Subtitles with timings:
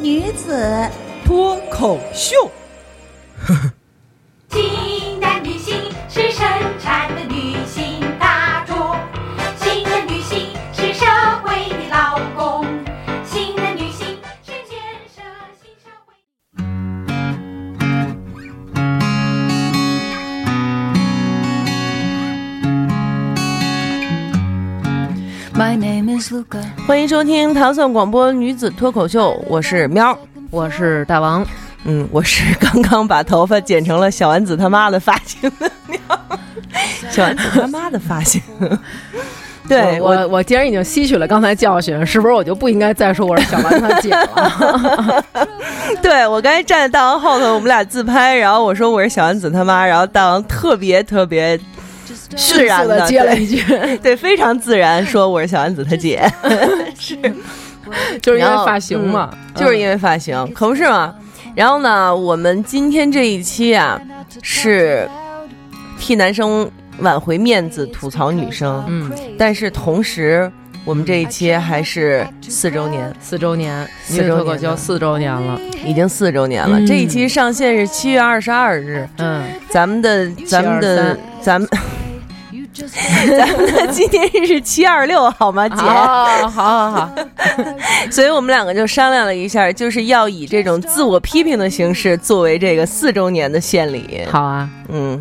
[0.00, 0.88] 女子
[1.24, 2.36] 脱口秀。
[26.86, 30.16] 欢迎收听糖蒜广播女子脱口秀，我是喵，
[30.50, 31.46] 我是大王，
[31.84, 35.98] 嗯，我是刚刚把头发剪成了小丸子他妈的发型的喵，
[37.08, 38.42] 小丸子他妈的发型。
[39.66, 45.24] 对我我我既然已经吸取了刚才教训，是不是我就不应该再说我是小丸子姐了？
[46.02, 51.58] 对我刚才站在大王后头，我们俩自拍，然后我说我是小丸子他妈，然后大王特别特别
[52.36, 56.22] 自然的接了一句，对 对，非常自然说我是小丸子他姐，
[56.98, 57.16] 是。
[58.20, 61.14] 就是因为发型嘛，嗯就是因为发型，可不是嘛。
[61.54, 63.98] 然后呢，我们今天这一期啊，
[64.42, 65.08] 是
[65.98, 68.84] 替男生挽回面子，吐槽女生。
[68.88, 70.52] 嗯，但是同时，
[70.84, 76.78] 我们这一期还是四周年，四周年，四周年脱口秀四周年了，已经四周年了。
[76.78, 76.86] 嗯。
[76.86, 81.66] 这一期上线是七月二十二日，嗯，咱们的咱们的咱们。
[83.36, 85.76] 咱们的纪念日是七二六，好吗，姐？
[85.76, 87.10] 好，好，好，好，
[88.10, 94.20] 所以我们两个就商量了一下，就是要以这种自我批评的形式作为这个四周年的献礼。
[94.30, 94.68] 好啊。
[94.88, 95.20] 嗯，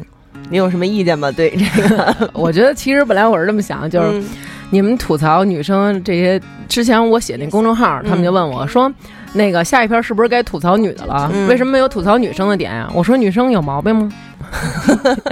[0.49, 1.31] 你有什么意见吗？
[1.31, 4.25] 对这个， 我觉得其实本来我是这么想，就是嗯
[4.69, 8.91] 你们吐槽女生这些，之前我写那公众号，他们就问我说。
[9.37, 11.29] 那个下一篇是不是该吐槽女的了？
[11.33, 14.11] 嗯为什么没有吐槽女生的点呀、我说女生有毛病吗？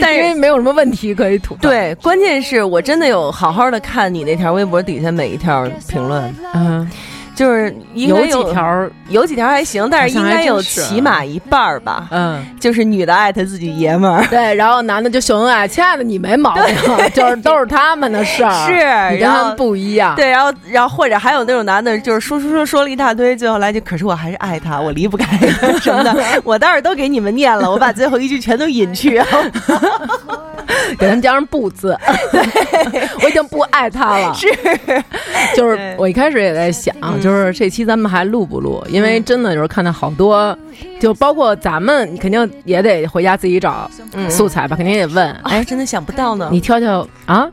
[0.00, 6.88] 但因为是没有什么问题可以吐槽。，对，关键是我真的有好好的看你那条微博底下每一条评论，嗯，
[7.38, 14.26] 就是应该有几条，有几条还行，但是应该有起码一半儿吧，嗯，就是女的艾特自己爷们儿。
[14.26, 16.64] 对，然后男的就秀恩爱，亲爱的你没毛病，
[17.14, 18.72] 就是都是他们的事儿，是
[19.14, 20.16] 你跟然后他们不一样。
[20.16, 29.22] 对，然后，然后或者还有那种男的，就是说说说说了一大堆，最后来句，可是我还是爱他，我离不开他 什么的，我倒是都给你们念了，我把最后一句全都隐去。
[30.98, 31.96] 给他们加上不字，
[33.22, 34.34] 我已经不爱他了。
[34.34, 34.46] 是，
[35.56, 38.82] 就是我一开始也在想，嗯就是这期咱们还录不录？
[38.88, 40.56] 因为真的就是看到好多，
[40.98, 45.30] 就包括咱们肯定也得回家自己找嗯素材吧，肯定也得问。
[45.42, 47.46] 哎，真的想不到呢，你挑挑啊？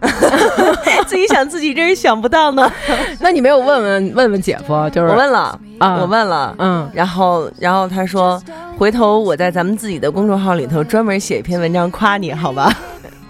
[1.08, 2.72] 自己想自己真是想不到呢。
[3.19, 4.90] 那你没有问问问问姐夫？
[4.91, 8.41] 就是我问了，啊，我问了，嗯，然后，然后他说，
[8.78, 12.72] 回头我在咱们自己的公众号里头专门写一篇文章夸你，好吧？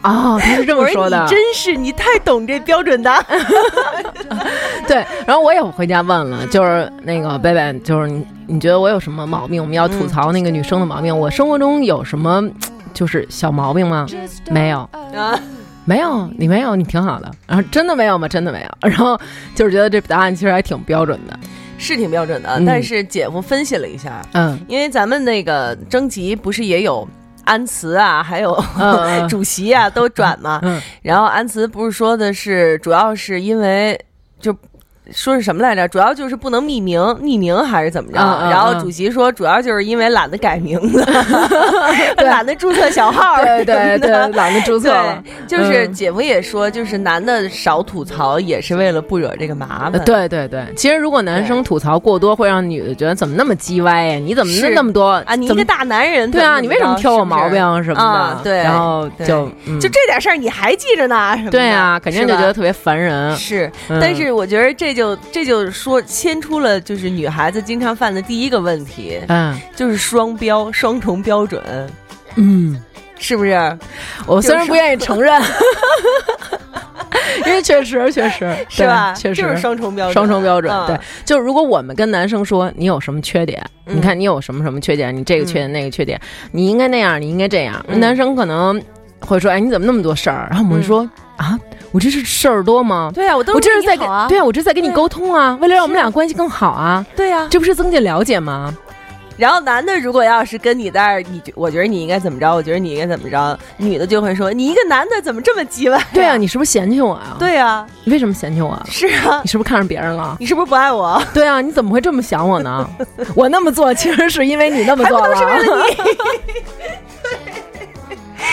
[0.06, 1.30] 哦，他是这么说的你。
[1.30, 3.26] 真是你太懂这标准答案。
[4.88, 9.62] 对，然后我也回家问了，就是那个贝贝，就是你你觉得我有什么毛病？
[9.62, 11.18] 我们要吐槽那个女生的毛病。
[11.18, 12.48] 我生活中有什么
[12.94, 14.06] 就是小毛病吗？
[14.52, 15.40] 没有，啊，
[15.86, 17.32] 没有，你没有，你挺好的。
[17.48, 18.28] 然后真的没有吗？
[18.28, 18.70] 真的没有。
[18.90, 19.20] 然后
[19.56, 21.38] 就是觉得这答案其实还挺标准的。
[21.78, 27.06] 是挺标准的，嗯但是姐夫分析了一下，嗯因为咱们那个征集不是也有
[27.46, 28.56] 安慈啊，还有、
[29.30, 34.00] 主席啊都转嘛，嗯然后安慈不是说的是主要是因为
[34.40, 34.56] 就。
[35.12, 35.88] 说是什么来着？
[35.88, 38.20] 主要就是不能匿名，匿名还是怎么着？
[38.20, 41.04] 嗯嗯然后嗯主席说，主要就是因为懒得改名字，
[42.18, 45.22] 懒得注册小号， 对对对，懒得注册了。
[45.48, 50.04] 对，就是嗯姐夫也说，就是男的少吐槽，也是为了不惹这个麻烦。
[50.04, 54.16] 对对对，其实如果男生吐槽过多，会让女的觉得怎么那么鸡歪呀？
[54.20, 58.02] 你怎么是那么多啊，你一个大男人，对啊，你为什么挑我毛病什么的？
[58.06, 61.34] 啊对然后就嗯就这点事儿你还记着呢？
[61.38, 63.36] 什么的对啊，肯定就觉得特别烦人。
[63.36, 71.62] 是，嗯但是我觉得这就这就说牵出了就是女孩子经常犯的第一个问题，嗯就是双标、双重标准，
[72.36, 72.82] 嗯，
[73.20, 73.78] 是不是？
[74.26, 75.42] 我虽然不愿意承认，
[77.46, 79.14] 因为确实确实 是吧？
[79.14, 80.74] 确实就是双重标准，双重标准。
[80.74, 86.20] 嗯对，就是如果我们跟男生说你有什么缺点，嗯你看你有什么什么缺点，你这个缺点那个缺点，
[86.52, 87.84] 你应该那样，你应该这样。
[87.88, 88.82] 嗯男生可能
[89.26, 90.48] 会说，哎，你怎么那么多事儿？
[90.50, 91.10] 然后我们会说。
[91.38, 91.60] 啊，
[91.92, 93.12] 我这是事儿多吗？
[93.14, 97.46] 对啊，我都我这是在跟对啊，我这是在跟你沟通啊，为了让我们俩关系更好啊，对呀。
[97.50, 98.74] 这不是增进了解吗？
[99.38, 106.08] 然后男的如果要是跟你在儿，你我觉得你应该怎么着，我觉得你应该怎么着，女的就会说你一个男的怎么这么叽歪呀？
[106.14, 108.82] 对啊，你是不是嫌弃我啊？，对啊，你为什么嫌弃我啊？
[108.90, 110.38] 是啊你，是不是看上别人了？
[110.40, 111.22] 你是不是不爱我？
[111.34, 112.90] 对啊，你怎么会这么想我呢？
[113.36, 115.36] 我那么做其实是因为你那么做了，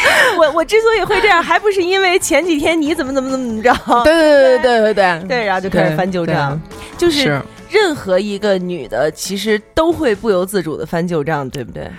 [0.39, 3.73] 我我之所以会这样，还不是因为前几天你怎么怎么怎么着？
[4.05, 6.61] 对对对对对对对，然后就开始翻旧账，
[6.97, 11.91] 就是是任何一个女的其实都会不由自主的翻旧账，对不对？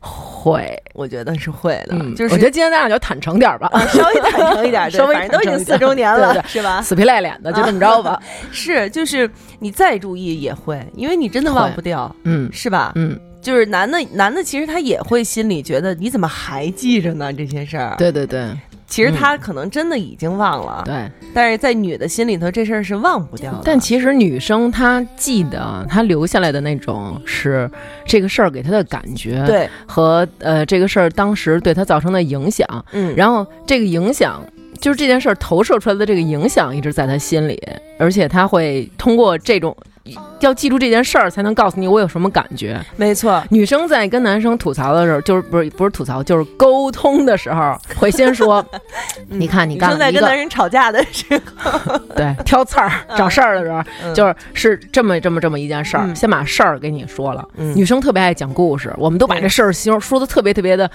[0.00, 6.80] 会，我觉得是会的，嗯，就是我觉得今天咱俩就坦诚点儿吧，啊稍微坦诚一点， 对稍微反正都已经四周年了，对对是吧？
[6.80, 8.18] 死皮赖脸的就这么着吧。
[8.52, 9.28] 是，就是
[9.58, 12.92] 你再注意也会，因为你真的忘不掉，嗯是吧？
[12.94, 18.50] 嗯，就是男的，男的其实他也会心里觉得你怎么还记着呢这些事儿？，对对对
[18.86, 21.10] 其实他可能真的已经忘了，对。
[21.34, 23.60] 但是在女的心里头这事儿是忘不掉的。
[23.62, 27.70] 但其实女生她记得，她留下来的那种是
[28.06, 34.42] 这个事儿给她的感觉，对，和呃这个事儿当时对她造成的影响，嗯，然后这个影响。
[34.80, 37.60] 就是这件事儿投射出来的这个影响一直在他心里，
[37.98, 39.76] 而且他会通过这种
[40.40, 42.80] 要记住这件事儿，才能告诉你我有什么感觉。
[42.96, 48.64] 没错，女生在跟男生吐槽的时候，就是不是不是吐槽，就是沟通的时候，会先说
[49.28, 51.24] ：“你看你女干了一个生在跟男人吵架的时
[51.56, 57.46] 候， 对挑刺儿找事儿的时候，嗯就是是这么这么这么一件事儿，嗯先把事儿给你说了。
[57.56, 60.90] 嗯女生特别爱讲故事，我们都把这事儿形容说的特别特别的。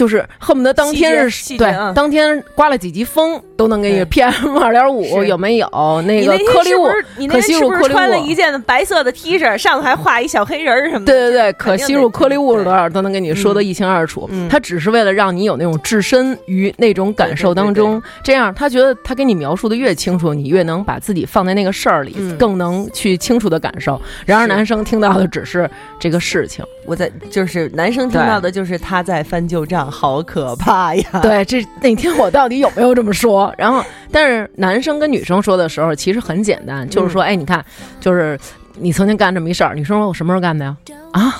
[0.00, 5.68] 就是恨不得当天是对当天刮了几级风都能给你 PM 二点五有没有
[6.06, 6.86] 那个颗粒物
[7.28, 11.12] 可吸天是不入颗粒物是穿了一件白色的 T 恤，上头还画一小黑人儿什么的？
[11.12, 14.26] 对对对，可吸入颗粒物是多少都能跟你说的一清二楚。
[14.32, 24.00] 嗯他只是为了让你有那种置身于那种感受当中，这样他觉得他给你描述的越清楚，你越能把自己放在那个事儿里，嗯更能去清楚的感受。
[24.24, 31.04] 然而男生听到的只是这个事情，我在就是男生听到的就是他在翻旧账，好可怕呀！
[31.22, 33.52] 对，这那天我到底有没有这么说？
[33.58, 33.82] 然后，
[34.12, 37.64] 但是男生跟女生说的时候，其实很简单，就是嗯说，哎，你看，
[38.00, 38.38] 就是
[38.78, 40.76] 你曾经干这么一事儿，女生说我什么时候干的呀？
[41.12, 41.36] 啊，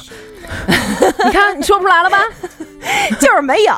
[1.24, 2.18] 你看你说不出来了吧？
[3.20, 3.74] 就是没有。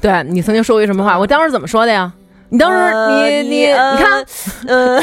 [0.00, 1.18] 对你曾经说过一什么话？
[1.18, 2.12] 我当时怎么说的呀？
[2.50, 4.24] 你当时呃你你呃你看，
[4.66, 5.00] 呃，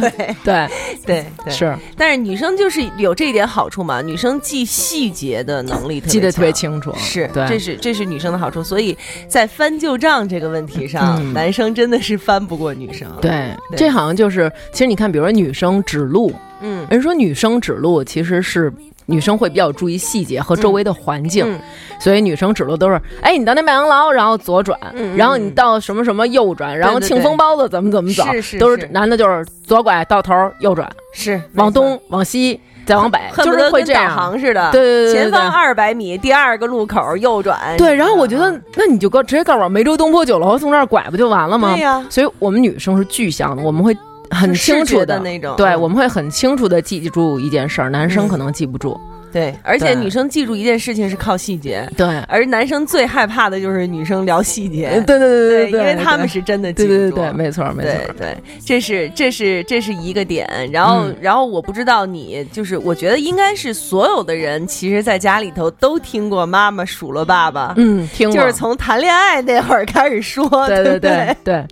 [0.00, 0.68] 对 对，
[1.04, 1.76] 对对，是。
[1.96, 6.50] 但是女生就是有这一点好处嘛，女生记细节的能力记得特别。
[6.52, 8.94] 清楚，是，对，这是这是女生的好处，所以
[9.28, 11.32] 在翻旧账这个问题上，嗯。
[11.32, 13.30] 男生真的是翻不过女生。，对，
[13.70, 13.78] 对。
[13.78, 16.86] 这好像就是，其实你看，比如说女生指路，嗯。
[16.90, 18.70] 人说女生指路其实是
[19.10, 21.60] 女生会比较注意细节和周围的环境，嗯
[21.98, 24.78] 所以女生指路都是，哎，你到那麦当劳，然后左转，
[25.16, 27.06] 然后你到什么什么右转，然后对。
[27.06, 34.16] 对庆丰包子怎么怎么走，是是都是是男的就是左拐到头右转，是往东往西再往北，就是会这样。
[34.16, 34.70] 航似的。
[34.72, 37.58] 对对对对前方对二百米，第二个路口右转。
[37.76, 41.74] 对，然后我觉得嗯，那你就告直接告诉我梅州东坡酒楼从这儿拐不就完了吗？
[41.74, 43.94] 对呀，所以我们女生是具象的，我们会
[44.30, 48.98] 很清楚的那种对，嗯我们会很清楚的记住一件事儿，男生嗯可能记不住。
[49.32, 54.90] 对，而且女生记住一件事情是靠细节，对，而男生最害怕的就是女生聊细节。
[55.06, 56.98] 对对对因对，为他们是真的记不住。
[56.98, 57.92] 对对对对，没错没错。
[58.18, 58.36] 对，
[58.66, 71.64] 这是这是这是一个点，然后、嗯然后我不知道你，就是我觉得应该是所有的人，其实在家里头都听过妈妈数落爸爸，嗯，听过就是从谈恋爱那会儿开始说，对对对对，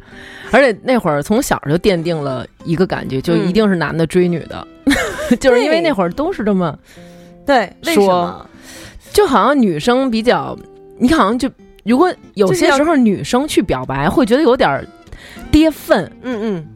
[0.51, 4.67] 而且那会儿从小就奠定了一个感觉，就嗯一定是男的追女的，
[5.41, 6.77] 就是因为那会儿都是这么，
[7.47, 8.47] 对，说么？
[9.13, 10.57] 就好像女生比较，
[10.99, 11.51] 你好像就
[11.85, 14.87] 如果有些时候女生去表白，会觉得有点儿
[15.51, 16.67] 跌份，嗯嗯。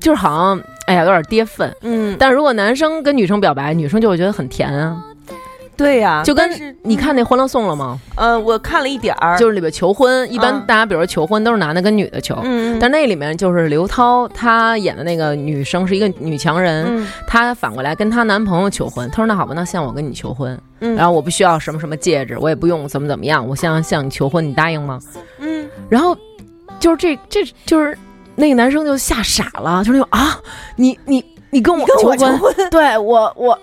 [0.00, 1.74] 就是好像哎呀有点跌份。
[1.82, 5.04] 嗯，但如果男生跟女生表白，女生就会觉得很甜啊，
[5.78, 7.98] 对呀、就跟你看那《欢乐颂》了吗？
[8.16, 12.78] 呃，我看了一点儿，就是里边求婚，一般嗯大家比如说求婚都是男的跟女的求，嗯，嗯。
[12.80, 17.06] 但那里面就是刘涛她演的那个女生是一个女强人，嗯。
[17.28, 20.96] 她反过来跟她男朋友求婚，她说那好吧，那像我跟你求婚，嗯。
[20.96, 24.98] 然后我不需要什么什么戒指，我也不用怎么怎么样，我向向你求婚，你答应吗？
[25.38, 26.16] 嗯，然后
[26.80, 27.96] 就是这这就是
[28.34, 30.36] 那个男生就吓傻了，就是那种啊，
[30.74, 33.58] 你你你跟我求婚，我求婚，对我我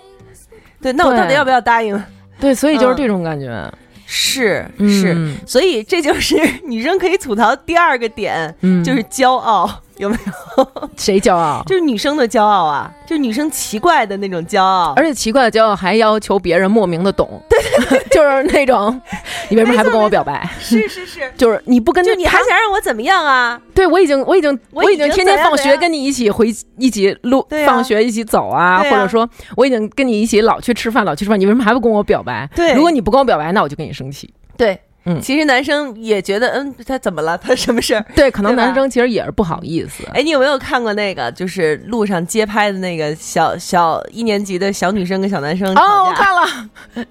[0.86, 2.00] 对，那我到底要不要答应？
[2.38, 2.96] 对，所以就是嗯。
[2.96, 3.68] 这种感觉，
[4.06, 4.88] 是嗯。
[4.88, 9.68] 是，所以这就是女生可以吐槽第二个点，嗯，就是骄傲。
[9.98, 10.16] 有没
[10.56, 10.88] 有？
[10.96, 11.62] 谁骄傲？
[11.66, 14.92] 就是女生的骄傲啊，就是女生奇怪的那种骄傲。
[14.96, 19.00] 而且奇怪的骄傲还要求别人莫名的懂，对对， 就是那种，
[19.48, 20.48] 你为什么还不跟我表白？
[20.60, 23.60] 是是是，就是你不跟就你还想让我怎么样啊？
[23.74, 32.48] 对我已经我已经我已经天天放学跟你一起回一起路，啊放学一起走啊，啊或者说我已经跟你一起老去吃饭，老去吃饭，你为什么还不跟我表白？
[32.54, 34.32] 对如果你不跟我表白，那我就跟你生气。
[34.56, 37.38] 对，嗯其实男生也觉得，嗯，他怎么了？
[37.42, 38.04] 他什么事儿？
[38.14, 40.04] 对，可能男生其实也是不好意思。
[40.12, 46.04] 哎，你有没有看过那个，就是路上街拍的那个小小一年级的小女生跟小男生哦？
[46.08, 46.46] 我看了，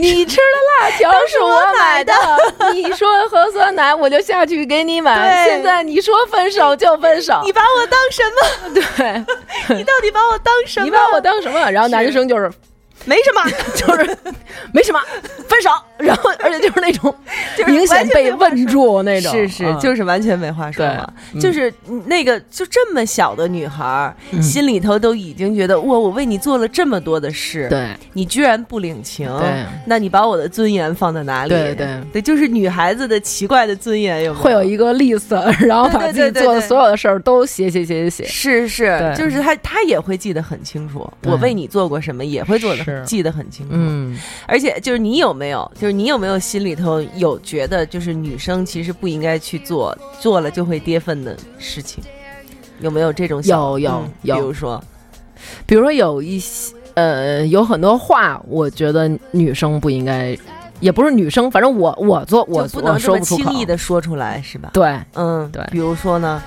[0.00, 0.42] 你吃的
[0.82, 2.12] 辣条是我买的，
[2.74, 8.82] 你说喝酸奶我就下去给你买，现在你说分手就分手，你把我当什么？
[8.96, 10.84] 对，你到底把我当什么？
[10.84, 11.70] 你把我当什么？
[11.70, 12.50] 然后男生就是
[13.04, 13.42] 没什么，
[13.74, 14.16] 就是
[14.72, 15.00] 没什么，
[15.48, 15.70] 分手。
[15.98, 17.14] 然后而且就是那种
[17.56, 21.14] 就是明显被问住那种，是是，嗯就是完全没话说对了。
[21.32, 21.72] 嗯就是
[22.06, 31.50] 那个就这么小的女孩心里头都已经觉得哇，我为你做了这么多的事，对你居然不领情，对那你把我的尊严放在哪里？
[31.50, 34.34] 对对对，就是女孩子的奇怪的尊严有？
[34.34, 35.32] 会有一个 list，
[35.64, 38.24] 然后把对自己做的所有的事儿都写写写写写。
[38.24, 43.04] 是是，对就是她她也会记得很清楚，我为你做过什么，也会做是。
[43.04, 43.74] 记得很清楚。
[43.74, 52.02] 嗯，而且就是你有没有，就是你有没有心里头有觉得，就是女生其实不应该去做，做了就会跌份的事情，
[52.80, 54.34] 有没有这种小有有嗯有。
[54.36, 54.84] 比如说，
[55.66, 60.36] 比如说有一些呃，有很多话，我觉得女生不应该，
[60.80, 63.64] 也不是女生，反正我我做我不能这么轻易。
[63.64, 64.70] 的说出来，是吧？
[64.74, 65.64] 对，嗯，对。
[65.70, 66.42] 比如说呢，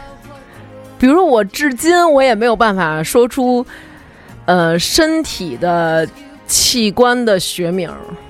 [0.99, 3.65] 比如说我至今我也没有办法说出，
[4.45, 6.07] 呃，身体的
[6.47, 7.89] 器官的学名，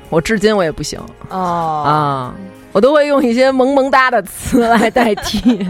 [0.09, 0.99] 我至今我也不行。
[1.29, 2.35] 哦，啊，
[2.71, 5.39] 我都会用一些萌萌哒的词来代替。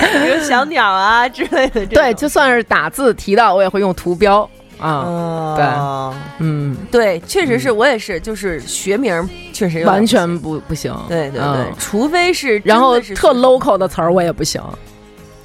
[0.00, 4.48] 比如小鸟啊之类的，对，就算是打字提到，我也会用图标。
[4.78, 4.88] 啊。
[4.88, 10.94] 哦，嗯，对，确实是我也是，就是学名确实完全不不行。
[11.08, 14.60] 对对对嗯，除非是然后特 local 的词儿我也不行。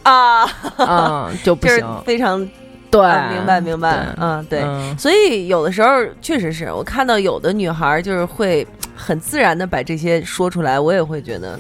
[0.04, 0.46] 啊，
[0.78, 2.04] 啊，就不 就是行。
[2.06, 2.48] 非常
[2.96, 4.62] 对，啊明白明白，嗯对。
[4.64, 5.90] 嗯所以有的时候
[6.22, 11.60] 确实是我看到有的女孩就是会很自然的把这些说出来，我也会觉得，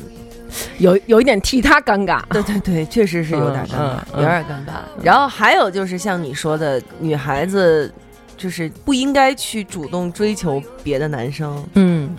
[0.77, 2.21] 有有一点替他尴尬。
[2.29, 5.03] 对对对，确实是有点尴尬，嗯嗯有点尴尬。
[5.03, 7.91] 然后还有就是像你说的，女孩子
[8.37, 12.15] 就是不应该去主动追求别的男生，嗯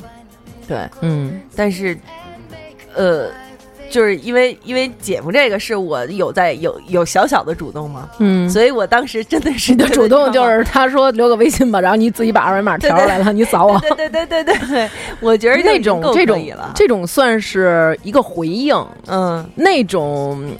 [0.68, 1.96] 对，嗯但是，
[2.94, 3.30] 呃。
[3.88, 13.78] 就是因为因为姐夫这个是我有在有有小小的主动嘛，嗯，所以我当时真的是你的主动就是他说留个微信吧，然后你自己把二维码调出来了，你扫我。
[13.80, 14.90] 对对对对对对，
[15.20, 18.76] 我觉得那种这种这种算是一个回应，
[19.06, 20.52] 嗯，那种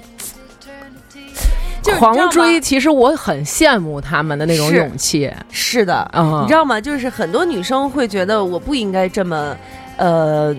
[1.99, 6.43] 狂追，其实我很羡慕他们的那种勇气是的，嗯。
[6.43, 6.81] 你知道吗？
[6.81, 9.57] 就是很多女生会觉得我不应该这么，
[9.97, 10.55] 呃。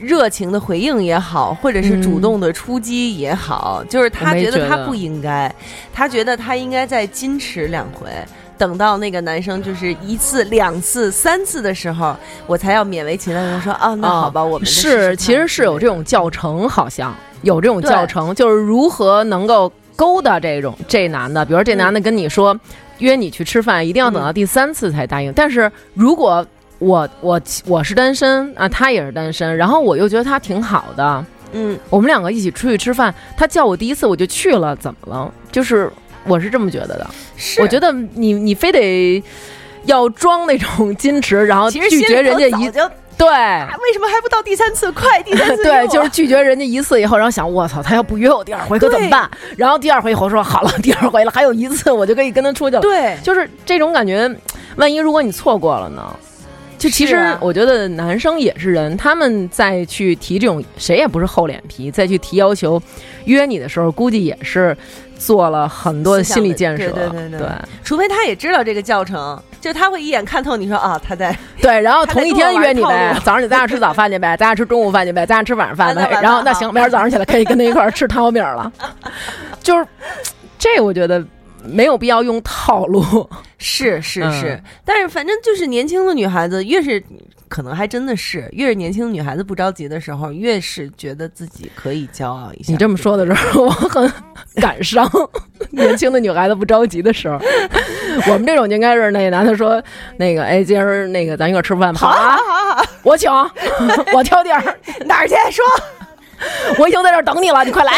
[0.00, 4.30] 热情的回应也好，或者是主动的出击也好，就是她嗯。
[4.30, 5.54] 我没觉得他不应该，
[5.92, 8.08] 他觉得他应该再矜持两回，
[8.56, 12.16] 等到那个男生就是一次、两次、三次的时候，
[12.46, 22.58] 我才要勉为其难的说啊， 那好吧，我们是，其实是有这种教程，好像有这种教程，就是如何能够勾搭这种这男的，比如说这男的跟你说、
[22.98, 25.32] 约你去吃饭，一定要等到第三次才答应。
[25.34, 26.46] 但是如果
[26.80, 35.32] 我我我是单身啊，他也是单身，然后我又觉得他挺好的，嗯，我们两个一起出去吃饭，他叫我第一次我就去了，怎么了？
[35.52, 35.88] 就是
[36.24, 37.06] 我是这么觉得的。
[37.36, 39.22] 是我觉得你你非得
[39.84, 42.70] 要装那种 矜持，然后拒绝人家一
[43.16, 43.28] 对。
[43.28, 44.90] 啊为什么还不到第三次？
[44.92, 49.30] 快，第三次 对，就是拒绝人家一次以后，然后想，我操，他要不约我第二回可怎么办？
[49.58, 54.34] 然后第二回以后说好了，第二回了，还有一次我就可以跟他出去了。，对，就是这种感觉。
[54.76, 56.16] 万一如果你错过了呢？
[56.80, 62.82] 就其实我觉得男生也是人，他们再去提这种，谁也不是厚脸皮，再去提要求
[63.26, 64.74] 约你的时候，估计也是
[65.18, 66.88] 做了很多的心理建设。
[66.88, 67.48] 对对对对对
[67.84, 78.72] 除非他也知道这个教程，就他会一眼看透你说啊，他在对然后同一天约你呗早上你咱俩吃早饭去呗，咱俩吃中午饭去呗，咱俩吃晚上饭呗然后那行，明儿早上起来可以跟他一块儿吃 汤饼了。
[79.62, 79.86] 就是
[80.58, 81.22] 这，我觉得
[81.64, 83.28] 没有必要用套路。
[83.58, 87.02] 是是嗯是，但是反正就是年轻的女孩子，越是
[87.48, 92.72] 可能还真的是越是年轻的女孩子不着急的时候，越是觉得自己可以骄傲一下。
[92.72, 94.10] 你这么说的时候，我很
[94.56, 95.06] 感伤。
[95.70, 97.38] 年轻的女孩子不着急的时候，
[98.28, 99.82] 我们这种应该是那男的说
[100.16, 103.30] 那个，哎，今儿那个咱一块儿吃饭吧，好啊，好好，我请，
[104.14, 104.62] 我挑地儿，
[105.04, 105.64] 哪儿去说？
[106.78, 107.92] 我已经在这儿等你了，你快来。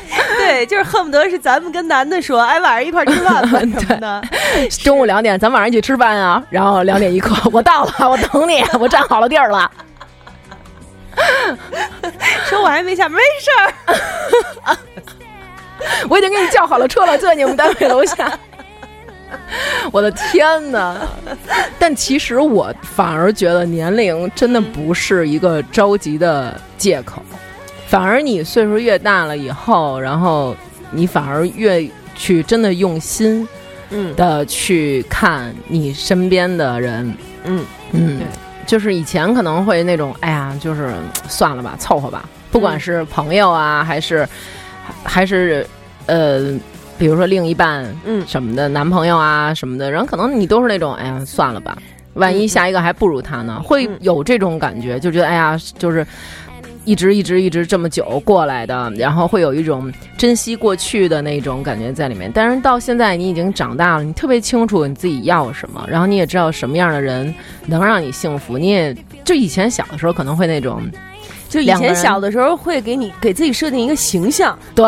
[0.38, 4.22] 对，就是恨不得是咱们跟男的说，哎，晚上一块吃饭吧 什么的。
[4.82, 6.42] 中午两点，咱晚上一起吃饭啊。
[6.50, 9.70] 然后两点一刻，我到了，我等你，我站好了地儿了。
[12.46, 14.76] 说我还没下，没事儿。
[16.08, 18.32] 我已经给你叫好了车了，就在你们单位楼下。
[19.90, 20.96] 我的天哪！
[21.78, 27.22] 但其实我反而觉得年龄真的不是一个着急的借口，
[27.92, 30.56] 反而你岁数越大了以后，然后
[30.90, 33.46] 你反而越去真的用心，
[33.90, 34.16] 嗯。
[34.16, 38.26] 的去看你身边的人，嗯嗯对，
[38.64, 40.90] 就是以前可能会那种，哎呀，就是
[41.28, 44.26] 算了吧，凑合吧，不管是朋友啊，还是
[45.04, 45.66] 还是
[46.06, 46.58] 呃。
[46.98, 48.24] 比如说另一半，嗯。
[48.26, 51.76] 什么的，男朋友啊什么的，然后可能你都是那种，哎呀，算了吧，
[52.14, 53.98] 万一下一个还不如他呢，会嗯。
[54.00, 56.06] 有这种感觉，就觉得哎呀，就是
[56.84, 62.30] 一直一直一直这么久过来的，然后会有一种珍惜过去的那种感觉在里面。
[62.34, 67.32] 但是到现在你已经长大了，你特别清楚你自己要什么，然后你也知道什么样的人
[67.66, 70.82] 能让你幸福，你也就以前小的时候可能会那种，
[71.52, 74.86] 就以前小的时候会给你给自己设定一个形象，对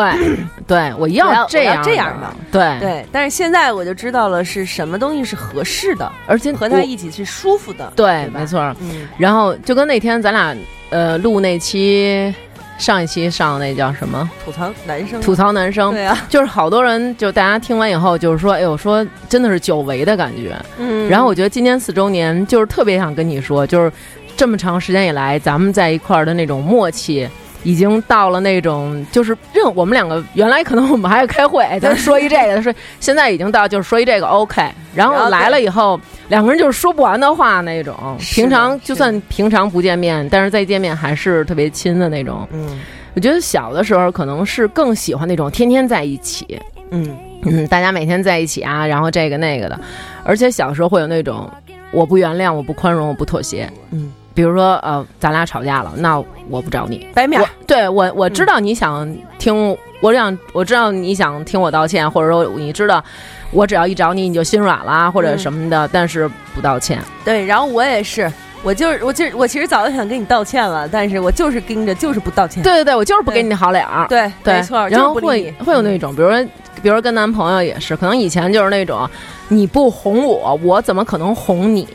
[0.65, 7.93] 对，我我要要这样这样的的，对对，但是现在我就知道了是什么东西是合适的，而且和他一起是舒服的。
[7.95, 8.59] 对对，没错。
[8.81, 10.57] 嗯然后就跟那天咱俩
[10.89, 12.33] 呃录那期
[12.77, 20.55] 上一期上那叫什么吐槽男生，吐槽男生，对啊，就是好多人就大家听完以后就是说，哎呦说真的是久违的感觉。
[20.79, 23.91] 嗯然后我觉得今年四周年就是特别想跟你说，就是
[24.35, 27.27] 这么长时间以来咱们在一块儿的那种默契。
[27.63, 34.61] 已经到了那种，就是任我们两个原来可能我们还要开会，哎咱说一这个，说现在已经到就是说一这个 OK，
[34.93, 35.99] 然后来了以后，
[36.29, 37.95] 两个人就是说不完的话那种。
[38.19, 42.47] 平常就算平常不见面，但是再见面还是特别亲的那种。
[42.51, 42.79] 嗯
[43.15, 46.61] 我觉得小的时候可能是更喜欢那种天天在一起，
[46.91, 49.79] 嗯嗯，大家每天在一起啊，然后这个那个的，
[50.23, 51.49] 而且小时候会有那种
[51.91, 53.67] 我不原谅，我不宽容，我不妥协。
[53.89, 63.03] 嗯，比如说呃，咱俩吵架了，那我不找你，白面我对我我知道你想听，我想我知道你想听我道歉，或者说你知道
[63.51, 67.01] 我只要一找你你就心软啦或者嗯什么的，但是不道歉。
[67.23, 68.29] 对，然后我也是，
[68.61, 72.61] 我就是我就是我其实早就想跟你道歉了，但是我就是盯着就是不道歉。
[72.61, 74.05] 对对对，我就是不给你好脸儿。
[74.09, 76.43] 对，对，没错，然后会会有那种，比如说，
[76.81, 79.09] 比如说跟男朋友也是，可能以前就是那种，
[79.47, 81.87] 你不哄我，我怎么可能哄你？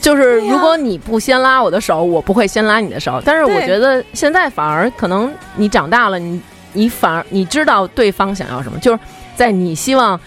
[0.00, 3.20] 就是如果你不先拉我的手，我不会先拉你的手。
[3.24, 6.40] 但是我觉得现在反而可能你长大了，你
[6.72, 8.98] 你反而你知道对方想要什么，就是
[9.34, 10.18] 在你希望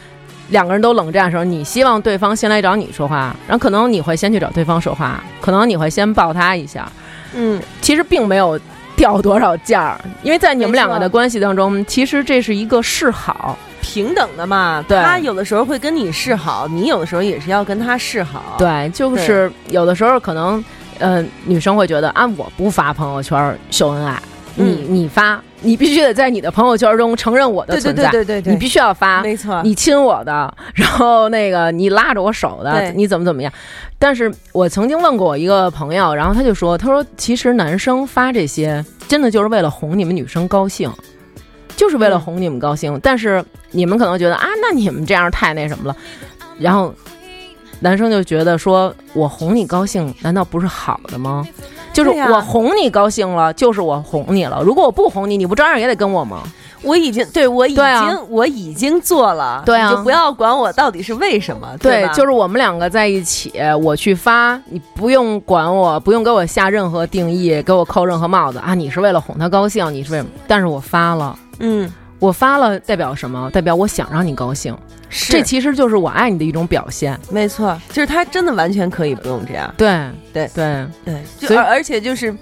[0.49, 6.91] 两个人都冷战的时候，你希望对方先来找你说话，然后可能你会先去找对方说话，可能你会先抱他一下，
[7.33, 8.59] 嗯，其实并没有
[8.95, 13.57] 掉多少价儿，因为在你们两个的关系当中，其实这是一个示好。
[13.81, 14.83] 平等的嘛。
[14.87, 20.63] 对他有的时候会跟你示好，你有的时候也是要跟他示好。，对，就是有的时候可能，
[20.99, 24.21] 呃，女生会觉得啊，我不发朋友圈秀恩爱，
[24.55, 29.21] 你嗯你发，你必须得在你的朋友圈中承认我的对对存在，对对对对，你必须要发。
[29.21, 33.51] 没错，你亲我的， 然后那个你拉着我手的，你怎么怎么样？
[33.99, 40.91] 但是我曾经问过我一个朋友，然后他就说，他说其实男生发这些真的就是为了哄你们女生高兴，
[41.75, 42.99] 就是为了嗯哄你们高兴。
[43.01, 45.95] 但是你们可能觉得啊，那你们这样太那什么了，
[46.59, 46.93] 然后
[47.79, 51.47] 男生就觉得说我哄你高兴，难道不是好的吗？
[51.93, 54.61] 就是我哄你高兴了，就是我哄你了。
[54.63, 56.41] 如果我不哄你，你不照样也得跟我吗？
[56.83, 63.53] 我已经对我已经、啊我已经做了，对啊你就不要管我到底是为什么，对，吧就是我们两个在一起，
[63.83, 68.73] 我去发，你不用管我，不用给我下任何定义，给我扣任何帽子啊！
[68.73, 70.31] 你是为了哄他高兴，你是为什么？
[70.47, 73.49] 但是我发了，嗯，我发了代表什么？
[73.51, 74.77] 代表我想让你高兴，
[75.09, 75.31] 是。
[75.31, 77.19] 这其实就是我爱你的一种表现。
[77.29, 80.09] 没错，就是他真的完全可以不用这样，对。
[80.33, 80.49] 对。
[80.53, 80.85] 对。
[81.05, 82.35] 对，所以而而且就是，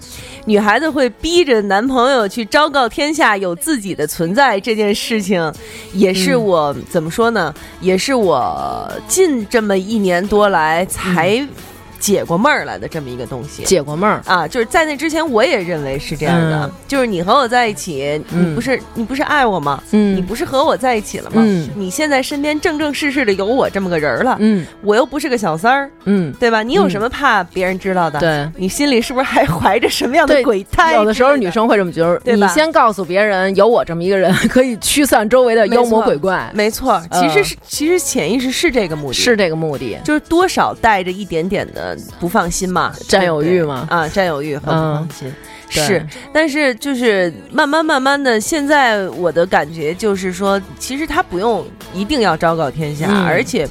[0.44, 5.52] 女孩子会逼着男朋友去昭告天下有自己的存在这件事情，
[5.92, 6.44] 也是嗯。
[6.44, 7.54] 我、怎么说呢？
[7.80, 11.46] 也是我近这么一年多来才
[12.00, 13.62] 解过闷儿来的这么一个东西。
[13.62, 19.80] 解过闷儿，啊，就是在那之前，我也认为是这样的，嗯就是你和我在一起，嗯你不是你不是爱我吗？
[19.92, 21.42] 嗯，你不是和我在一起了吗？
[21.44, 26.62] 嗯你现在身边正正式式的有我这么个人儿了，嗯我又不是个小三儿，嗯，对吧？
[26.62, 28.18] 你有嗯什么怕别人知道的？
[28.18, 28.50] 对。
[28.56, 30.94] 你心里是不是还怀着什么样的鬼胎？
[30.94, 39.96] 有的时候女，生会这么觉得，对吧你先告诉别人有我这么一个人，可以驱散周围的妖魔鬼怪，没错，其实是、其实潜意识是这个目的，是这个目的。
[40.04, 45.34] 就是多少带着一点点的不放心嘛， 占有欲嘛啊，占有欲和不嗯放心。
[45.72, 53.68] 对是，但是就是慢慢慢慢的，现在我的感觉就是说，其实他不用一定要昭告天下，嗯而且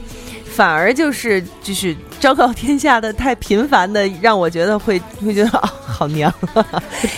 [0.59, 6.29] 反而就是就是昭告天下的太频繁的，让我觉得会会觉得啊、好娘，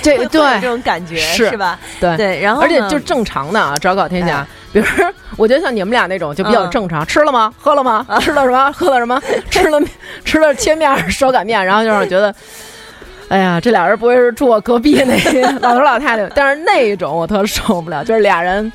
[0.03, 1.79] 这会会有这种感觉是吧？
[1.99, 4.47] 对对，然后而且就正常的啊，昭告天下哎。
[4.71, 7.51] 比如说，我觉得像你们俩那种就比较嗯正常，吃了吗？
[7.59, 8.05] 喝了吗？
[8.19, 8.71] 吃了什么？
[8.73, 9.19] 喝了什么？
[9.49, 9.81] 吃了
[10.23, 12.31] 吃了切面、手擀面，然后就让我觉得。
[13.29, 16.29] 哎呀，这俩人不会是住我隔壁那个 老头老太太？
[16.35, 18.71] 但是那一种我特受不了，就是俩人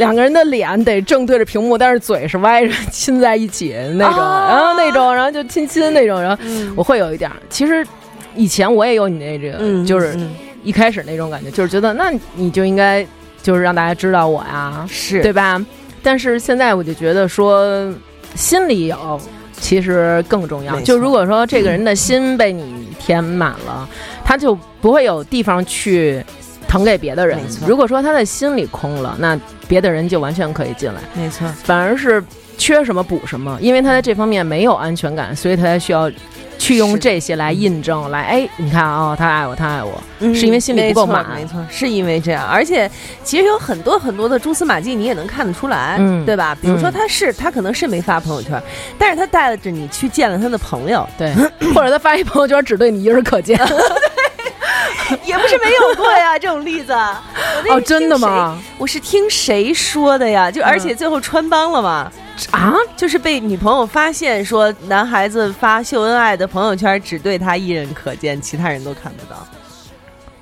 [0.00, 7.36] 两个人的脸得正对着屏幕，但是嘴是歪着亲在一起那种，哦然后那种，然后就亲亲那种，然后嗯我会有一点儿。
[7.48, 7.86] 其实
[8.34, 10.34] 以前我也有你那这个，嗯就是嗯
[10.64, 13.06] 一开始那种感觉，就是觉得那你就应该
[13.42, 15.64] 就是让大家知道我呀，是对吧？
[16.02, 17.94] 但是现在我就觉得说
[18.34, 19.20] 心里有。
[19.62, 23.86] 其实更重要就如果说这个人的心被你填满了，
[24.24, 26.24] 他就不会有地方去
[26.70, 32.22] 腾给别的人如果说他的心里空了，那别的人就完全可以进来，没错，反而是
[32.56, 36.08] 缺什么补什么，因为他在这方面没有安全感，所以他才需要
[36.58, 41.26] 去用这些来印证，来哎，你看啊、哦，他爱我，他爱我，嗯是因为心里不够满。
[41.34, 42.46] 没错，是因为这样。
[42.46, 42.88] 而且
[43.24, 46.56] 其实有很多很多的蛛丝马迹，你也能看得出来，嗯对吧？
[46.62, 46.92] 比如说嗯。
[46.92, 48.62] 他是他可能是没发朋友圈，
[48.96, 51.34] 但是他带着你去见了他的朋友，对，
[51.74, 53.58] 或者他发一朋友圈只对你一人可见。
[55.24, 56.92] 也不是没有过呀这种例子。
[57.70, 58.18] 哦，是真的？
[58.18, 58.60] 吗？
[58.78, 60.50] 我是听谁说的呀？
[60.50, 62.10] 就而且最后穿帮了嘛。
[62.52, 69.46] 啊，就是被女朋友发现说男孩子发秀恩爱的朋友圈只对他一人可见，其他人都看不到。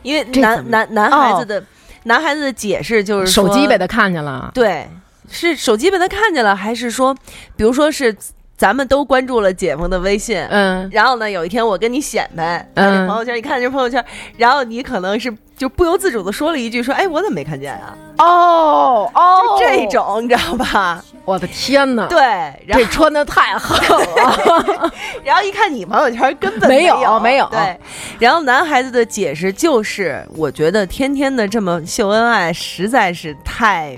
[0.03, 1.63] 因为男男男孩子的、
[2.05, 4.51] 男孩子的解释就是说手机被他看见了。
[4.55, 4.89] 对，
[5.29, 7.13] 是手机被他看见了，还是说，
[7.57, 8.17] 比如说是
[8.59, 14.05] 咱们都关注了姐夫的微信，嗯，然后呢，有一天我跟你显摆，嗯嗯，朋友圈，你看这朋友圈，
[14.37, 17.97] 然后你可能是就不由自主的说了一句，说，哎，我怎么没看见啊？
[18.19, 21.01] 哦哦就这，种，你知道吧？
[21.25, 22.07] 我的天哪！
[22.09, 22.19] 对，
[22.67, 24.93] 然后这穿的太狠了。
[25.23, 27.79] 然后一看你朋友圈根本没有有，没有对，
[28.19, 33.97] 然后男孩子的解释就是，我觉得天天的这么秀恩爱实在是太，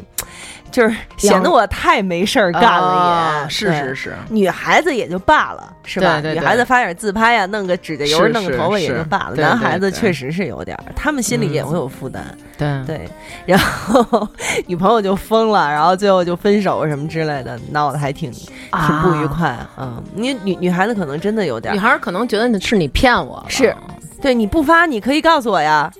[0.70, 6.14] 就是显得我太没事儿干了啊也，是是是，女孩子也就罢了，是吧？
[6.14, 9.35] 对对对女孩子发点自拍呀、弄个指甲油，弄个头发也就罢了。
[9.37, 12.24] 男孩子确实是有点儿，他们心里也会有负担。
[12.56, 13.09] 对对，
[13.46, 14.28] 然后
[14.66, 19.56] 女朋友就疯了，然后最后就分手什么之类的，闹得还挺挺不愉快。
[19.78, 23.74] 嗯，你女女孩子可能真的有点儿，女孩儿可能觉得是你骗我，是
[24.20, 25.90] 对你不发，你可以告诉我呀，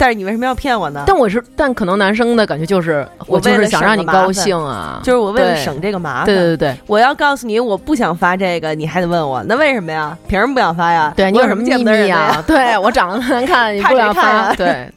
[0.00, 1.04] 但是你为什么要骗我呢？
[1.06, 6.24] 但我是，但可能男生的感觉就是，我就是想让你高兴啊，就是我为了省这个麻烦。
[6.24, 10.16] 对对对我要告诉你，我不想发这个，你还得问我，那为什么呀？
[10.26, 11.12] 凭什么不想发呀？
[11.14, 12.42] 对，你有什么秘见不得人的密啊？？
[12.46, 14.54] 对我长得难看，你不想怕谁看啊发？
[14.54, 14.90] 对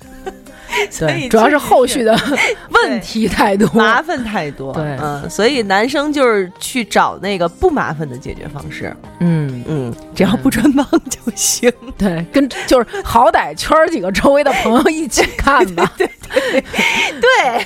[0.99, 2.17] 对，主要是后续的
[2.69, 3.69] 问题太多。
[3.73, 4.73] 麻烦太多。
[4.73, 8.95] 对嗯，所以男生就是去找那个不麻烦的解决方式。
[9.19, 11.71] 嗯，嗯，只要不穿帮就行。
[11.97, 15.91] 对，跟就是好歹圈儿几个周围的朋友一起看吧。
[15.97, 16.09] 对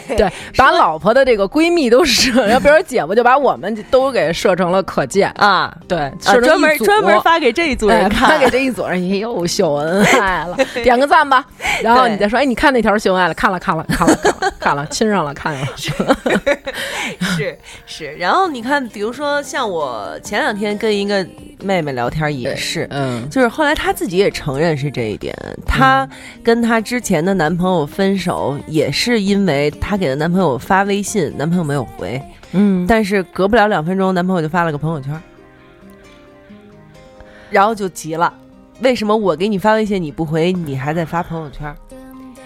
[0.08, 5.30] 对对，把老婆的这个闺蜜都设， 然后比如说姐夫就把我们都给设成了可见。
[5.38, 5.74] 啊。
[5.88, 11.46] 对，专门专门发给这一组哎人看，发给这一组人，也又秀恩爱了，点个赞吧。
[11.82, 15.68] 然后你再说，哎，你看那条秀恩爱了，看了看了看了看了看了，亲上了看了。
[17.36, 18.14] 是是。
[18.16, 21.26] 然后你看，比如说像我前两天跟一个
[21.62, 26.08] 妹妹聊天也是，嗯就是后来她自己也承认是这一点，她
[26.44, 35.22] 跟她之前的男朋友分手也是因为她给她男朋友发微信，男朋友没有回，嗯，但是隔不了两分钟，男朋友就发了个朋友圈，
[37.50, 38.34] 然后就急了。
[38.82, 41.76] 为什么我给你发微信你不回，你还在发朋友圈？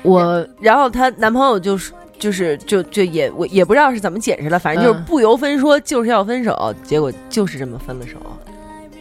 [0.03, 5.03] 我然后她男朋友就是就是就就也我也不知道是怎么解释了，反正就是嗯。
[5.05, 8.17] 不由分说就是要分手，结果就是这么分了手。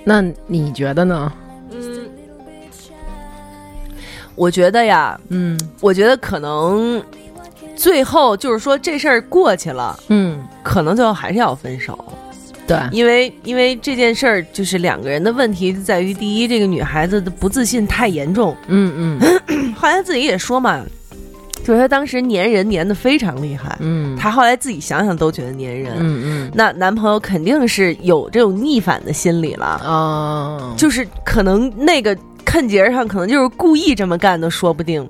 [0.05, 1.33] 那你觉得呢？
[1.73, 2.09] 嗯，
[4.35, 5.59] 我觉得呀，嗯。
[5.81, 7.03] 我觉得可能
[7.77, 11.99] 最后就是说这事儿过去了，嗯，可能最后还是要分手，
[12.67, 19.41] 对，因为因为这件事儿就是两个人的问题在于，第一，这个女孩子的不自信太严重，嗯嗯
[19.81, 20.85] 后来她自己也说嘛，
[21.65, 26.51] 就是他当时粘人粘的非常厉害，嗯，他后来自己想想都觉得粘人，嗯嗯。
[26.55, 35.07] 那男朋友肯定是有这种逆反的心理了，哦，就是可能那个看节儿上可能就是故意这么干的，说不定，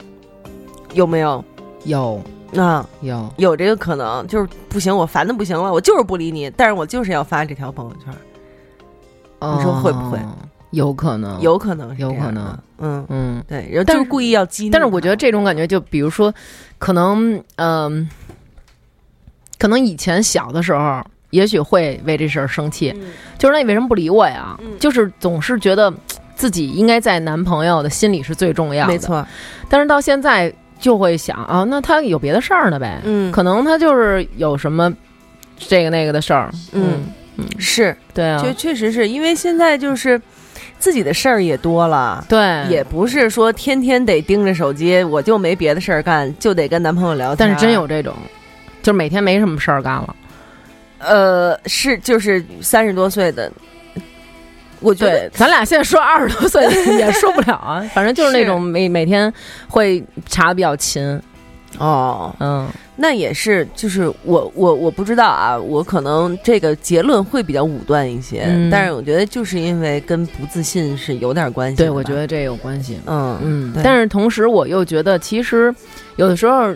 [0.94, 1.44] 有没有？
[1.84, 2.20] 有。
[2.56, 8.12] 啊，有，有这个可能，就是不行，我烦的不行了，我就是不理你，但是我就是要发这条朋友圈。
[9.56, 10.18] 你说会不会？
[10.18, 10.34] 哦
[10.70, 13.44] 有可能，有可能有可能，嗯，嗯。
[13.48, 16.32] 对，然后但就是故意要激怒，但是我觉得这种感觉，就比如说，
[16.78, 18.08] 可能，嗯、
[19.58, 24.56] 可能以前小的时候，也许会为这事儿生气，嗯就是那你为什么不理我呀？
[24.60, 25.92] 嗯就是总是觉得
[26.34, 28.92] 自己应该在男朋友的心里是最重要的。
[28.92, 28.98] 没。
[28.98, 29.26] 错，
[29.68, 33.00] 但是到现在就会想啊，那他有别的事儿呢呗？
[33.04, 34.92] 嗯可能他就是有什么
[35.58, 36.50] 这个那个的事儿。
[36.72, 37.04] 嗯
[37.36, 40.20] 嗯，是，对啊，就确实是因为现在就是
[40.80, 42.24] 自己的事儿也多了。
[42.28, 47.36] 对，也不是说天天得盯着手机，我就没别的事儿干，就得跟男朋友聊天。
[47.38, 48.12] 但是真有这种，
[48.82, 50.16] 就是每天没什么事儿干了。
[50.98, 53.50] 呃，是就是三十多岁的，
[54.80, 56.62] 我觉得对，咱俩现在说二十多岁
[56.98, 59.32] 也说不了啊，反正就是那种每每天
[59.68, 61.20] 会查的比较勤，
[61.78, 68.68] 哦，嗯，那也是，就是我我我不知道啊，我可能这个结论会比较武断一些，嗯。
[68.70, 75.74] 但是我觉得就是因为跟不自信是有点关系对，我觉得这有关系，嗯嗯，但是同时我又觉得，其实
[76.16, 76.74] 有的时候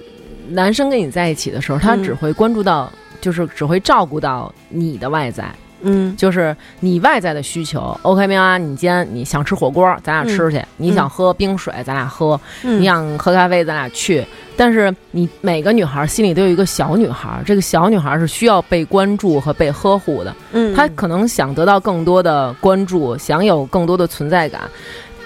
[0.49, 2.03] 男生跟你在一起的时候，他嗯。
[2.03, 5.53] 只会关注到，就是只会照顾到你的外在，
[5.85, 7.97] 嗯就是你外在的需求。
[8.03, 14.25] OK，喵啊，你今天你想吃火锅，咱俩吃去；你想喝冰水，咱俩喝；嗯你想喝咖啡，咱俩去。
[14.57, 20.35] 但是你每个女孩心里都有一个小女孩，这个小女孩是需要被关注和被呵护的。
[20.53, 24.63] 嗯她可能想得到更多的关注，想有更多的存在感。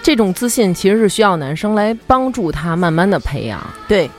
[0.03, 3.61] 这种自信其实是需要男生来帮助她慢慢的培养。
[3.87, 4.11] 对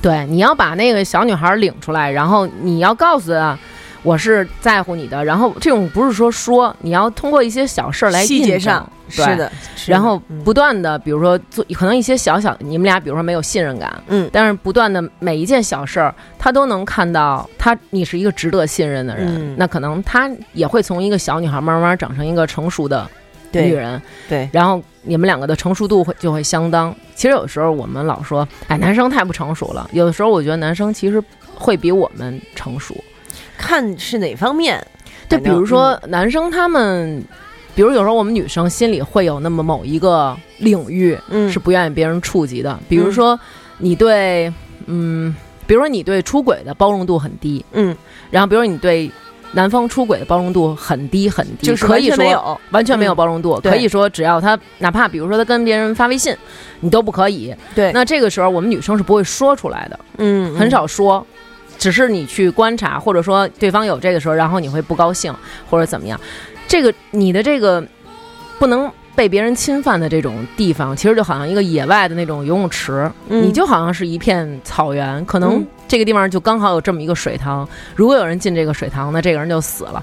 [0.00, 3.58] 对，你要把那个小女孩领出来，然后你要告诉她。
[4.06, 9.52] 我是在乎你的，然后这种不是说说，你要通过一些小事儿来细节上是的，是的
[9.86, 14.30] 然后嗯不断的，比如说做，可能一些小小，你们俩比如说没有信任感，嗯。
[14.32, 19.56] 但是不断的每一件小事儿，他都能看到他你是一个值得信任的人，嗯。
[19.58, 23.10] 那可能他也会从一个小女孩慢慢长成一个成熟的
[23.50, 24.48] 女人，对。
[24.52, 26.94] 然后你们两个的成熟度会就会相当。
[27.16, 31.20] 其实有时候我们老说，哎，男生太不成熟了，有的时候我觉得男生其实
[31.56, 32.94] 会比我们成熟。
[33.56, 34.84] 看是哪方面。
[35.28, 37.20] 就比如说男生他们，
[37.74, 42.78] 比如有时候我们女生心里会有那么某一个领域，嗯是不愿意别人触及的。
[42.88, 43.36] 比如说，
[43.78, 44.52] 你对，
[44.86, 45.34] 嗯，
[45.66, 47.96] 比如说你对出轨的包容度很低，嗯，
[48.30, 49.10] 然后比如你对
[49.50, 56.32] 男方出轨的包容度很低很低，就是完可以说全没有，完全没有嗯包容度，对可以说只要他哪怕比如说他跟别人发微信，
[56.78, 57.52] 你都不可以。
[57.74, 61.26] 对那这个时候我们女生是不会说出来的，嗯很少说。
[61.78, 65.34] 只是你去观察，或者说对方有这个时候，然后你会不高兴
[65.68, 66.18] 或者怎么样，
[66.66, 67.84] 这个你的这个
[68.58, 80.02] 不能被别人侵犯的这种地方，其实就好像一个野外的那种游泳池，嗯你就好像是一片草原，可能嗯这个地方就刚好有这么一个水塘，如果有人进这个水塘，那这个人就死了。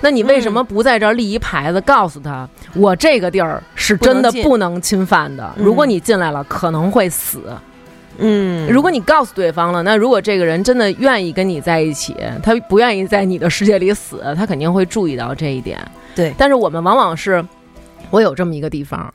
[0.00, 5.52] 那你为什么不在这儿立一牌子，告诉他我这个地儿是真的不能侵犯的？
[5.56, 7.42] 嗯如果你进来了，可能会死。
[8.18, 15.78] 嗯，如果你告诉对方了，那如果这个人真的愿意跟你在一起，他不愿意在你的世界里死，他肯定会注意到这一点。
[16.14, 17.44] 对但是我们往往是，
[18.10, 19.12] 我有这么一个地方，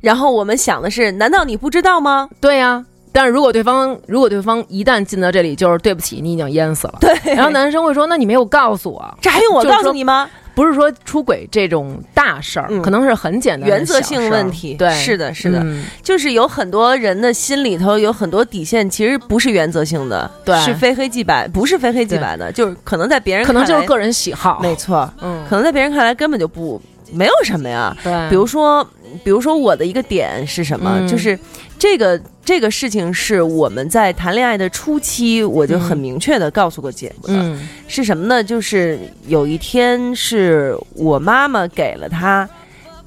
[0.00, 2.28] 然后我们想的是，难道你不知道吗？
[2.40, 6.98] 对呀、但是如果对方如果对方一旦进到这里，就是对不起，你已经淹死了。
[7.00, 10.28] 对，然后男生会说：“那你没有告诉我，这还用我告诉你吗？
[10.56, 12.80] 不是说出轨这种大事儿，嗯。
[12.80, 15.84] 可能是很简单的原则性问题，对，是的，是的，嗯。
[16.02, 20.58] 就是有很多人的心里头有很多底线，其实不是原则性的，对。
[20.62, 24.58] 是非黑即白，不是非黑即白的，就是可能在别人可能就是个人喜好。
[24.62, 26.80] 没错，嗯，可能在别人看来根本就不
[27.12, 27.94] 没有什么呀。
[28.02, 28.82] 对，比如说，
[29.22, 30.96] 比如说我的一个点是什么？
[31.00, 31.06] 嗯。
[31.06, 31.38] 就是
[31.78, 37.68] 这个这个事情是我们在谈恋爱的初期，我就很嗯明确的告诉过姐夫的，嗯。
[37.86, 38.42] 是什么呢？
[38.42, 42.48] 就是有一天是我妈妈给了他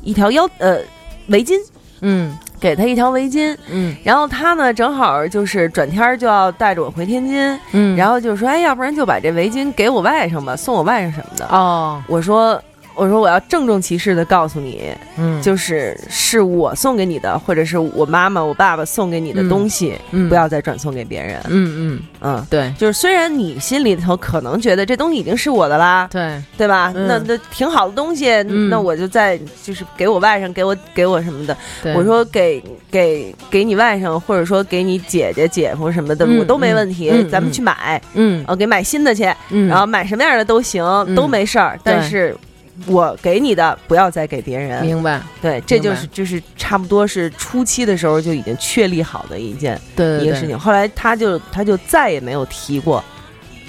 [0.01, 0.79] 一条腰呃
[1.27, 1.55] 围巾，
[2.01, 2.37] 嗯。
[2.59, 3.95] 给他一条围巾，嗯。
[4.03, 11.45] 然后他呢正好就是转天儿就要带着我回天津，嗯，然后就说，哎，要不然就把这围巾给我外甥吧，送我外甥什么的。
[11.47, 12.61] 哦，我说。
[12.99, 20.27] 我说我要郑重其事的告诉你，嗯，就是是我送给你的，或者是我妈妈、我爸爸送给你的东西，嗯。
[20.27, 21.41] 不要再转送给别人。
[21.47, 22.71] 嗯嗯，嗯，对。
[22.77, 26.91] 就是虽然你心里头可能觉得这东西已经是我的啦，对，对吧？
[26.93, 27.07] 嗯。
[27.07, 28.69] 那那挺好的东西，嗯。
[28.69, 31.57] 那我就再就是给我外甥，给我给我什么的。
[31.95, 38.43] 我说给给给你外甥，或者说给你姐姐、姐夫什么的，嗯我都没问题，咱们去买，嗯。
[38.45, 41.15] 呃，给买新的去，嗯，然后买什么样的都行，嗯。
[41.15, 41.79] 都没事儿。
[41.83, 42.35] 但是
[42.85, 44.83] 我给你的不要再给别人。
[44.83, 50.57] 明白，对，这就是就是差不多是初期的时候就已经确立好的一件对一个事情。
[50.57, 53.03] 后来他就他就再也没有提过。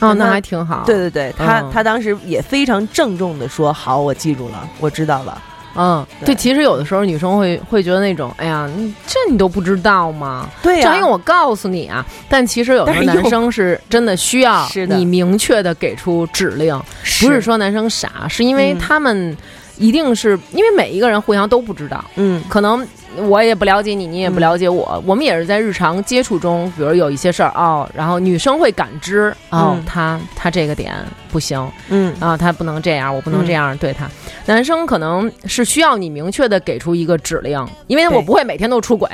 [0.01, 0.83] 哦，那那还挺好。
[0.87, 5.43] 对对对，他、嗯他当时也非常郑重的说：“好，我记住了，我知道了。”
[5.77, 10.49] 嗯，对对，其实有的时候女生会会觉得那种，哎呀，你这你都不知道吗？
[10.63, 12.05] 对这还用我告诉你啊？
[12.29, 16.77] 但其实有的男生是真的需要你明确的给出指令，
[17.21, 19.37] 不是说男生傻，是因为嗯他们
[19.81, 22.41] 一定是因为每一个人互相都不知道，嗯。
[22.49, 22.87] 可能
[23.27, 29.85] 我也不了解你，你也不了解我，我们也是在日常接触中，比如有一些事儿哦，然后女生会感知哦，嗯。
[29.87, 30.95] 他他这个点
[31.33, 32.15] 不行嗯。
[32.21, 34.09] 啊，他不能这样，我不能这样对他。
[34.45, 39.09] 男生可能是需要你明确的给出一个指令，因为我不会每天都出轨。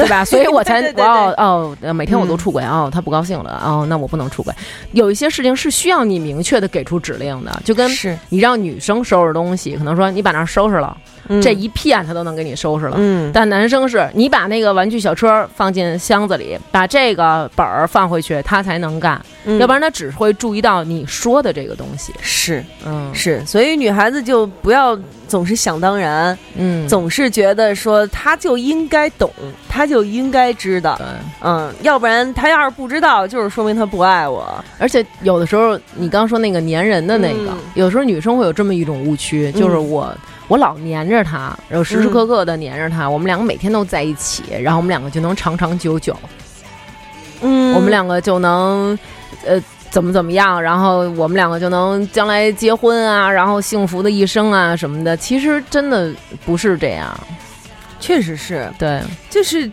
[0.00, 0.24] 对吧？
[0.24, 4.52] 所以我才 我要哦，呃每天我都嗯出轨哦，他不高兴了哦，那我不能出轨。
[4.92, 10.96] 有一些事情是需要你明确的给出指令的，就跟是你让女生收拾东西，可能说你把那收拾了，
[11.42, 12.96] 这一片他都能给你收拾了。
[12.98, 13.30] 嗯。
[13.32, 19.58] 但男生是你把那个玩具小车放进箱子里，把这个本儿放回去，他才能干，嗯。
[19.58, 22.12] 要不然他只会注意到你说的这个东西。
[22.20, 23.10] 是嗯。
[23.14, 29.30] 是，所以女孩子就不要总是想当然，嗯，总是觉得说他就应该懂，
[29.68, 31.06] 他就应该知道，对，
[31.42, 34.64] 嗯，要不然他要是不知道，就是说明他不爱我。
[34.78, 37.58] 而且有的时候你刚说那个粘人的那个，嗯。
[37.74, 40.12] 有时候女生会有这么一种误区，就是我。
[40.50, 46.16] 我老黏着他，然后时时刻刻的黏着他，我们两个每天都在一起，然后我们两个就能长长久久。
[47.40, 48.98] 嗯我们两个就能，
[49.46, 55.16] 呃，怎么怎么样，然后我们两个就能将来结婚啊，然后幸福的一生啊什么的。
[55.16, 56.12] 其实真的
[56.44, 57.16] 不是这样，
[58.00, 59.70] 确实是，对，就是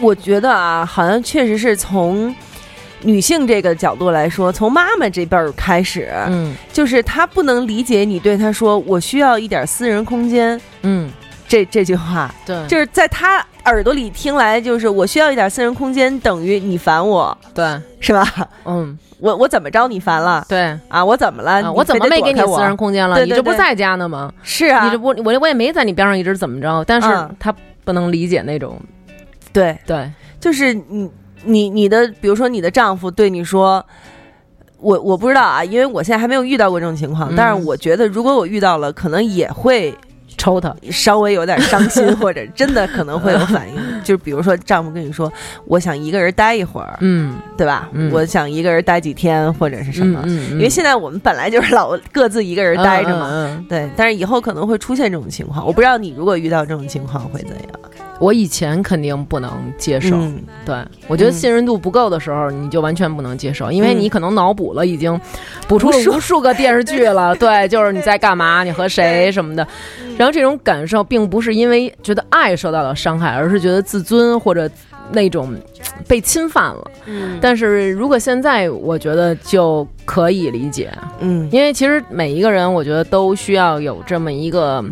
[0.00, 2.34] 我觉得啊，好像确实是从。
[3.02, 6.54] 女性这个角度来说，从妈妈这辈儿开始，嗯。
[6.72, 10.60] 就是她不能理解你对她说“我需要一点私人空间。
[10.82, 11.10] 嗯，”
[11.48, 18.26] 这这句话，对，就是在她耳朵里听来就是“我需要一点私人空间”等于你烦我，对，是吧？
[18.64, 18.98] 嗯。
[19.18, 20.42] 我我怎么着你烦了？
[20.48, 20.78] 对。
[20.88, 21.04] 啊？
[21.04, 21.62] 我怎么了？
[21.62, 23.16] 啊，我怎么没给你私人空间了？
[23.16, 24.32] 对对对你这不在家呢吗？
[24.42, 27.36] 是啊，你这不，我我也没在你边上一直怎么着，但是嗯。
[27.38, 28.80] 他不能理解那种，
[29.52, 31.10] 对，对，就是你
[31.44, 33.84] 你你的，比如说你的丈夫对你说。
[34.82, 39.94] 我我不知道啊，因为我现在还没有遇到过这种情况，嗯但是我觉得如果我遇到了，可能也会
[40.38, 43.76] 抽他，稍微有点伤心，或者真的可能会有反应。
[44.02, 45.30] 就是比如说丈夫跟你说，
[45.66, 47.90] 我想一个人待一会儿，嗯，对吧？
[47.92, 50.22] 嗯我想一个人待几天或者是什么，
[50.52, 53.62] 因为现在我们本来就是老各自一个人待着嘛。
[53.68, 57.68] 对，但是以后可能会出现这种情况，我不知道你如果遇到这种情况会怎样。
[58.20, 60.40] 我以前肯定不能接受，嗯。
[60.64, 60.76] 对。
[61.08, 63.98] 我觉得嗯信任度不够的时候，你就完全不能接受，因为嗯。
[63.98, 65.18] 你可能脑补了，已经
[65.66, 69.66] 补出了无 数个电视剧了， 对，就是你在干嘛，你和谁什么的，
[70.16, 74.70] 然后这种感受并不是因为觉得爱受到了伤害，而是觉得自尊或者
[75.12, 75.52] 那种
[76.06, 76.90] 被侵犯了。
[77.06, 77.38] 嗯。
[77.40, 81.48] 但是如果现在，我觉得就可以理解，嗯。
[81.50, 84.84] 因为其实每一个人，我觉得都需要有这么一个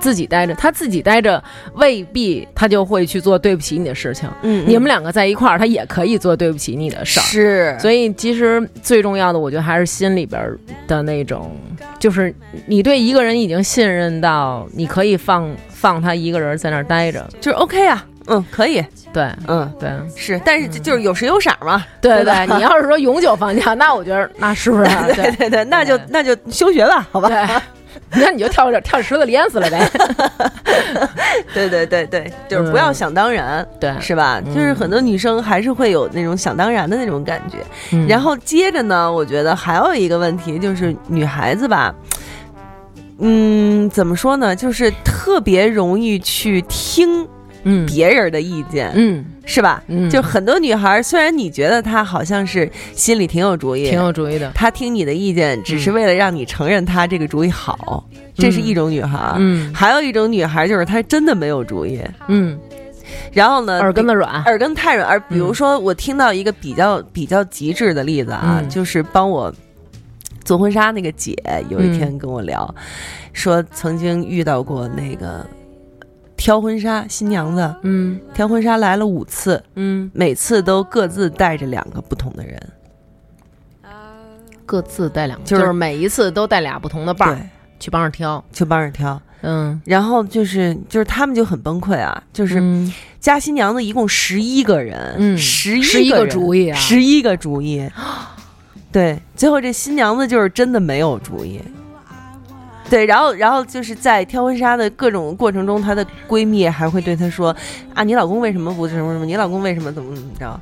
[0.00, 1.42] 自己待着，他自己待着
[1.74, 4.28] 未必他就会去做对不起你的事情。
[4.42, 7.22] 嗯你们两个在一块儿，他也可以做对不起你的事儿。
[7.22, 11.56] 是，所以其实最重要的，我觉得还是心里边儿的那种，
[11.98, 12.34] 就是
[12.66, 17.26] 你对一个人已经信任到，你可以放放他一个人在那儿待着。
[17.40, 19.70] 就是 OK 啊，嗯，可以，对嗯。
[19.78, 25.06] 对是，但是就是有时有色嘛，对对对你要是说永久放假，那我觉得那是不是 啊？
[25.14, 27.62] 对对对，那就那就休学吧，好吧？
[28.12, 29.90] 对， 那你就跳着跳池子里淹死了呗。
[31.52, 34.40] 对对对对，就是不要想当然，对，是吧？
[34.44, 37.58] 嗯就是很多女生还是会有那种想当然的那种感觉。
[37.92, 41.94] 嗯然后接着呢，我觉得还有一个问题就是女孩子吧，
[43.18, 44.54] 嗯，怎么说呢？
[44.54, 47.26] 就是特别容易去听
[47.64, 49.82] 嗯别人的意见，嗯是吧？
[49.86, 54.50] 嗯，就很多女孩，虽然你觉得她好像是心里挺有主意，挺有主意的。
[54.54, 58.04] 她听你的意见，只是为了让你承认她这个主意好，
[58.34, 59.34] 这是一种女孩。
[59.38, 62.58] 嗯还有一种女孩就是她真的没有主意，嗯，
[63.32, 64.42] 然后呢，耳根子软。
[64.42, 65.08] 耳根太软。
[65.08, 69.54] 而比如说，我听到一个比较比较极致的例子啊，嗯就是帮我
[70.44, 71.36] 做婚纱那个姐，
[71.68, 72.74] 有一天跟我聊，
[73.32, 75.46] 说曾经遇到过那个
[76.36, 78.20] 挑婚纱新娘子，嗯。
[78.34, 82.60] 挑婚纱来了五次，嗯，每次都各自带着两个不同的人，
[84.64, 87.40] 各自带两个，就就是是每一次都带俩不同的伴儿，
[87.80, 88.44] 去帮着挑。
[88.52, 89.20] 去帮着挑。
[89.42, 92.92] 嗯，然后就是就是他们就很崩溃啊，就是嗯。
[93.20, 95.38] 加新娘子一共十一个人，嗯。
[95.38, 96.78] 十11个一人主意啊。
[96.78, 97.88] 十一个主意。
[98.92, 101.60] 对，最后这新娘子就是真的没有主意。
[102.88, 107.54] 对，然后然后就是在挑婚纱的各种过程中，她的闺蜜还会对她说
[107.94, 109.26] ：“啊，你老公为什么不什么什么？
[109.26, 110.60] 你老公为什么怎么怎么着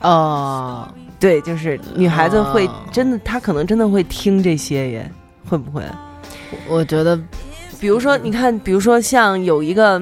[0.00, 0.88] 哦，？”
[1.20, 5.12] 对，就是女孩子会哦真的，她可能真的会听这些耶，
[5.48, 5.82] 会不会？
[6.66, 7.18] 我觉得
[7.78, 10.00] 比如说，你看，比如说像有一个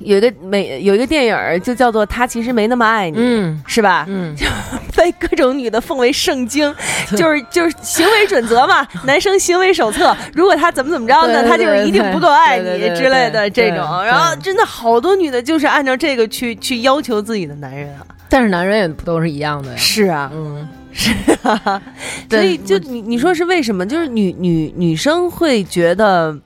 [0.00, 4.04] 有一个美有一个电影儿，就叫做《他其实没那么爱你》，嗯是吧？
[4.08, 4.34] 嗯，
[4.96, 6.72] 被各种女的奉为圣经，
[7.16, 10.14] 就是就是行为准则嘛， 男生行为手册。
[10.34, 13.78] 如果他怎么怎么着呢，他就是一定不够爱你之类的这种。
[14.04, 18.06] 然后真的好多女的就是按照这个去去要求自己的男人啊。
[18.28, 19.76] 但是男人也不都是一样的呀。
[19.76, 21.12] 是啊，嗯，是
[21.42, 21.80] 啊
[22.28, 23.86] 所以就你你说是为什么？
[23.86, 26.36] 就是女女女生会觉得。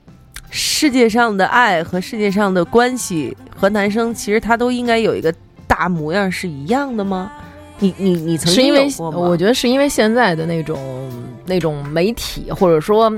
[0.51, 5.33] 世界上的爱和世界上的关系和男生其实他都应该有一个
[5.65, 7.31] 大模样是一样的吗？
[7.79, 10.77] 你你你曾经是因为有过吗我觉得是因为现在的那种
[11.45, 13.11] 那种媒体或者说。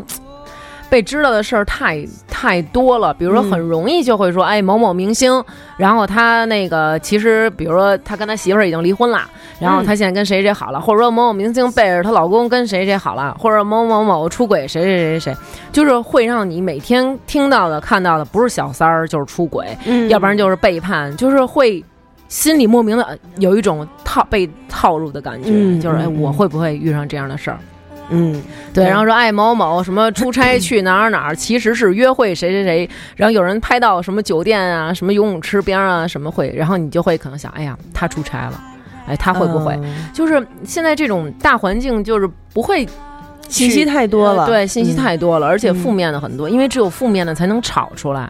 [0.93, 3.49] 被知道的事儿太太多了，比如说嗯。
[3.49, 5.43] 很容易就会说，哎，某某明星，
[5.75, 9.21] 然后他那个其实，比如说他跟他媳妇儿已经离婚了，
[9.59, 15.37] 然后他现在跟谁谁好了，或者说某某明星背着她老公跟谁谁好了，或者某某某出轨谁谁谁谁谁，
[15.71, 20.07] 就是会让你每天听到的看到的不是小三儿就是出轨，嗯。
[20.09, 21.83] 要不然就是背叛，就是会
[22.27, 27.57] 心里莫名的有一种套被套路的感觉，嗯就是哎，嗯我会不会遇上这样的事儿？
[28.09, 28.41] 嗯
[28.73, 38.61] 对，然后说爱某某什么出差去哪儿哪儿，其实是约会谁谁谁，然后有人拍到什么酒店啊、什么游泳池边儿啊什么会，然后你就会可能想，哎呀，他出差了，
[39.07, 39.73] 哎，他会不会？
[39.83, 42.87] 嗯就是现在这种大环境，就是不会
[43.47, 44.43] 信息太多了？
[44.43, 48.29] 呃对，信息嗯太多了，而且嗯负面的很多，因为只有负面的才能炒出来。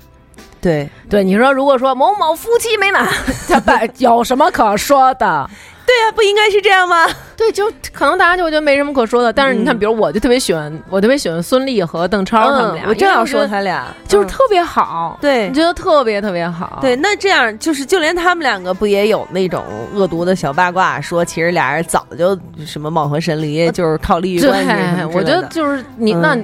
[0.62, 3.06] 对对，你说如果说某某夫妻美满，
[3.50, 5.50] 他把有什么可说的？
[5.86, 7.06] 对呀，不应该是这样吗？
[7.36, 9.34] 对，就可能大家就觉得没什么可说的。
[9.34, 16.80] 但是你看，嗯比如我就特别喜欢，我特别喜欢孙俪和邓超他们俩，嗯我正要说他俩，嗯就是特别好，对你觉得特别特别好。
[16.82, 19.64] 对，那这样就是，就连他们两个不也有那种
[19.94, 26.38] 恶毒的小八卦，说其实俩人早就什么貌合神离，就是靠利益关系我觉得就是你嗯那。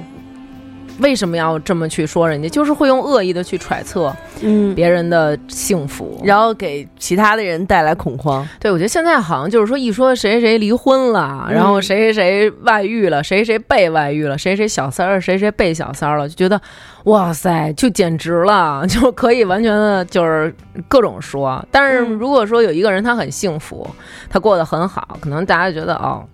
[1.00, 2.48] 为什么要这么去说人家？
[2.48, 8.46] 就是会用恶意的去揣测嗯，别人的幸福，然后给其他的人带来恐慌。
[8.58, 16.60] 对，我觉得现在好像就是说，一说谁谁谁离婚了，嗯然后谁谁谁外遇了，谁谁被外遇了，谁谁小三儿，谁谁被小三儿了，就觉得
[17.04, 20.54] 哇塞，就简直了， 就可以完全的就是
[20.88, 21.64] 各种说。
[21.70, 23.86] 但是嗯如果说有一个人他很幸福，
[24.28, 26.24] 他过得很好，可能大家觉得哦，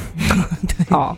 [0.90, 1.16] 哦，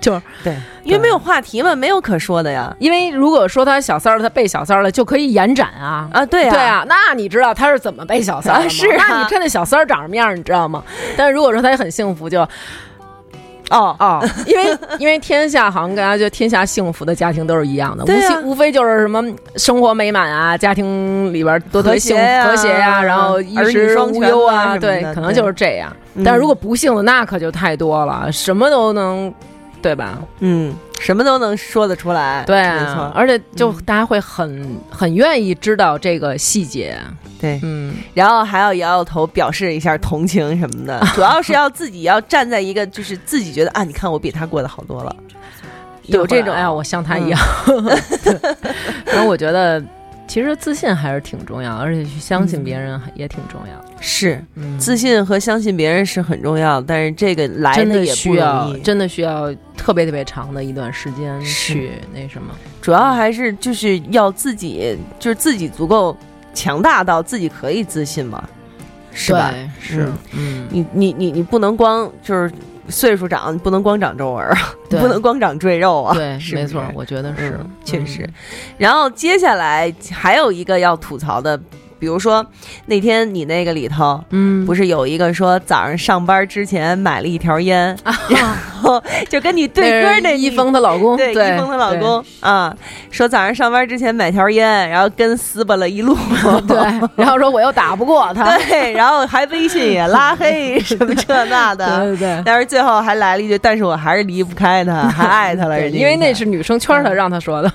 [0.00, 0.54] 就是对，
[0.84, 2.74] 因为没有话题嘛，没有可说的呀。
[2.78, 6.08] 因为如果说他小三儿，他被小三儿了，就可以延展啊。
[6.12, 8.60] 啊，对啊、对啊，那你知道他是怎么被小三儿？
[8.64, 10.82] 啊是啊那你看那小三儿长什么样儿，你知道吗？
[11.16, 12.46] 但是如果说他也很幸福，就
[13.70, 18.06] 哦，哦， 因为因为天下好像大家觉得天下幸福的家庭都是一样的，啊。
[18.06, 19.22] 无非无非就是什么
[19.56, 25.90] 生活美满啊，家庭里边都特别幸福和谐呀和谐呀，然后衣食无忧啊，啊对，可能就是这样。
[26.14, 29.32] 嗯但是如果不幸的，那可就太多了，什么都能，
[29.86, 30.18] 对吧？
[30.40, 33.02] 嗯，什么都能说得出来，对没错。
[33.02, 36.98] 啊，，而且就嗯大家会很很愿意知道这个细节，
[37.40, 37.60] 对。
[37.62, 45.14] 嗯，然后还要摇摇头，表示一下同情什么的， 主要是要自己要站在一个，就是自己觉得啊，你看我比他过得好多了，
[46.06, 46.52] 有这种。
[46.52, 47.28] 哎呀，我像他一嗯。
[47.28, 47.40] 样。
[49.06, 49.80] 然后我觉得，
[50.26, 53.84] 其实自信还是挺重要，而且去相信别人也挺重要。
[54.00, 62.54] 是嗯，自信和相信别人是很重要的，但是这个来的也不需要容易，真的需要特别特别长的一段时间去那什么。
[62.82, 66.16] 主要还是就是要自己，就是自己足够
[66.52, 68.46] 强大到自己可以自信嘛，
[69.12, 69.50] 是吧？
[69.50, 72.52] 对是，嗯，你你你你不能光就是
[72.88, 76.14] 岁数长，不能光长皱纹儿，你 对不能光长赘肉啊。
[76.14, 78.28] 对，是是没错，我觉得是嗯，确实。
[78.78, 81.60] 然后接下来还有一个要吐槽的，
[81.98, 82.44] 比如说
[82.86, 84.22] 那天你那个里头。
[84.30, 88.44] 嗯，不是有一个说早上上班之前买了一条烟，啊，然
[88.82, 92.74] 后就跟你对歌那 一峰的老公，对，一峰的老公啊，
[93.10, 96.16] 说早上上班之前买条烟，然后跟撕巴了一路，
[96.68, 96.76] 对，
[97.16, 102.42] 然后说我又打不过他， 对，然后还微信也拉黑什么这那的，对对对。
[102.44, 107.72] 但是最后还来了一句，但是我还是离不开他，还爱他了，人家因为那是女生圈他让他说的，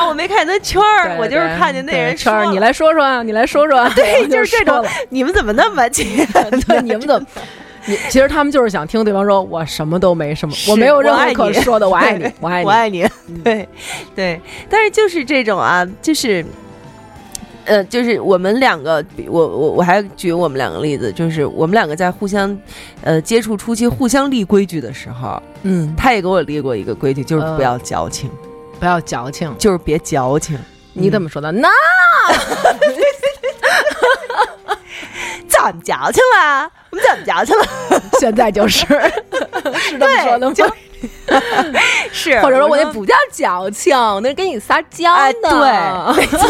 [0.00, 6.06] 啊，我没看见他圈儿，我就是看见那人圈儿，你来说说啊，你来说说啊， 对， 我就是这种，你们怎么那么亲？
[6.66, 7.26] 对，你们怎么？
[7.86, 13.06] 你其实他们就是想听对方说，我什么都没什么，我没有任何可说的，我爱你，我爱你，我爱你，
[13.42, 13.68] 对
[14.14, 16.44] 对，但是就是这种啊，就是。
[17.66, 22.56] 呃，就是我们两个，比我我我还举我们两个例子，就是我们两个在互相，
[23.02, 28.28] 呃，接触初期互相立规矩的时候，嗯，他也给我立过一个规矩，就是呃不要矫情，
[28.80, 29.54] 不要矫情。
[29.58, 30.58] 就是别矫情。
[30.92, 31.52] 你怎么说的？
[31.52, 31.68] 那
[35.48, 36.68] 怎么矫情了？
[36.90, 37.64] 我们怎么矫情了？
[38.18, 38.80] 现在就是
[39.78, 40.54] 是这么说的吗？
[40.54, 40.72] 就是，
[42.42, 45.48] 或者说我那不叫矫情，那是跟你撒娇哎，呢。
[46.14, 46.48] 对， 没错。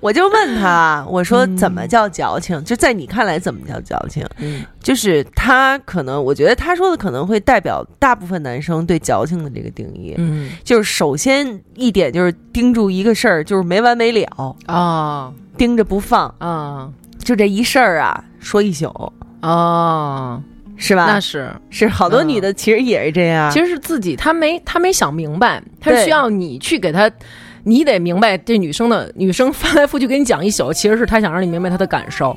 [0.00, 2.62] 我就问他，我说嗯怎么叫矫情？
[2.64, 4.26] 就在你看来怎么叫矫情？
[4.38, 10.14] 嗯就是他可能，我觉得他说的可能会代表大部分男生对矫情的这个定义。
[10.18, 16.88] 嗯就是首先一点就是盯住一个事儿，就是没完没了，啊盯着不放，啊
[17.22, 19.12] 就这一事儿啊，说一宿，
[19.42, 20.42] 哦，
[20.82, 21.06] 是吧？
[21.06, 23.50] 那是，是好多嗯女的其实也是这样。
[23.50, 27.10] 其实是自己她没她没想明白，她需要你去给她。
[27.64, 32.36] 你得明白，这女生的女生翻来覆去给你讲一宿，其实是她想让你明白她的感受。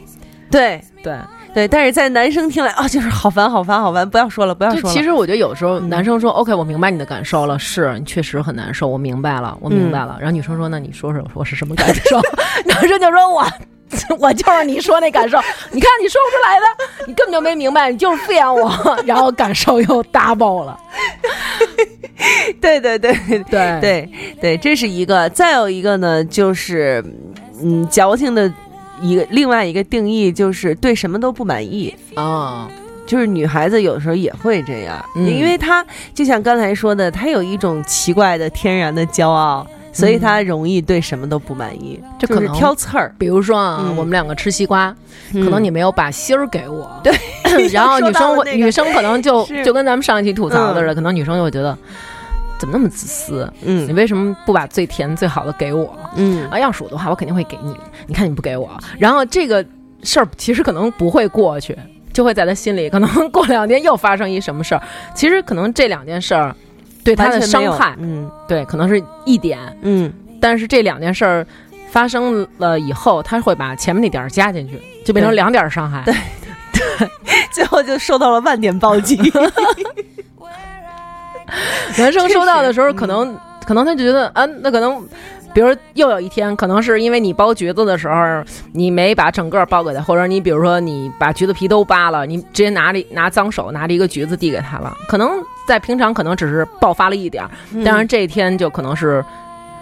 [0.52, 1.18] 对对，
[1.52, 4.84] 对，但是在男生听来啊，就是好烦好烦好烦，不要说了不要说了。
[4.84, 10.16] 就其实我觉得有时候嗯男生说、OK，我明白你的感受了，是你确实很难受，我明白了，我明白了。
[10.20, 12.22] 然后女生说，那你说说我是什么感受？
[12.68, 13.44] 男生就说我。
[14.20, 15.38] 我就是你说那感受，
[15.72, 16.66] 你看你说不出来的，
[17.08, 18.72] 你根本就没明白，你就是敷衍我，
[19.06, 20.80] 然后感受又 double 了。
[22.62, 23.44] 对对对对
[23.82, 24.10] 对
[24.42, 25.30] 对，这是一个。
[25.30, 27.04] 再有一个呢，就是
[27.62, 28.52] 嗯，矫情的
[29.02, 31.94] 一个另外一个定义就是对什么都不满意。
[32.16, 32.70] 啊，
[33.06, 43.16] 就是女孩子有时候也会这样，嗯因为她就像刚才说的，她有一种奇怪的天然的骄傲，所以他容易对什么都不满意，就可能挑刺儿。
[43.18, 43.96] 比如说啊，嗯。
[43.96, 44.94] 我们两个吃西瓜，
[45.32, 47.14] 可可能你没有把芯儿给我，对，
[47.72, 50.96] 然后女生女生可能就就跟咱们上一期吐槽的似的，嗯。
[50.96, 51.76] 可能女生就会觉得
[52.60, 53.50] 怎么那么自私？
[53.64, 53.88] 嗯。
[53.88, 55.98] 你嗯为什么不把最甜最好的给我？
[56.16, 56.46] 嗯。
[56.50, 57.74] 啊，要是我的话，我肯定会给你。
[58.06, 58.70] 你看你不给我，
[59.00, 59.66] 然后这个
[60.04, 61.78] 事儿其实可能不会过去，
[62.12, 64.82] 就会在他心里，可能过两天又发生一什么事儿。
[65.14, 66.54] 其实可能这两件事儿
[67.06, 71.48] 对他的伤害，嗯对，可能是一点，嗯，但是这两件事儿
[71.90, 76.02] 发生了以后，他会把前面那点儿加进去，就变成两点儿伤害。
[76.04, 76.14] 对
[76.98, 77.10] 对
[77.52, 79.16] 最后就受到了万点暴击。
[81.98, 85.02] 男生收到的时候，可能、可能他就觉得，啊，那可能，
[85.56, 88.44] 比如又有一天，可能是因为你剥橘子的时候，
[88.74, 95.32] 你没把整个剥给他，或者你比如说你把橘子皮都扒了，你直接拿着拿脏手拿着一个橘子递给他了，可能
[95.66, 99.24] 在平常可能只是爆发了一点儿，嗯但是这一天就可能是。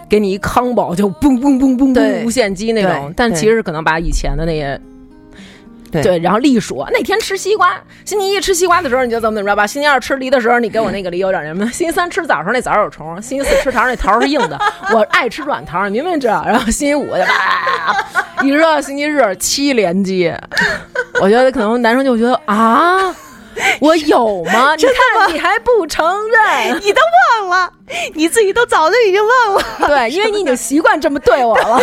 [0.06, 4.78] 给你一康宝，就嘣嘣嘣嘣嘣无限击那种，但其实可能把以前的那些
[5.94, 7.74] 对对，然后隶属那天吃西瓜，
[8.04, 14.58] 星期一吃西瓜的时候你就怎么怎么着吧，星期二吃梨的时候你给我那个梨有点什么，星期三吃枣的时候那枣有虫， 星期四吃桃那桃是硬的，
[14.92, 17.96] 我爱吃软桃，你明明知道，然后星期五就哇，
[18.42, 20.32] 一直到星期日七连击，
[21.20, 23.14] 我觉得可能男生就觉得啊。
[23.78, 24.74] 我有吗？
[24.76, 26.76] 你看你还不承认？
[26.82, 27.00] 你都
[27.40, 27.70] 忘了，
[28.14, 29.64] 你自己都早就已经忘了。
[29.86, 31.80] 对，因为你已经习惯这么对我了。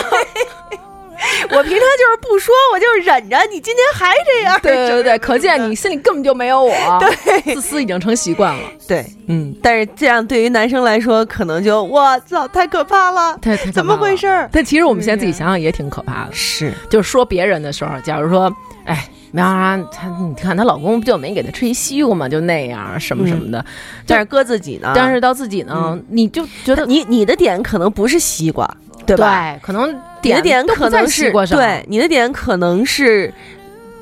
[1.51, 4.59] 我平常就是不说，我就是忍着，你今天还这样。
[4.61, 6.74] 对对对，可见你心里根本就没有我。
[6.99, 8.61] 对，自私已经成习惯了。
[8.88, 14.49] 对，嗯，但是这样对于男生来说，可能就我操，太可怕了，太太怎么回事儿？
[14.51, 18.51] 但其实我们现在自己想想也挺可怕的，是，就是说别人的时候，假如说，
[18.86, 22.28] 哎，苗啊，她你看她老公不就没给她吃一西瓜吗？
[22.28, 23.63] 就那样什么什么的。
[24.05, 28.69] 但是搁自己呢，但是到自己呢，你就觉得你你的点可能不是西瓜，
[29.06, 29.54] 对吧？
[29.54, 33.34] 对，可能你的点可能是对，你的点可能是，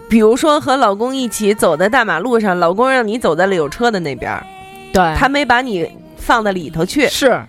[0.10, 4.44] 比如说和老公一起走在大马路上，老公让你走在了有车的那边儿，
[4.92, 7.40] 对，他没把你放到里头去，是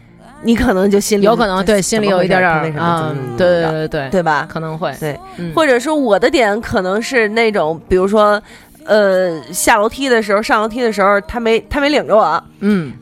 [0.42, 4.46] 你可能就心里有可能对心里有一点点儿怎么回事儿他为什么对对对对，对吧？
[4.48, 8.40] 可能会对，嗯或者说我的点可能是那种，比如说，
[8.84, 12.92] 呃，下楼梯的时候，上楼梯的时候，他没他没领着我，嗯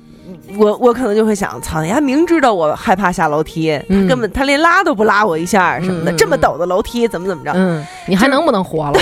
[0.57, 9.01] 我我可能就会想，操，人家明知道我害怕下楼梯，嗯他根本他连拉都不拉我一下什么的，这么陡的楼梯怎么怎么着，嗯，你还能不能活了？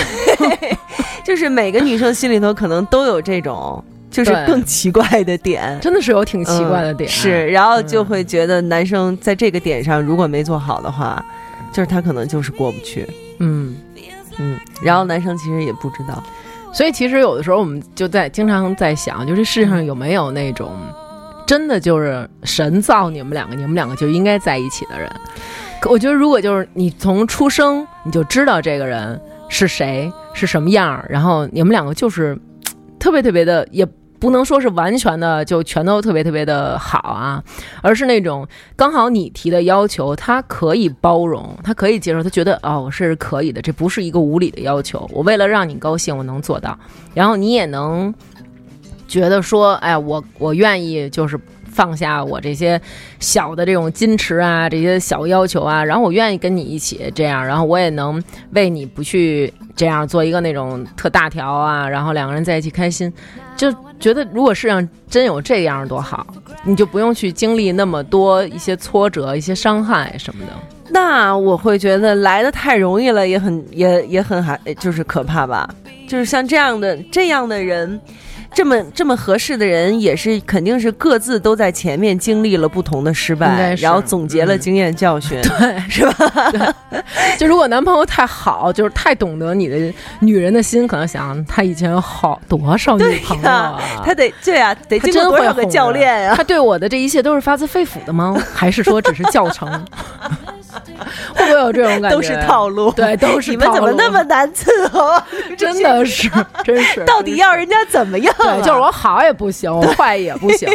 [1.25, 5.79] 就是每个女生心里头可能都有这种，就是更奇怪的点。
[5.81, 11.25] 真的是有挺奇怪的点，嗯是，然后就嗯会觉得男生在这个点上如果没做好的话，
[11.73, 13.09] 就是他可能就是过不去，
[13.41, 13.77] 嗯。
[14.39, 16.23] 嗯，然后男生其实也不知道，
[16.71, 20.71] 所以其实有的时候我们就在经常在想，就这世上有没有那种
[21.47, 25.11] 真的就是神造你们两个，你们两个就应该在一起的人？
[25.89, 32.37] 我觉得如果就是你从出生你就知道这个人是谁是什么样，然后你们两个就是
[32.99, 33.87] 特别特别的也。
[34.19, 37.45] 不能说是完全的就全都特别特别的好啊，
[37.83, 45.07] 而是那种刚好你提的要求，他可以包容，他可以接受，他觉得哦我是可以的，这不是一个无理的要求。
[45.13, 46.77] 我为了让你高兴，我能做到，
[47.13, 48.13] 然后你也能
[49.07, 51.39] 觉得说，哎，我我愿意就是
[51.71, 52.81] 放下我这些
[53.21, 63.13] 小的这种矜持啊，这些小要求啊，然后我愿意跟你一起这样，然后我也能为你不去这样做一个那种特大条啊，然后两个人在一起开心，
[63.57, 66.27] 就觉得如果世上真有这样多好，
[66.65, 70.53] 你就不用去经历那么多一些挫折、一些伤害什么的。
[70.89, 75.69] 那我会觉得来的太容易了，也很也也很还就是可怕吧。
[76.09, 78.01] 就是像这样的这样的人，
[78.57, 85.39] 这么这么合适的人，也是肯定是各自都在前面经历了不同的失败然后总结了嗯经验教训。
[85.43, 86.75] 对， 是吧？
[87.37, 93.79] 就如果男朋友太好，就是太懂得你的女人的心，可能想他以前有好多少女朋友啊。
[94.03, 98.35] 他得对啊，得经过多少个教练呀、他对我的这一切都是发自肺腑的吗？
[98.55, 99.69] 还是说只是教程？
[101.35, 102.17] 会不会有这种感觉？
[102.17, 102.91] 都是套路。
[102.93, 105.27] 对，都是你们怎么那么难伺候 啊？
[105.57, 106.31] 真的是，
[106.65, 108.57] 真是， 到底要人家怎么样、啊？
[108.57, 110.69] 对，就是我好也不行，我坏也不行。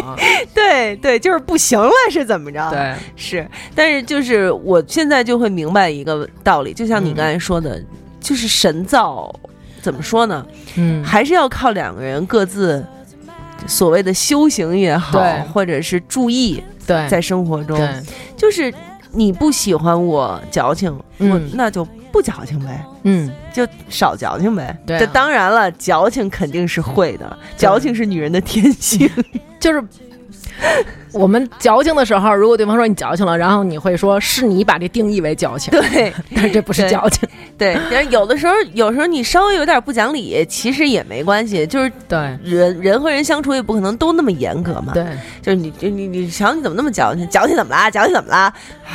[0.53, 3.47] 对对，就是不行了是怎么着？，对，是。
[3.76, 7.82] 但是就是我现在就会明白一个道理，就像你嗯刚才说的，
[8.19, 9.34] 就是神造，
[9.82, 10.45] 怎么说呢？
[10.76, 12.86] 嗯，还是要靠两个人各自
[13.67, 15.19] 所谓的修行也好，
[15.53, 17.88] 或者是注意对，在生活中，对，
[18.36, 18.74] 就是
[19.12, 22.84] 你不喜欢我矫情，嗯我那就不矫情呗。
[23.03, 24.78] 嗯，就少矫情呗。
[24.86, 29.09] 对啊这当然了，矫情肯定是会的，矫情是女人的天性。
[29.59, 29.84] 就是
[31.13, 37.27] 我们矫情的时候，如果对方说你矫情了，然后你会说是你把这定义为矫情，对 但是这不是矫情。
[37.57, 41.67] 对，但是有的时候，有时候你稍微有点不讲理，其实也没关系。
[41.67, 45.05] 就是对人人和人相处也不可能都那么严格嘛。，对
[45.41, 47.27] 就是你你你你瞧你怎么那么矫情？
[47.29, 47.89] 矫情怎么啦？
[47.91, 48.51] 矫情怎么啦？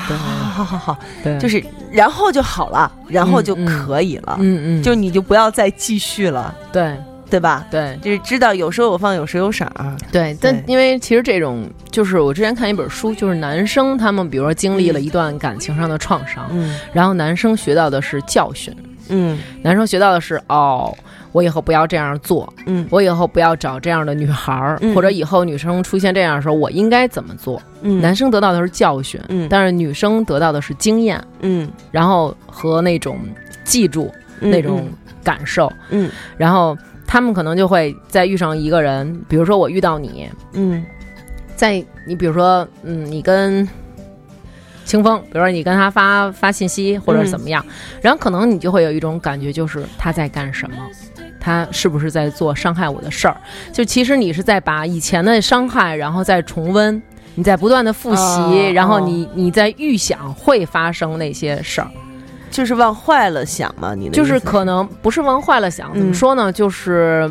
[0.09, 4.37] 对好好好好，对，就是然后就好了，然后就可以了。
[4.41, 6.97] 嗯嗯，就你就不要再继续了，对
[7.29, 7.67] 对吧？
[7.71, 7.99] 对。
[8.03, 9.97] 就是知道有收有放，有时有色儿。
[10.13, 16.79] 对，但因为其实这种就是我之前看一本书，就是男生他们比如说经历了一段感情上的创伤，嗯。
[16.93, 18.75] 然后男生学到的是教训，
[19.09, 19.39] 嗯。
[19.63, 20.97] 男生学到的是哦。
[21.33, 22.87] 我以后不要这样做，嗯。
[22.89, 24.95] 我以后不要找这样的女孩儿，嗯。
[24.95, 27.61] 或者以后女生出现这样的时候，我应该怎么做？
[27.83, 29.47] 嗯，男生得到的是教训，嗯。
[29.51, 31.71] 但是女生得到的是经验，嗯。
[31.91, 33.19] 然后和那种
[33.65, 34.11] 记住
[34.41, 34.89] 嗯那种
[35.23, 36.11] 感受，嗯。
[36.39, 36.75] 然后
[37.07, 40.85] 他们可能就会再遇上一个人，比如说我遇到你，嗯
[41.55, 43.67] 在你比如说，嗯，你跟
[44.85, 47.65] 清风，比如说你跟他发发信息或者嗯怎么样，
[48.03, 50.77] 然后可能你就会有一种感觉，就是他在干什么。
[51.41, 53.37] 他是不是在做伤害我的事儿？
[53.73, 57.01] 就其实你是在把以前的伤害，然后再重温，
[57.37, 61.89] 你在不断的复习，哦然后哦你你在预想会发生那些事儿，
[62.51, 66.53] 就是往坏了想嘛，你的就是可能不是往坏了想，怎么嗯说呢？
[66.53, 67.31] 就是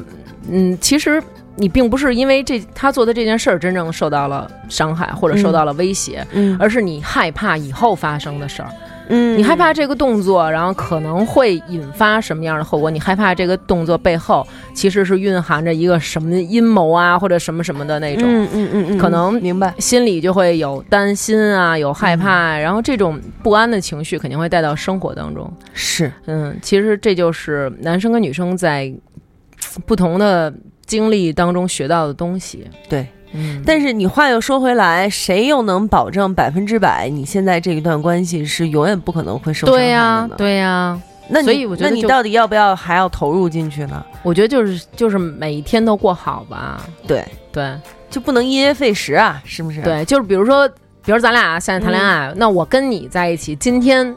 [0.50, 1.22] 嗯，其实
[1.56, 8.70] 你并不是因为这他做的这件事儿真正受到了伤害或者受到了威胁，嗯而是你害怕以后发生的事儿。
[8.72, 12.90] 嗯你害怕这个动作，然后可能会引发什么样的后果？
[12.90, 18.24] 你害怕这个动作背后其实是蕴含着一个什么阴谋啊，或者什么什么的那种。
[18.28, 19.74] 嗯嗯嗯嗯，可能明白。
[19.80, 25.52] 心里就会有担心啊，有害怕，然后这种不安的情绪肯定会带到生活当中。
[25.74, 28.94] 是，嗯，其实这就是男生跟女生在
[29.86, 30.54] 不同的
[30.86, 32.66] 经历当中学到的东西。
[32.90, 33.08] 对。
[33.36, 40.36] 嗯，但是你话又说回来，谁又能保证百分之百你现在这一段关系是永远不可能会受伤害对呀、的呢？
[40.38, 44.04] 对呀、那你所以我觉得那你到底要不要还要投入进去呢？
[44.24, 46.82] 我觉得就是就是每一天都过好吧。
[47.08, 47.74] 对，对
[48.10, 50.68] 就不能因噎废食啊，是不是？，对，就是比如说，
[51.04, 54.16] 比如咱俩现在谈恋爱，嗯那我跟你在一起，今天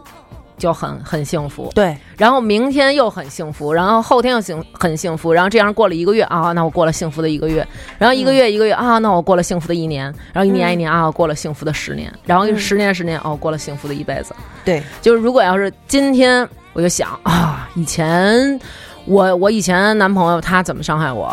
[0.59, 14.35] 就很很幸福，对，然后明天又很幸福，然后后天又幸很幸福，然后这样过了一个月啊，那我过了幸福的一个月，然后一个月一个月啊，那我过了幸福的一年，然后一年一年啊，过了幸福的十年，然后嗯十年十年哦，过了幸福的一辈子。
[14.65, 18.61] 对，就是如果要是今天我就想啊，以前
[19.05, 21.33] 我我以前男朋友他怎么伤害我，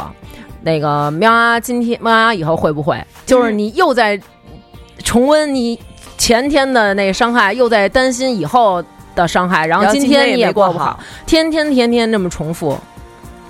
[0.61, 3.03] 那个喵啊，今天喵啊以后会不会？
[3.25, 4.19] 就是你又在
[5.03, 5.79] 重温你
[6.17, 8.81] 前天的那个伤害，又在担心以后
[9.15, 12.77] 的伤害，然后今今天你也过不好，天天天天这么重复，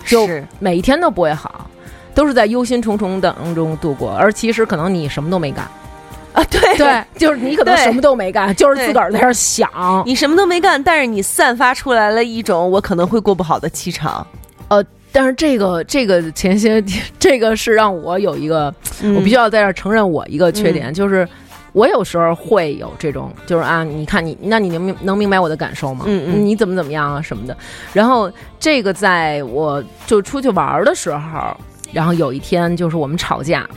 [0.06, 1.70] 就每一天都不会好。
[2.14, 5.70] 都是在忧心忡忡当中度过，而其实可能你什么都没干，
[6.32, 9.70] 啊，对对， 就是你可能什么都没干，就是自个儿在那儿想，
[10.06, 14.26] 你什么都没干，但是你散发出来了一种我可能会过不好的气场。
[14.70, 16.82] 呃但是这个这个前些
[17.20, 18.74] 这个是让我有一个，
[19.14, 21.28] 我必须要在这儿承认我一个缺点，就是
[21.76, 26.06] 我有时候会有这种，就是啊，你看你，那你能明能明白我的感受吗？
[26.08, 27.56] 嗯嗯你怎么怎么样啊什么的。
[27.92, 31.56] 然后这个在我就出去玩儿的时候，
[31.92, 33.68] 然后有一天就是我们吵架，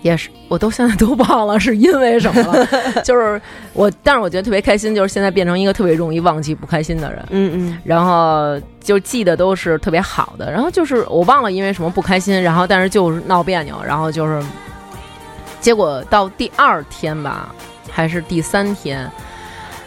[0.00, 2.66] 也是，我都现在都忘了是因为什么了。
[3.04, 3.38] 就是
[3.74, 7.22] 我，但是我觉得特别开心，就是现在变成一个特别容易忘记不开心的人。
[7.28, 14.42] 嗯嗯然后就记得都是特别好的，然后就是我忘了因为什么不开心，然后但是就是闹别扭，然后就是
[15.64, 17.48] 结果到第二天吧，
[17.90, 19.10] 还是第三天，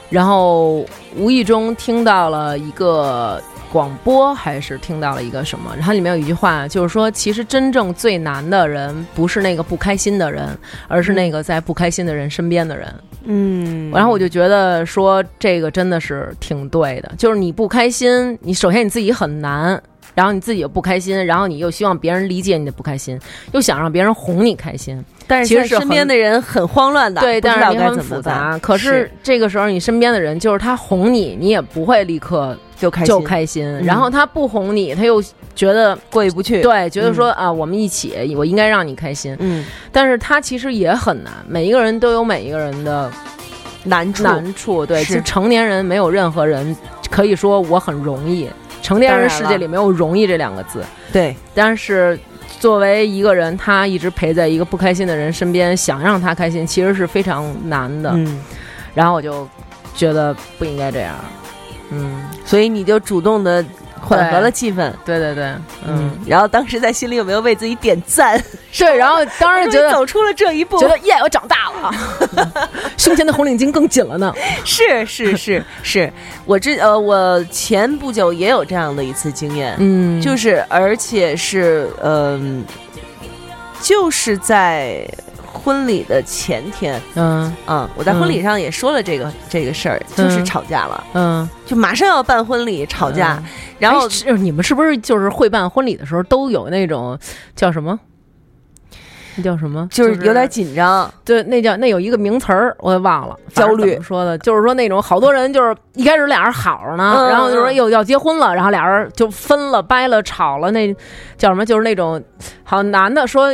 [0.09, 0.83] 然后
[1.15, 3.39] 无意中听到了一个
[3.71, 10.49] 广播，还是听到了一个什么，然后里面有一句话，就是说其实真正最难的人不是那个不开心的人，
[10.87, 12.91] 而是那个在不开心的人身边的人。
[13.25, 19.79] 嗯，然后我就觉得说这个真的是挺对的，就是你不开心，你首先你自己很难，
[20.15, 23.19] 然后你自己又不开心，然后你又希望别人理解你的不开心，
[23.51, 28.57] 又想让别人哄你开心，但是其实身边的人很慌乱的，对，但是也很复杂。
[28.59, 35.21] 可是这个时候你身边的人就是他哄你，你也不会立刻就开心就开心，然后他不哄你，他又
[35.53, 43.11] 觉得过意不去。，对，觉得说、啊，我们一起，我应该让你开心，嗯，但是他其实也很难，每一个人都有每一个人的
[43.83, 46.73] 难处难处，对，其实成年人没有任何人
[47.11, 48.49] 可以说我很容易，
[48.81, 52.17] 成年人世界里没有容易这两个字，对，但是。
[52.59, 58.11] 作为一个人，他一直陪在一个不开心的人身边，想让他开心，其实是非常难的。
[58.13, 58.39] 嗯，
[58.93, 59.47] 然后我就
[59.93, 61.15] 觉得不应该这样。
[61.91, 63.63] 嗯，所以你就主动的
[64.01, 64.91] 缓和了气氛。
[65.05, 65.43] 对对对，
[65.85, 68.41] 嗯，嗯，然后当时在心里有没有为自己点赞？
[68.71, 68.85] 是。
[68.85, 74.33] 然后当时觉得走出了这一步，觉得耶，我长大了， 胸前的红领巾更紧了呢。
[74.63, 76.11] 是是是是，
[76.45, 82.63] 我之呃，我前不久也有这样的一次经验，嗯，就是而且是嗯、
[83.81, 85.07] 就是在
[85.67, 87.53] 婚礼的前天，嗯。
[87.67, 93.49] 嗯，我在婚礼上也说了这个、这个事儿，就是嗯吵架了，嗯，就马上要办婚礼，吵架，嗯。
[93.77, 97.19] 然后哎是你们是不是就是会办婚礼的时候都有那种
[97.53, 97.99] 叫什么？
[99.37, 99.87] 那叫什么？
[99.91, 110.93] 就是有点紧张，对，那叫那有一个名词儿，我也忘了，焦虑说的，就是说那种好多人就是一开始俩人好着呢，嗯然后就说嗯又要结婚了，然后俩人就分了、掰了、吵了，那
[111.37, 111.65] 叫什么？
[111.65, 112.21] 就是那种
[112.63, 113.49] 好男的说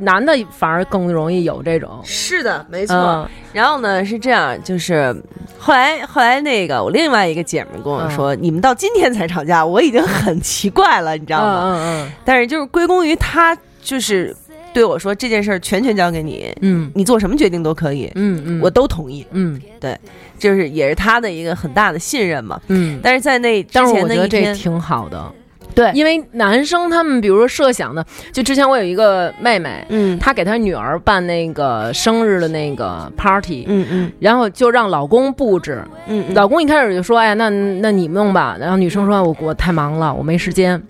[0.00, 5.14] 男的反而更容易有这种，是的，没嗯然后呢是这样，就是
[5.58, 11.60] 后来后来那个我另外一个姐们儿跟我说，你们到今天才吵架，我已经很奇怪了，你知道吗？
[11.64, 14.34] 嗯嗯但是就是归功于他，就是
[14.72, 16.90] 对我说这件事儿全权交给你，嗯。
[16.94, 19.60] 你做什么决定都可以，嗯嗯，我都同意，嗯。
[19.80, 19.98] 对
[20.38, 22.60] 就是也是他的一个很大的信任嘛。
[22.68, 25.32] 嗯，但是在那之但是我前的一天，觉得这挺好的，
[25.74, 25.90] 对。
[25.92, 30.18] 因为男生他们比如说设想的，就之前我有一个妹妹，嗯。
[30.18, 34.12] 她给她女儿办那个生日的那个 party，、嗯嗯。
[34.18, 40.80] 然后就让老公布置，嗯嗯，老公一开始就说：“哎，那那你弄吧。”然后女生说：“我我太忙了，我没时间。”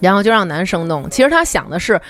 [0.00, 1.08] 然后就让男生弄。
[1.08, 2.00] 其实他想的是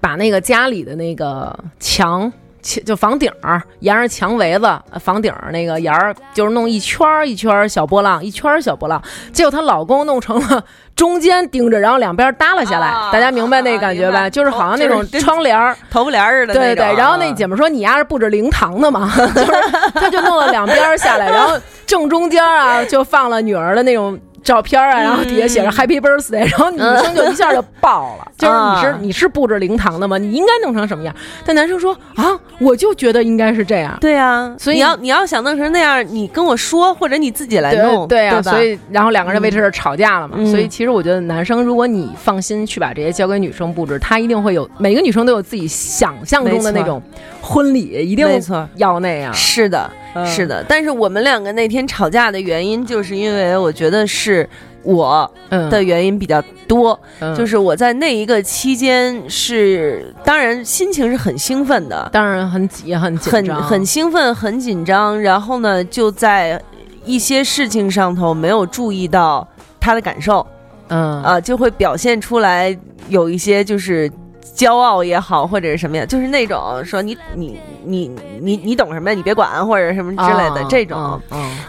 [0.00, 2.32] 把那个家里的那个墙。
[2.60, 9.00] 墙就房顶儿沿着墙围子，呃房顶儿那个沿儿就是弄一圈儿一圈儿小波浪，一圈儿小波浪。
[9.32, 10.62] 结果她老公弄成了
[10.96, 12.88] 中间盯着，然后两边耷拉下来。
[12.88, 14.28] 啊大家明白那个感觉吧？
[14.28, 19.52] 就是好像那种窗帘儿，头发帘儿似的对对对，然后那啊姐们说你丫是布置灵堂的嘛， 就是
[19.94, 30.18] 她就弄了两边儿下来，然后正中间啊就放了女儿的那种照片啊，然后底下写着 Happy Birthday，然后女生就一下就爆了， 就是你是啊你是布置灵堂的吗？
[30.18, 31.14] 你应该弄成什么样？
[31.44, 33.96] 但男生说啊，我就觉得应该是这样。
[34.00, 40.36] 对呀，所以你要你要想弄成那样，你跟我说，或者你自己来弄，对呀、对所以然后两个人为这事吵架了嘛。
[40.38, 47.02] 嗯所以其实我觉得男生，如果你放心去把这些交给女生布置，她一定会有每个女生都有自己想象中的那种
[47.40, 49.32] 婚礼，一定没错要那样。
[49.32, 50.64] 是的，嗯是的。
[50.68, 54.48] 但是我们两个那天吵架的原因，就是因为我觉得是
[54.82, 65.20] 我嗯的原因比较多，嗯就是我在那一个期间是，当然心情是很兴奋的，当然很也很紧很张，很兴奋，很紧张。
[65.20, 66.60] 然后呢，就在
[67.04, 69.46] 一些事情上头没有注意到
[69.80, 70.46] 他的感受，
[70.88, 72.76] 嗯啊，就会表现出来
[73.08, 74.10] 有一些就是
[74.54, 81.20] 骄傲也好，或者是什么呀，就是那种说你你你你你懂什么呀，你别管或者什么之类的、啊这种。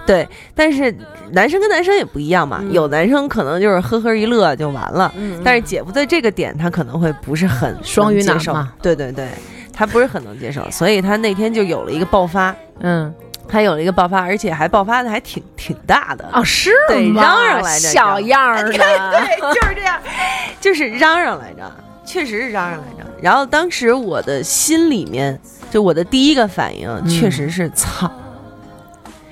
[0.05, 0.93] 对，但是
[1.31, 2.71] 男生跟男生也不一样嘛，嗯。
[2.73, 9.27] 有男生可能就是呵呵一乐就完了，嗯但是姐夫在这个点他可能会不是很双鱼男嘛，对对对，
[9.73, 12.55] 他不是很能接受， 所以他那天就有了一个爆发。
[12.79, 13.13] 嗯。
[13.51, 16.29] 他有了一个爆发，而且还爆发的还挺挺大的。
[16.33, 19.99] 哦是对吗嚷嚷来着小样儿的，对，就是这样，
[20.61, 21.63] 就是嚷嚷来着，
[22.09, 23.07] 确实是嚷嚷来着。
[23.21, 25.39] 然后当时我的心里面，
[25.69, 28.11] 就我的第一个反应，确实是操，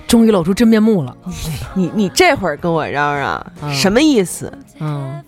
[0.06, 1.18] 终于露出真面目了。
[1.74, 4.52] 你你这会儿跟我嚷嚷，嗯什么意思？
[4.80, 5.24] 嗯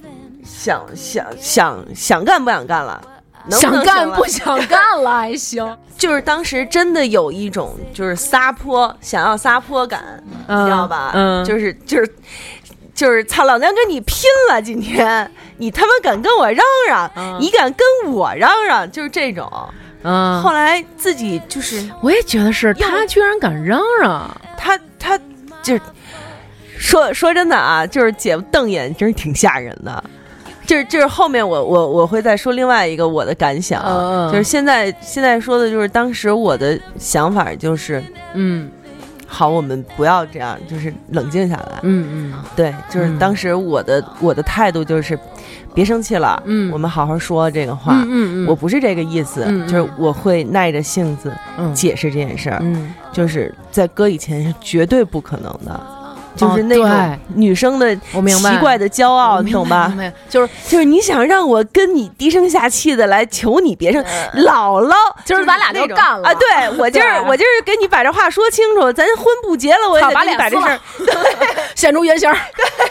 [0.45, 3.02] 想想想想干不想干了？
[3.45, 11.12] 能干不想干了 还行，就是当时真的有一种就是撒泼，想要撒泼感，你知道吧？
[11.16, 12.14] 嗯就是就是
[13.00, 14.62] 就是操，老娘跟你拼了！
[14.62, 19.50] 今天你他妈敢跟我嚷嚷，嗯你敢跟我嚷嚷，就是这种。
[20.04, 25.18] 嗯，后来自己就是我也觉得是他居然敢嚷嚷，他他
[25.64, 25.82] 就是
[26.78, 30.04] 说说真的啊，就是姐夫瞪眼真是挺吓人的。
[30.68, 33.82] 就是就是后面我我我会再说另外一个我的感想，
[34.30, 38.70] 就是现在现在说的就是当时我的想法就是，嗯
[39.32, 41.80] 好，我们不要这样，就是冷静下来。
[41.84, 42.34] 嗯嗯。
[42.55, 45.17] 对，就是嗯当时我的、我的态度就是，
[45.73, 46.71] 别生气了，嗯。
[46.71, 47.93] 我们好好说这个话。
[47.93, 51.73] 嗯嗯嗯，我不是这个意思，就是我会耐着性子嗯。
[51.75, 52.93] 解释这件事儿，嗯。
[53.13, 55.80] 就是在哥以前是绝对不可能的，
[56.39, 58.51] 就是哦那种女生的我明白。
[58.51, 59.93] 奇怪的骄傲，你懂吧？
[60.29, 64.03] 就是就是你想让我跟你低声下气的来求你别生，
[64.35, 64.93] 姥姥，
[65.25, 65.97] 就是咱俩就那种。
[65.97, 66.29] 干了。
[66.29, 66.33] 啊！
[66.33, 70.79] 对我今 儿我今儿给你把这话说清楚，咱婚不结了，我也得把这事儿。
[70.97, 71.05] 撕
[71.75, 72.31] 现出原形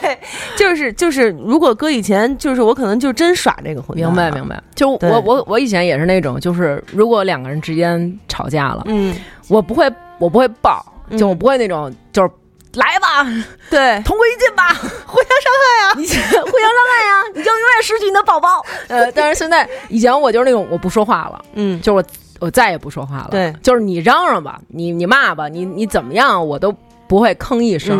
[0.00, 0.18] 对，
[0.56, 4.10] 就是就是，如果搁以前，就是我可能就真耍这个混蛋了。
[4.10, 4.62] 明白明白。
[4.74, 9.14] 就我我我以前也是那种，就是如果两个人之间吵架了，嗯，
[9.48, 11.18] 我不会我不会爆，嗯。
[11.18, 12.30] 就我不会那种就是
[12.74, 13.24] 来吧，
[13.70, 14.68] 对，同归于尽吧，
[15.06, 18.64] 互相伤害啊，你 互相伤害呀， 你就永远失去你的宝宝。
[18.88, 22.04] 呃，但是现在以前我就是那种我不说话了，嗯，就是我
[22.46, 23.52] 我再也不说话了，对。
[23.62, 26.72] 就是你嚷嚷吧，你你骂吧，你你怎么样，我都
[27.08, 27.98] 不会吭一声，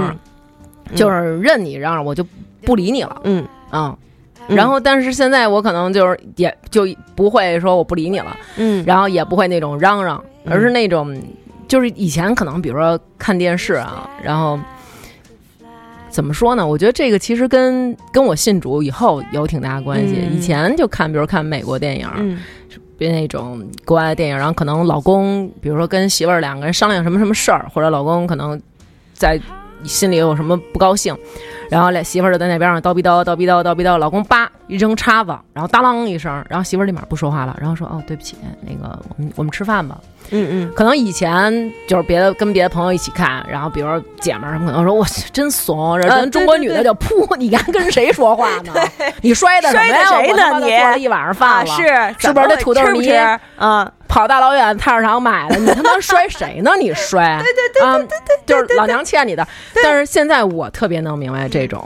[0.91, 0.97] 嗯。
[0.97, 2.25] 就是任你嚷嚷，我就
[2.63, 3.97] 不理你了，嗯，啊。
[4.49, 4.57] 嗯。
[4.57, 10.53] 然后，但是现在我可能就是也就不会说我不理你了，嗯，然后也不会那种嚷嚷，嗯。
[10.53, 11.15] 而是那种
[11.69, 14.59] 就是以前可能比如说看电视啊，然后
[16.09, 16.67] 怎么说呢？
[16.67, 20.17] 我觉得这个其实跟跟我信主以后有挺大关系。
[20.19, 22.41] 嗯以前就看，比如看美国电影，嗯
[22.97, 28.61] 别那种国外的电影，然后可能老公，比如说跟媳妇儿两个人商量什么什么事儿，或者老公可能
[29.13, 29.39] 在
[29.85, 31.17] 心里有什么不高兴，
[31.71, 39.99] 然后俩媳妇儿就在那边上叨逼叨叨逼叨叨逼叨，老公叭一扔叉子，然后当啷一声，然后媳妇儿立马不说话了，然后说哦对不起，那个我们我们吃饭吧。
[40.31, 45.03] 嗯嗯可能以前就是别的跟别的朋友一起看，然后比如说姐们儿什么可能说我
[45.33, 48.75] 真怂，这啊咱中国女的就噗，你敢跟谁说话 呢？
[49.23, 50.05] 你摔的什么呀？
[50.11, 53.13] 谁呢我他妈都你做了一晚上饭啊，了，是是不是这土豆泥吃不吃
[53.57, 53.91] 啊？
[54.07, 56.73] 跑大老远菜市场买的，你他妈摔谁呢？
[56.79, 57.99] 你摔， 对对对啊，
[58.47, 59.47] 就是老娘欠你的。
[59.83, 61.85] 但是现在我特别能明白这种，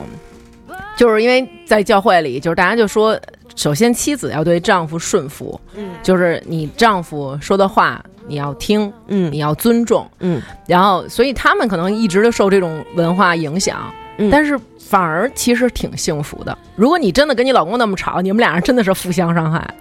[0.97, 3.19] 就是因为在教会里，就是大家就说，
[3.57, 16.57] 首先妻子要对丈夫顺服，嗯就是你丈夫说的话你要听，嗯你要尊重，嗯然后所以他们可能一直都受这种文化影响，嗯但是反而其实挺幸福的。
[16.77, 19.75] 如果你真的跟你老公那么吵，你们俩人真的是互相伤害。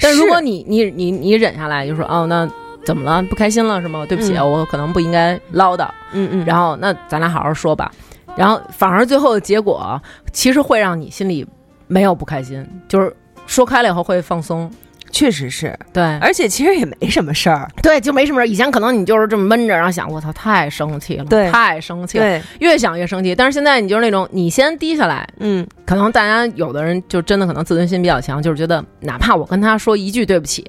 [0.00, 2.48] 但如果你你你你忍下来，就说哦，那
[2.84, 3.22] 怎么了？
[3.24, 4.04] 不开心了是吗？
[4.08, 5.88] 对不起，嗯我可能不应该唠叨。
[6.12, 7.90] 嗯嗯，然后那咱俩好好说吧。
[8.36, 10.00] 然后反而最后的结果，
[10.32, 11.46] 其实会让你心里
[11.86, 13.14] 没有不开心，就是
[13.46, 14.70] 说开了以后会放松。
[15.16, 17.66] 确实是，对，而且其实也没什么事儿。
[17.82, 18.46] 对，就没什么事儿。
[18.46, 23.34] 以前可能你就是这么闷着，然后想我操，太生气了，对太生气了，对，越想越生气。
[23.34, 30.62] 但是现在你就是那种，你先低下来，嗯可能大家有的人就真的可能自尊心比较强，就是觉得哪怕我跟他说一句对不起，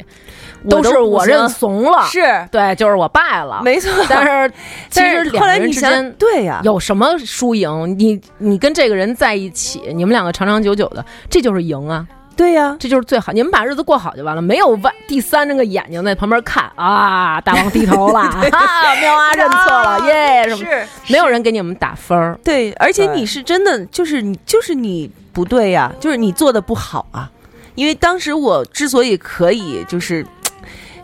[0.70, 3.62] 都是我认怂了，是对，就是我败了。
[3.66, 3.92] 没错。
[4.08, 4.54] 但是
[4.90, 7.94] 其实你想人之间，对呀，有什么输赢？
[8.00, 12.08] 你你跟这个人在一起，你们两个长长久久的，这就是赢啊，
[12.38, 13.34] 对呀，这就是最好。
[13.34, 20.64] 你们把日子过好就完了，没有外第三那个眼睛在旁边看啊，大王低头了， 啊，妙 啊认错了，耶，什么？
[20.64, 27.30] 是没有人给你们打分儿，对，而且你是真的，就是你，就是你不对呀，就是你做的不好啊。
[27.76, 30.26] 因为当时我之所以可以，就是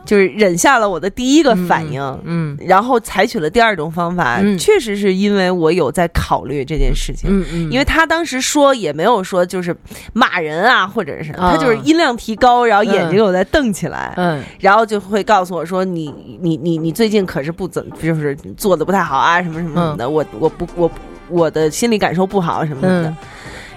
[0.06, 4.58] 就是忍下了我的第一个反应，嗯然后采取了第二种方法，嗯。
[4.58, 7.30] 确实是因为我有在考虑这件事情。
[7.30, 9.76] 嗯嗯，因为他当时说也没有说就是
[10.14, 11.52] 骂人啊，或者是啊。
[11.52, 14.44] 他就是音量提高，然后眼睛有在瞪起来，嗯。
[14.60, 20.92] 然后就会告诉我说你你你你最近可是不怎就是做的不太好啊，什么什么什么的，我我不我
[21.30, 23.10] 我的心理感受不好什么什么的。
[23.10, 23.18] 嗯。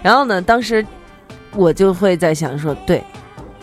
[0.03, 0.85] 然后呢，当时
[1.55, 3.03] 我就会在想说，对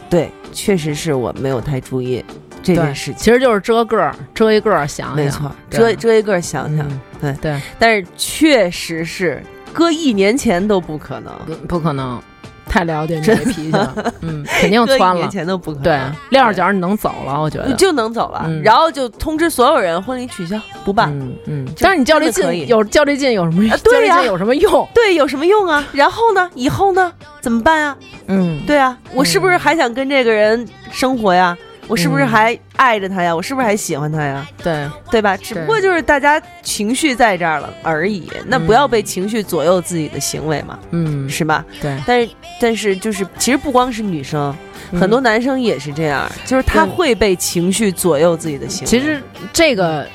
[0.10, 2.24] 对，确实是我没有太注意
[2.64, 3.16] 这件事情。
[3.18, 9.42] 其实就是遮个儿，遮一个儿想想，没错，遮遮一个儿想想，嗯对对，但是确实是
[9.72, 12.22] 搁一年前都不可能，不不可能，
[12.66, 15.30] 太了解你这脾气了，嗯，肯定 搁窜了一年。
[15.30, 15.84] 前都不可能。
[15.84, 16.00] 对，
[16.32, 17.74] 撂着脚你能走了，我觉得。
[17.76, 21.10] 就能走了，嗯然后就通知所有人婚礼取消不办。
[21.18, 23.70] 嗯嗯，但是你较这劲有较这劲有什么？
[23.72, 24.88] 啊对呀劲有什么用？
[24.94, 25.86] 对，有什么用啊？
[25.94, 26.50] 然后呢？
[26.56, 27.12] 以后呢？
[27.42, 27.98] 怎么办啊？
[28.28, 31.58] 嗯，对啊，我是不是还想跟这个人生活呀？
[31.88, 33.36] 我是不是嗯还爱着他呀？
[33.36, 34.48] 我是不是还喜欢他呀？
[34.64, 35.36] 对，对吧？
[35.38, 41.66] 只不过就是大家情绪在这儿了而已，那不要被情绪左右自己的行为嘛，嗯，是吧？
[41.82, 42.30] 对，但是
[42.62, 44.56] 但是就是，其实不光是女生，
[45.00, 48.88] 很多男生也是这样，就是他会被情绪左右自己的行为。
[48.88, 49.22] 其实
[49.52, 50.08] 这个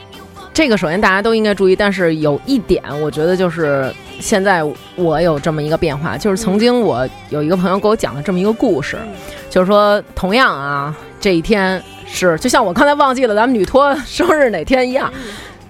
[0.54, 4.64] 这个首先大家都应该注意，但是有一点，我觉得就是现在
[4.96, 8.96] 我有这么一个变化，就是曾经我有一个朋友给我讲了这么一个故事，
[9.50, 15.12] 就是说同样啊，这一天是就像我刚才忘记了咱们女托生日哪天一样。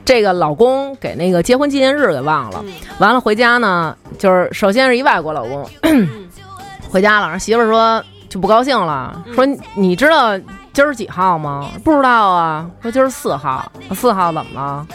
[0.04, 2.64] 这个老公给那个结婚纪念日给忘了，
[2.98, 5.68] 完了回家呢，就是首先是一外国老公，
[6.88, 9.44] 回家了，然后媳妇儿说就不高兴了，说
[9.74, 10.38] 你知道
[10.72, 11.68] 今儿几号吗？
[11.84, 12.70] 不知道啊。
[12.80, 14.86] 说今儿四号，四号怎么了？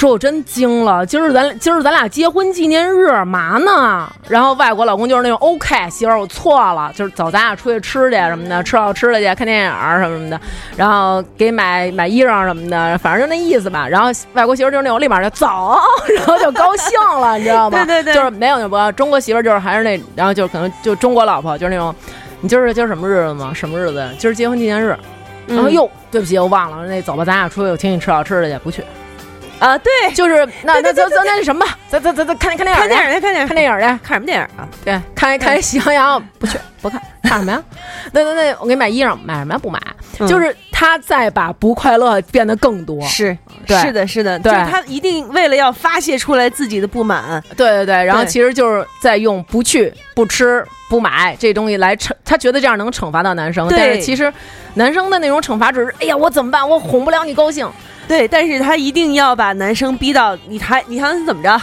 [0.00, 4.10] 说我真惊了，今儿咱今儿咱俩结婚纪念日嘛呢？
[4.30, 10.40] 然后外国老公就是那种 OK，媳妇儿我错了，就是走，咱俩出去吃去什么的，吃好吃的去，看电影什么什么的，
[10.74, 13.86] 然后给买买衣裳什么的，反正就那意思吧。
[13.86, 15.78] 然后外国媳妇儿就是那种立马就走，
[16.16, 17.76] 然后就高兴了，你知道吗？
[17.84, 21.94] 对对对就是没有那不中国媳妇儿就是还是那，然后就可能就中国老婆就是那种，
[22.40, 23.52] 你今儿今儿什么日子吗？
[23.52, 24.08] 什么日子？
[24.18, 24.96] 今儿结婚纪念日。
[25.46, 28.82] 然后嗯哟，对不起，我忘了，那走吧，咱俩出去，我请你吃好吃的去，不去。
[29.60, 34.68] 啊，对，就是那那咱咱那什么吧，咱咱咱咱看看电影去，看电影去，看电影，看电影去，看什么电影啊？
[34.84, 37.62] 对，看看喜羊羊，不去不看，看什么呀？
[38.12, 39.58] 那那那我给你买衣裳，买什么呀？
[39.62, 39.78] 不买，
[40.18, 43.00] 嗯就是他在把不快乐变得更多。
[43.06, 43.36] 是
[43.68, 54.32] 是的，是的，对就是他一定为了要发泄出来自己的不满，对对对，然后其实就是在用不去、不吃、不买这东西来惩，他觉得这样能惩罚到男生，对但是其实
[54.74, 56.66] 男生的那种惩罚只是，哎呀，我怎么办？
[56.66, 57.70] 我哄不了你高兴，
[58.10, 61.62] 对，但是他一定要把男生逼到你还你还能怎么着？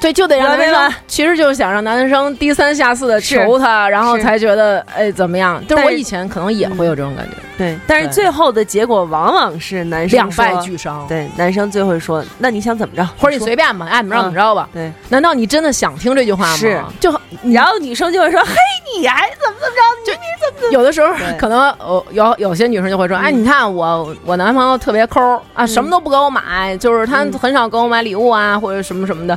[0.00, 5.60] 对，就得让男生其实就是想让男生低三下四的求他，然后才觉得哎怎么样？
[5.66, 11.06] 就是但是我以前可能也会有这种感觉，对，但是最后的结果往往是男生两败俱伤。
[11.08, 14.68] 对，男生最后会说：“那你想怎么着？”或者你随便吧，爱怎么着嗯怎么着吧。
[14.72, 16.56] 对，难道你真的想听这句话吗？
[16.56, 17.10] 是就
[17.44, 18.54] 然后女生就会说：“嘿，
[18.98, 20.12] 你还怎么怎么着？
[20.12, 29.36] 你你怎么有的时候可能呃有有些女生就会说，哎，你看我我男朋友特别抠儿啊，什么都不给我买，就是他嗯很少给我买礼物啊，或者什么什么的。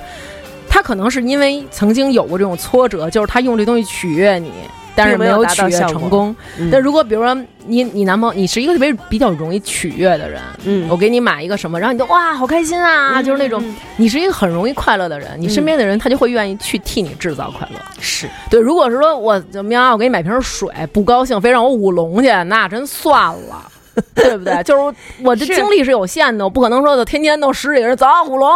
[0.70, 4.52] 他可能是因为曾经有过这种挫折，就是他用这东西取悦你，
[4.96, 6.36] 但是没有有取悦成功。
[6.58, 13.64] 嗯但如果比如说你你男朋友，你是一个特别比较容易取悦的人，嗯我给你买一个什么，然后你就哇好开心啊，就是那种
[13.98, 17.80] 你是一个很容易快乐的人，你身边的人他就会愿意去替你制造快乐。
[18.00, 23.72] 是对，如果是说我怎么样，我给你买瓶水，不高兴，非让我舞龙去，那真算了。
[24.16, 24.64] 对不对？
[24.64, 28.50] 就是我这是精力是有限的，我不可能说的天天都十几个人走舞龙，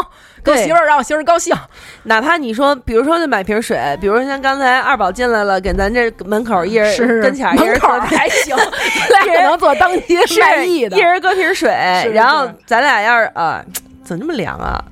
[0.44, 1.56] 给我媳妇儿让我媳妇儿高兴。
[2.04, 8.56] 哪怕你说，比如说就买瓶水，比如说像刚才二宝进来了，给咱这门口一人是跟前儿一门口人还行，
[9.26, 11.00] 一人能做当街是卖艺的一。
[11.00, 11.70] 人搁瓶水，
[12.04, 13.64] 是然后咱俩要是啊，
[14.04, 14.84] 怎么这么凉啊？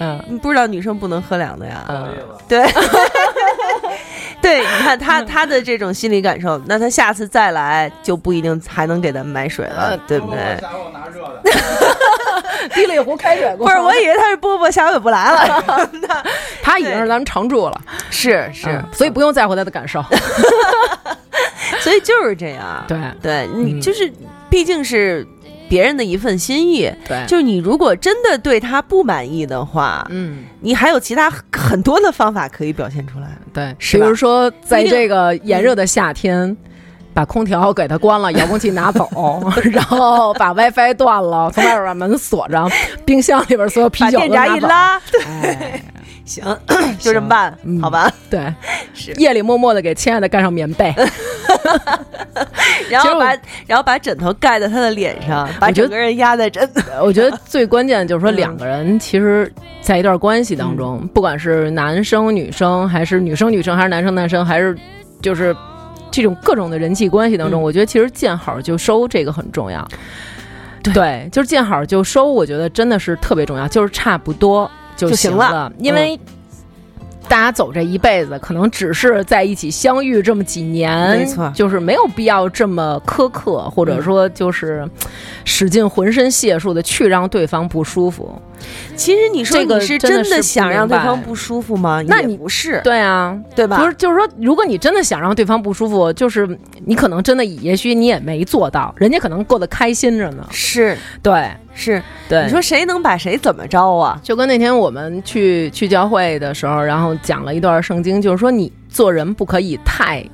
[0.00, 1.84] 嗯你不知道女生不能喝凉的呀？
[1.88, 2.14] 嗯，
[2.48, 2.62] 对，
[4.42, 10.38] 对，你看他他的这种心理感受，那他下次再来就不一定还能给咱们买水了，呃对不对？
[10.60, 11.42] 下回我拿热的。
[12.74, 15.62] 滴了一壶开水过不是，我以为他是波波，下回不来了。
[16.62, 17.80] 他已经是咱们常驻了，
[18.10, 20.04] 是是嗯，所以不用在乎他的感受。
[21.80, 22.84] 所以就是这样。
[22.88, 24.12] 对对你嗯就是，
[24.50, 25.26] 毕竟是
[25.68, 26.90] 别人的一份心意。
[27.06, 33.36] 对，就是你如果真的对他不满意的话，嗯，你还有其他很多的方法可以表现出来。
[33.52, 36.56] 对，是比如说在这个炎热的夏天。
[37.14, 39.08] 把空调给它关了，遥控器拿走，
[39.72, 42.70] 然后把 WiFi 断了，从外边把门锁上，
[43.04, 44.56] 冰箱里边所有啤酒都拿走。
[44.56, 45.82] 一拉，哎，
[46.24, 46.44] 行，
[46.98, 48.10] 就这么办，嗯好吧？
[48.30, 48.54] 对，
[48.94, 50.94] 是夜里默默的给亲爱的盖上棉被。
[52.88, 53.36] 然后把
[53.66, 56.82] 然后把枕头盖在他的脸上，把整个人压在枕头。
[57.04, 64.76] 我觉得最关键的就是说，嗯两个人其实，在一段关系当中，不管是男生女生，还是女生女生，还是男生男生，还是
[65.20, 65.54] 就是
[66.10, 69.86] 这种各种的人际关系当中，嗯我觉得其实见好就收这个很重要。
[70.94, 75.50] 对，就是见好就收，我觉得真的是特别重要，就是差不多就就行了。
[75.50, 76.18] 了因为
[77.28, 84.88] 大家走这一辈子，可能只是在一起相遇这么几年，没错就是没有必要这么苛刻，或者说就是
[85.44, 88.40] 使尽浑身解数的去让对方不舒服。
[88.96, 92.02] 其实你说这个你是真的想让对方不舒服吗？
[92.08, 93.78] 那你不是，对啊，对吧？
[93.78, 96.48] 不是，就是说，如果你真的想让对方不舒服，就是
[96.84, 100.46] 你可能真的，也许你也没做到，人家可能过得开心着呢。
[100.50, 104.20] 是对是，对，你说谁能把谁怎么着啊？
[104.22, 110.24] 就跟那天我们去去教会的时候，然后讲了一段圣经，就是说你做人不可以太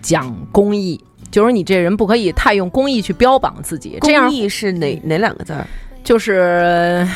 [0.00, 0.98] 讲公义，
[1.30, 5.66] 就是你这人不可以太用公义去标榜自己，这样公义是哪哪两个字儿？
[6.02, 7.06] 就是。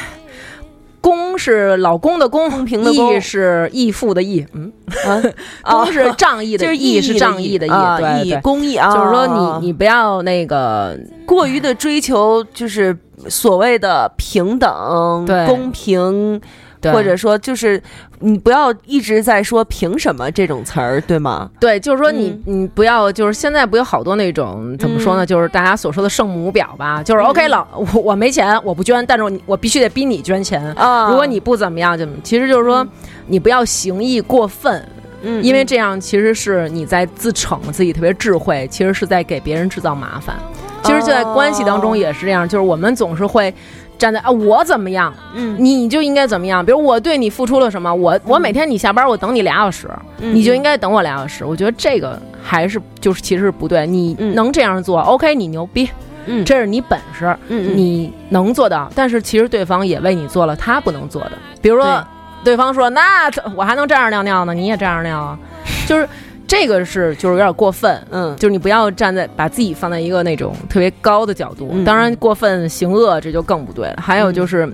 [1.03, 3.15] 公是老公的公，公平的公。
[3.15, 4.73] 义是义父的义，嗯，
[5.05, 5.21] 啊，
[5.85, 8.41] 公是仗义的就是义，是仗义的义，啊对对。
[8.41, 9.27] 公益啊，就是说
[9.61, 10.97] 你你不要那个
[11.27, 12.97] 过于的追求，就是
[13.29, 15.45] 所谓的平等、对。
[15.47, 16.49] 公平，对
[16.91, 17.81] 或者说就是
[18.21, 21.51] 你不要一直在说凭什么这种词儿，对吗？
[21.61, 25.27] 对，就是说你、你不要，就是现在不有好多那种怎么说呢？
[25.27, 30.63] 就是大家所说的圣母婊吧，就是 OK 了我我没钱我不捐，但是我我必须得逼你捐钱。
[30.75, 32.87] 啊如果你不怎么样，就其实就是说
[33.27, 34.85] 你不要行义过分，
[35.23, 40.37] 嗯因为这样其实是你在自逞自己特别智慧，其实是在给别人制造麻烦。
[40.85, 43.55] 其实就在关系当中也是这样，就是我们总是会
[43.99, 45.57] 站在啊我怎么样，嗯。
[45.59, 46.65] 你就应该怎么样。
[46.65, 49.89] 比如我对你付出了什么，我我每天你下班我等你俩小时，
[50.21, 50.35] 嗯。
[50.35, 51.45] 你就应该等我俩小时。
[51.45, 54.35] 我觉得这个还是就是其实是不对，你嗯。
[54.35, 55.89] 能这样做，OK，你牛逼，
[56.27, 56.45] 嗯。
[56.45, 57.77] 这是你本事，嗯嗯。
[57.77, 58.91] 你能做到。
[58.95, 62.05] 但是其实对方也为你做了他不能做的，比如说
[62.43, 62.57] 对。
[62.57, 65.39] 方说那我还能这样尿尿呢，你也这样尿啊，
[65.87, 66.09] 就是
[66.47, 68.01] 这个是就是有点过分。
[68.11, 73.97] 嗯就是你不要站在把自己放在一个那种特别高的角度，嗯当然过分行恶这就更不对了。
[73.99, 74.73] 还有就是，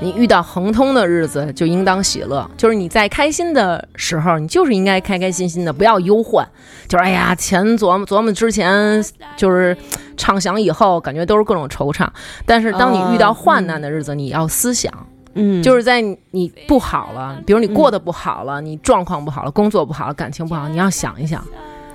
[0.00, 6.46] 你遇到亨通的日子就应当喜乐，就是你在开心的时候，你就是应该开开心心的，不要忧患。
[6.88, 9.02] 就是哎呀，前琢磨琢磨之前，
[9.36, 9.76] 就是
[10.16, 12.06] 畅想以后，感觉都是各种惆怅。
[12.44, 14.92] 但是当你遇到患难的日子，你要思想，
[15.36, 21.44] 嗯，就是在你你不好了，比如你过得不好了，你状况不好了，工作不好了，感情不好，你要想一想，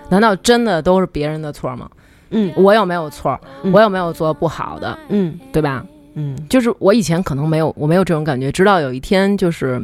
[0.09, 1.89] 难道真的都是别人的错吗？
[2.29, 3.37] 嗯我有没有错？
[3.63, 4.97] 嗯我有没有做不好的？
[5.09, 5.85] 嗯对吧？
[6.13, 9.81] 嗯就是我以前可能没有，我没有这种感觉，直到有一天，就是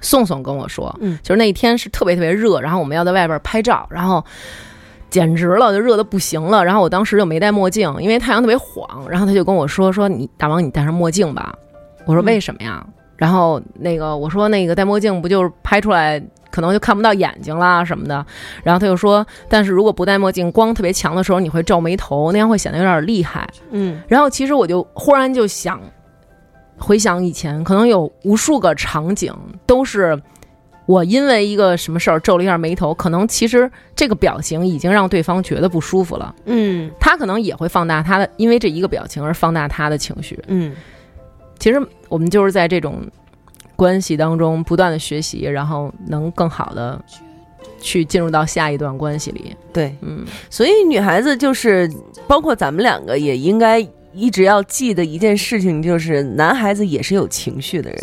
[0.00, 4.24] 宋宋跟我说，嗯就是那一天是特别特别热，然后我们要在外边拍照，然后
[5.10, 6.64] 简直了，就热的不行了。
[6.64, 9.08] 然后我当时就没戴墨镜，因为太阳特别晃。
[9.08, 11.54] 然后他就跟我说：“说你大王，你戴上墨镜吧。”
[12.06, 12.86] 我说：“嗯为什么呀？”
[13.16, 18.24] 然后那个我说：“那个戴墨镜不就是拍出来可能就看不到眼睛啦什么的。”
[18.64, 25.80] 然后他就说：“但是如果不戴墨镜，光特别强的时候，你会皱眉头，那样会显得有点厉害。”嗯然后其实我就忽然就想，
[26.78, 29.32] 回想以前，可能有无数个场景
[29.66, 30.20] 都是
[30.86, 40.42] 我因为一个什么事儿皱了一下眉头，可能其实这个表情已经让对方觉得不舒服了，嗯他可能也会放大他的，因为这一个表情而放大他的情绪。
[40.48, 40.74] 嗯
[41.62, 43.08] 其实我们就是在这种
[43.76, 47.00] 关系当中不断的学习，然后能更好的
[47.80, 49.54] 去进入到下一段关系里。
[49.72, 51.88] 对，嗯，所以女孩子就是
[52.26, 53.78] 包括咱们两个也应该
[54.12, 58.00] 一直要记得一件事情，就是男孩子也是有情绪的人，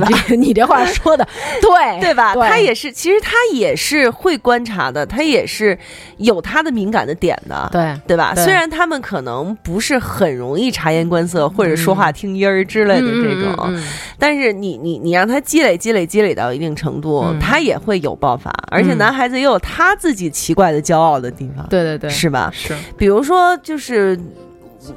[0.00, 0.64] 吧你这？
[0.66, 1.26] 话说的
[1.60, 1.70] 对
[2.00, 2.32] 对吧？
[2.34, 5.78] 对他也是，其实他也是会观察的，他也是
[6.16, 8.32] 有他的敏感的点的，对对吧？
[8.34, 13.84] 对虽然他们可能不是很容易察言观色或者说话听音儿之类的这种，嗯嗯嗯
[14.18, 18.50] 但是你你你让他积累积累积累到一定程度，嗯他也会有爆发。
[18.70, 22.50] 而且嗯男孩子也有他自己奇怪的骄傲的地方，对对对，是吧？
[22.54, 22.74] 是。
[22.96, 24.18] 比如说，就是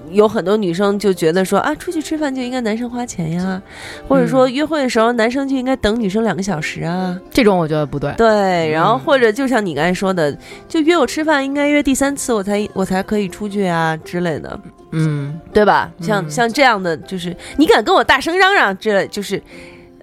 [0.10, 3.62] 有很多女生就觉得说啊，出去吃饭就应该男生花钱呀，
[4.08, 7.20] 或者说约会的时候男生就应该等女生两个小时啊。
[7.32, 8.14] 这种我觉得不对。
[8.18, 14.60] 对，然后嗯或者就像你刚才说的，就约我吃饭应该约第三次我才我才可以出去啊之类的，
[14.92, 15.92] 嗯，对吧？
[16.02, 19.42] 像、嗯像这样的，就是你敢跟我大声嚷嚷之类，就是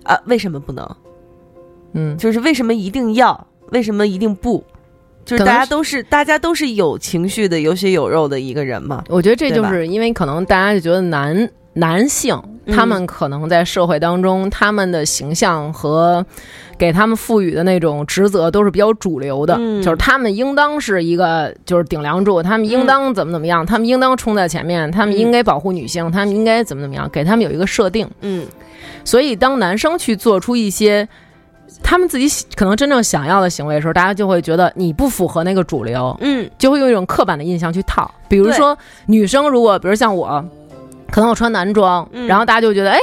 [0.03, 0.97] 啊，为什么不能？
[1.95, 3.47] 嗯，就是为什么一定要？
[3.70, 4.62] 为什么一定不？
[5.25, 9.03] 就是大家都是大家都是有情绪的、有血有肉的一个人嘛。
[9.09, 12.35] 我觉得这就是因为可能大家就觉得男男性
[12.66, 16.25] 嗯他们可能在社会当中，他们的形象和
[16.79, 28.09] 给他们赋予的那种职责都是比较主流的，嗯就是他们应当是一个就是顶梁柱，他们应当怎么怎么样，他们应当冲在前面，他们应该保护女性，他们应该怎么怎么样，给他们有一个设定。
[28.23, 28.47] 嗯
[29.05, 31.07] 所以当男生去做出一些
[31.82, 38.10] 他们自己可能真正想要的行为的时候，大家就会觉得你不符合那个主流，嗯就会用一种刻板的印象去套。
[38.28, 38.76] 比如说，
[39.06, 40.44] 女生如果，比如像我，
[41.10, 42.98] 可能我穿男装，嗯然后大家就觉得，哎，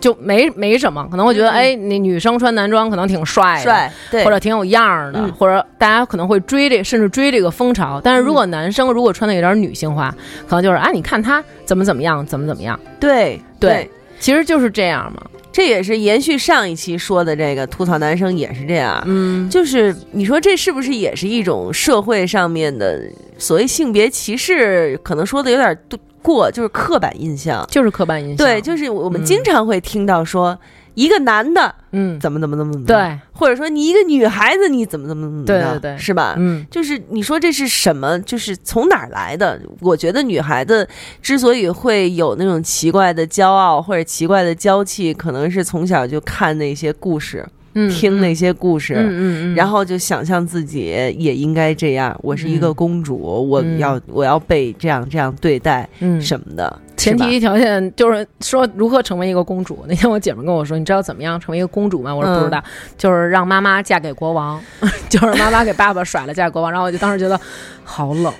[0.00, 1.06] 就没没什么。
[1.10, 8.00] 可能会觉得，嗯哎，那女生穿男装可能挺帅的，帅对或者挺有样儿的，嗯或者大家可能会追这，甚至追这个风潮。
[8.02, 10.14] 但是如果男生如果穿的有点女性化，
[10.48, 12.78] 可能就是，啊，你看他怎么怎么样，怎么怎么样。
[12.98, 13.88] 对对
[14.20, 15.22] 其实就是这样嘛。
[15.58, 23.02] 这也是延续上一期说的这个吐槽男生也是这样，嗯，就是你说这是不是也是一种社会上面的
[23.38, 24.96] 所谓性别歧视？
[25.02, 25.76] 可能说的有点
[26.22, 27.66] 过，就是刻板印象。
[27.68, 28.36] 就是刻板印象。
[28.36, 30.56] 对，就是我们嗯经常会听到说
[30.98, 36.34] 一个男的嗯，怎么怎么怎么怎么，对，或者说你一个女孩子你怎么怎么怎么的，对对对是吧？
[36.36, 38.18] 嗯就是你说这是什么？
[38.22, 39.60] 就是从哪儿来的？
[39.80, 40.86] 我觉得女孩子
[41.22, 47.50] 之所以会有那种奇怪的骄傲或者奇怪的娇气，可能是从小就看那些故事，嗯，
[47.90, 48.94] 听那些故事。
[48.94, 50.86] 嗯嗯嗯，然后就想象自己
[51.16, 53.16] 也应该这样，我是一个嗯公主，
[53.48, 56.78] 我嗯要我要被这样这样对待嗯什么的。
[56.96, 59.84] 前提条件就是说如何成为一个公主。
[59.86, 62.12] 那天我姐们跟我说，你知道怎么样成为一个公主吗？
[62.12, 62.60] 我说不知道，
[62.96, 64.60] 就是让妈妈嫁给国王，
[65.08, 66.72] 就是妈妈给爸爸甩了嫁给国王。
[66.72, 67.40] 然后我就当时觉得
[67.84, 68.32] 好冷，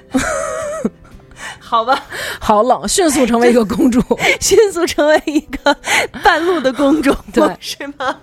[1.69, 2.03] 好吧，
[2.41, 4.01] 好冷，迅速成为一个公主。
[4.41, 5.77] 迅速成为一个
[6.23, 8.17] 半路的公主， 对是吗？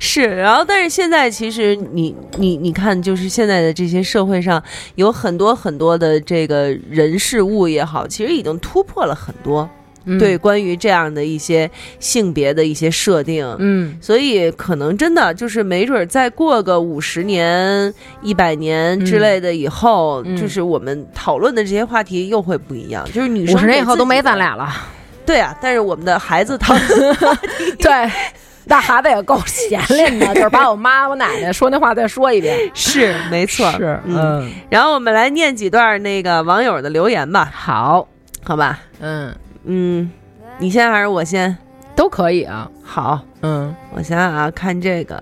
[0.00, 4.60] 是，然后但是现在其实你你你看，就是现在的这些社会上
[4.96, 9.68] 有很多很多的这个人事物也好，其实已经突破了很多、
[10.06, 13.44] 嗯对，关于这样的一些性别的一些设定。
[13.58, 23.04] 嗯所以可能真的就是没准儿再过个五十年、一百年之类的以后，嗯就是我们讨论的这些话题又会不一样。
[23.12, 24.68] 就是女生五十年以后都没咱俩了。
[25.26, 26.74] 对啊，但是我们的孩子讨
[27.80, 28.10] 对，
[28.66, 32.58] 那孩子也够闲练的， 就是把我妈我奶奶说那话再说一遍。
[32.74, 34.42] 是没错，是，嗯。
[34.42, 38.06] 嗯，然后我们来念几段那个网友的留言吧，好，
[38.42, 38.78] 好吧？
[39.00, 40.10] 嗯，嗯，
[40.58, 41.56] 你先还是我先？
[41.96, 42.70] 都可以啊。
[42.82, 45.16] 好，嗯我想想啊，看这个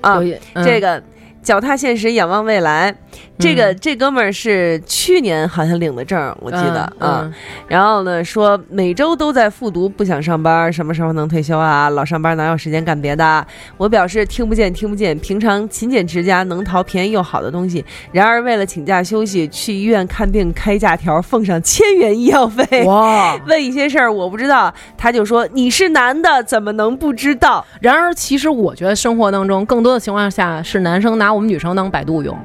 [0.00, 0.20] 啊
[0.64, 1.02] 这个
[1.42, 2.94] 脚踏现实，仰望未来。
[3.38, 7.34] 这个、嗯这哥们儿是去年好像领的证儿，我记得嗯啊。
[7.68, 11.88] 然后呢，说每周都在复读，不想上班，什么时候能退休啊？
[11.90, 13.46] 老上班哪有时间干别的？
[13.76, 15.16] 我表示听不见，听不见。
[15.20, 17.84] 平常勤俭持家，能淘便宜又好的东西。
[18.12, 22.64] 然而为了请假休息，去医院看病开假条，奉上千元医药费。
[22.84, 23.36] 嗯哇！
[23.46, 27.64] 问一些事儿我不知道，他就说你是男的，怎么能不知道？
[27.80, 32.36] 然而，其实我觉得生活当中更多的情况下是男生拿我们女生当百度用，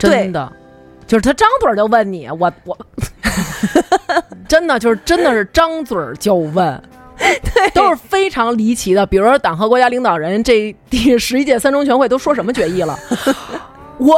[0.00, 0.52] 真的，
[1.06, 2.76] 就是他张嘴儿就问你，我我，
[4.48, 6.82] 真的就是真的是张嘴儿就问。
[7.74, 12.98] 都是非常离奇的，比如说党和国家领导人这第十一届三中全会都说什么决议了，
[13.98, 14.16] 我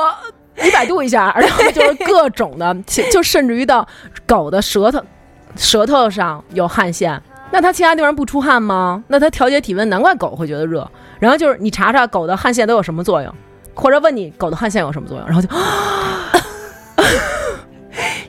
[0.62, 2.72] 你百度一下，然后就是各种的，
[3.10, 3.84] 就甚至于到
[4.24, 5.02] 狗的舌头
[5.56, 9.02] 舌头上有汗腺，那它其他地方不出汗吗？
[9.09, 10.88] 那它调节体温，难怪狗会觉得热。
[11.18, 13.34] 然后就是你查查狗的汗腺都有什么作用，
[13.74, 15.48] 或者问你狗的汗腺有什么作用，然后就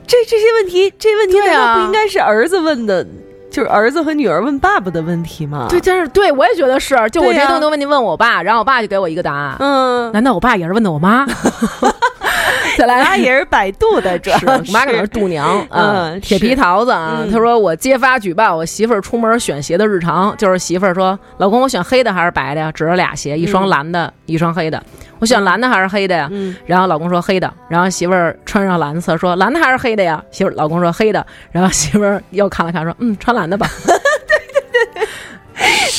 [0.06, 3.06] 这这些问题，这问题不应该是儿子问的？
[3.50, 5.68] 就是儿子和女儿问爸爸的问题吗？
[5.70, 9.56] 对，，但是对我也觉得是，就我这些东西问题问我爸，然后我爸就给我一个答案。
[9.60, 11.24] 嗯，难道我爸也是问的我妈？
[12.78, 17.18] 再来，他也是百度的， 主要是我妈可能是度娘啊， 嗯铁皮桃子啊。
[17.22, 22.70] 嗯他说我揭发举报我媳妇儿出门选鞋的日常，就是媳妇儿说老公我选黑的还是白的呀？
[22.72, 24.82] 指着俩鞋，一双蓝的，一双黑的。
[25.20, 26.28] 我选蓝的还是黑的呀？
[26.30, 30.22] 嗯，然后老公说黑的，然后媳妇儿穿上蓝色说蓝的还是黑的呀？
[30.30, 33.66] 媳妇儿老公说黑的，然后媳妇儿又看了看说嗯穿蓝的吧。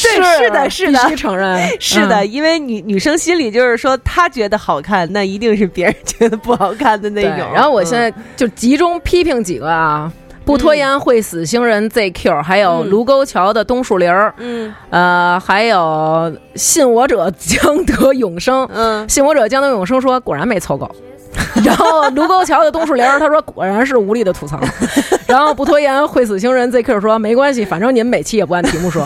[0.06, 7.54] 对是的是的必须承认 是的，嗯因为女女生心里就是说，她觉得好看，那一定是别人觉得不好看的那对种。
[7.54, 10.12] 然后我现在就集中批评几个啊。
[10.46, 18.64] 不拖延会死星人 ZQ，还有嗯卢沟桥的东树林儿，嗯呃，还有信我者将得永生。
[18.72, 20.88] 嗯信我者将得永生说，果然没凑够。
[21.66, 24.60] 然后卢沟桥的东树林儿，他说果然是无力的吐槽。
[25.26, 29.04] 然后不拖延会死星人 ZQ 说没关系，反正你们每期也不按题目说，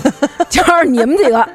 [0.50, 1.48] 就是你们几个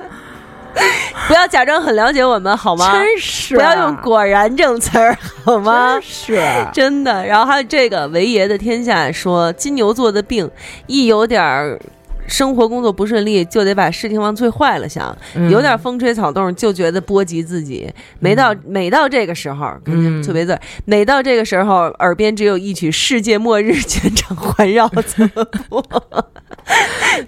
[1.28, 2.92] 不要假装很了解我们好吗？
[2.92, 6.02] 真是啊不要用“果然”这种词儿好吗真？
[6.02, 6.40] 是
[6.72, 7.24] 真的。
[7.26, 10.50] 然后还有这个维爷的天下说，金牛座的病
[10.86, 11.78] 一有点儿。
[12.26, 15.50] 生活工作不顺利，就得把事情往最坏了想，嗯。
[15.50, 17.88] 有点风吹草动就觉得波及自己。
[18.18, 20.22] 每到、每到这个时候，嗯。
[20.22, 24.88] 特别字儿，每到这个时候，耳边只有一曲《世界末日》全场环绕。
[24.88, 25.84] 怎么播？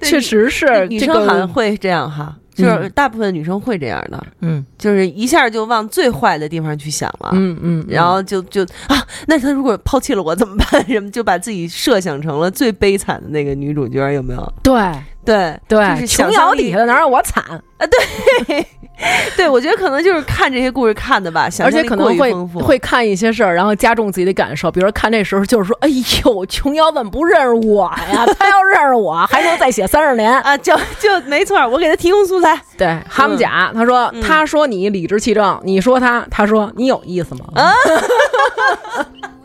[0.01, 7.30] 确实是女，生好像会这样哈，就是大部分女生会这样的，嗯就是一下就往最坏的地方去想了。
[7.34, 10.86] 嗯嗯，然后就就啊，那他如果抛弃了我怎么办？
[10.86, 14.52] 什么就把自己设想成了最悲惨的那个女主角，有没有？
[14.62, 14.74] 对
[15.24, 17.86] 对对，就是琼瑶底下的哪有我惨啊？
[18.46, 18.66] 对，
[19.51, 24.70] 我觉得可能就是看这些故事看的吧，而且可能会会看一些事儿，然后加重自己的感受。
[24.70, 25.89] 比如说看这时候就是说，哎
[26.24, 28.27] 呦，琼瑶怎么不认识我呀？
[28.39, 30.32] 他要认识我，还能再写三十年。
[30.40, 32.59] 啊，就就没错，我给他提供素材。
[32.77, 37.44] 对，哈姆甲，他说，他说你理直气壮，你说他，他说你有意思吗？
[37.55, 37.73] 啊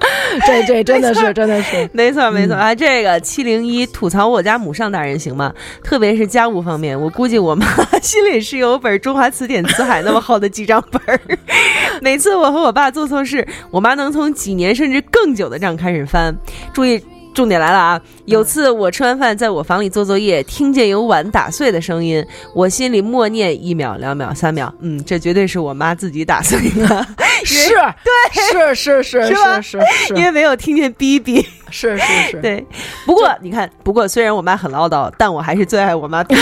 [0.46, 2.74] 这这真的是真的是，没错，没错啊！
[2.74, 5.52] 这个七零一吐槽我家母上大人行吗？
[5.84, 7.66] 特别是家务方面，我估计我妈
[8.00, 11.20] 心里是有本中华词典词海那么厚的记账本儿。
[12.00, 16.34] 每次我和我爸做错事，我妈能从几年甚至更久的账开始翻。
[16.72, 17.02] 注意。
[17.34, 18.00] 重点来了啊！
[18.24, 22.24] 有次我吃完饭，在我房里做作业，听见有碗打碎的声音，
[22.54, 27.06] 我心里默念一秒、两秒、三秒，嗯，这绝对是我妈自己打碎的，
[27.44, 27.70] 是，
[28.04, 31.44] 对，是是是是是是因为没有听见哔哔。
[31.72, 32.66] 是是是， 对，
[33.06, 36.36] 不过你看，不过虽然我妈很唠叨，但我还是最爱我妈，对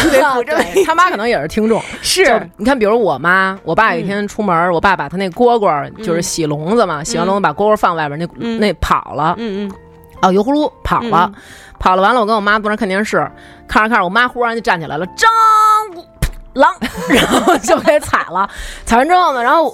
[0.85, 1.83] 他妈可能也是听众。
[2.01, 2.25] 是。
[2.57, 8.59] 你看，比如我妈，我爸有一天出门，我爸把他那蝈蝈就是洗笼子嘛，洗完笼子把蝈蝈放外边，那嗯。
[8.59, 9.73] 那跑了，嗯嗯
[10.23, 11.41] 哦，油葫芦跑了，嗯
[11.79, 13.19] 跑了完了，我跟我妈坐那看电视，
[13.69, 15.31] 看着看着，我妈忽然就站起来了，张
[16.55, 16.75] 狼，
[17.09, 18.49] 然后就给踩了，
[18.85, 19.71] 踩完之后呢，然后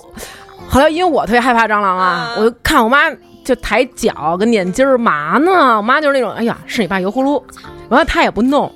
[0.69, 3.11] 后来因为我特别害怕蟑螂啊，嗯我就看我妈
[3.45, 7.43] 就抬脚跟捻筋儿嘛呢，我妈就是那种，哎呀，是你爸油葫芦，
[7.89, 8.71] 完了她也不弄。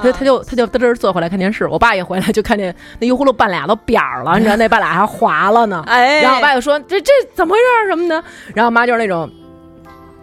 [0.00, 5.82] 他他就他就嘚嘚坐回来看电视，我爸一回来就看见那油葫芦半俩都扁儿了，你知道那半俩还滑了呢。
[5.88, 8.14] 哎，然后我爸就说这这怎么回事儿什么的，
[8.54, 9.28] 然后我妈就是那种，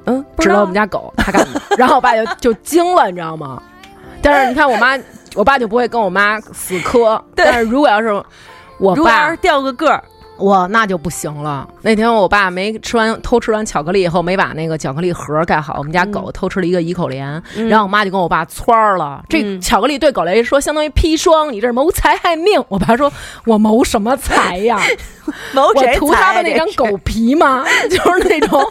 [0.05, 3.61] 嗯，指了我们家狗他干的， 然后我爸就就惊了，你知道吗？
[4.21, 4.97] 但是你看我妈，
[5.35, 7.45] 我爸就不会跟我妈死磕，对。
[7.45, 8.07] 但是如果要是
[8.77, 10.03] 我爸如果要是掉个个儿，
[10.37, 11.67] 我那就不行了。
[11.81, 19.23] 那天我爸没吃完偷吃完巧克力以后，没把那个巧克力盒盖好，我们家狗偷吃了一个怡口莲，然后我妈就跟我爸蹿儿了。
[19.29, 22.61] 这嗯巧克力对狗来说相当于砒霜，你这是谋财害命。
[22.67, 23.11] 我爸说
[23.47, 24.77] ：“我谋什么财呀？
[25.25, 25.31] 我
[25.73, 27.63] 谋谁图他的那张狗皮吗？
[27.89, 28.61] 就是那种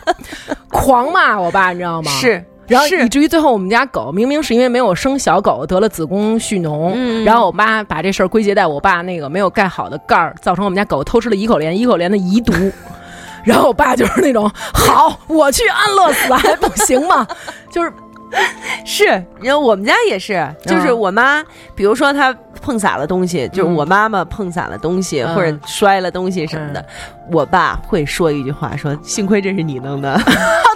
[0.68, 2.10] 狂骂我爸，你知道吗？
[2.12, 2.44] 是。
[2.66, 12.52] 然后以至于最后我们家狗明明是因为没有生小狗得了子宫蓄脓，嗯然后我妈把这事儿归结在我爸那个没有盖好的盖儿，造成我们家狗偷吃了怡口莲，怡口莲的遗毒。
[13.44, 17.26] 然后我爸就是那种好，我去安乐死还不行吗？
[17.70, 17.92] 就是
[18.84, 19.04] 是，
[19.40, 20.98] 然后我们家也是，就是嗯。
[20.98, 26.84] 我妈，比如说她碰洒了东西，就是我妈妈碰洒了东西、嗯或者摔了东西什么的，
[27.30, 30.18] 我爸会说一句话，说幸亏这是你弄的，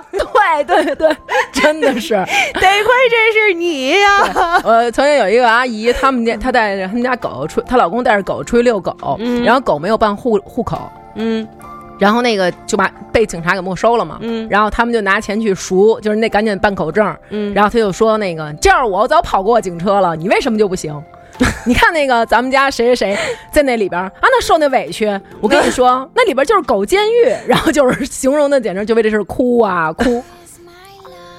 [0.65, 1.17] 对对对，
[1.53, 2.15] 真的是。
[2.55, 4.61] 得亏这是你呀。
[4.65, 11.47] 呃，曾经有一个阿姨，他们家她带着他们家狗出，她老公带着狗出去遛狗，嗯然后狗没有办户户口，嗯
[11.99, 14.19] 然后那个就把被警察给没收了嘛。
[14.21, 17.17] 嗯然后他们就拿钱去赎，就是那赶紧办口证。
[17.31, 21.01] 嗯然后他就说那个，这样我早跑过警车了，你为什么就不行？
[21.65, 23.19] 你看那个咱们家谁谁谁
[23.53, 25.07] 在那里边啊，那受那委屈，
[25.41, 30.23] 我跟你说，那里边就是狗监狱，然后就是形容的简直就为这事哭啊哭。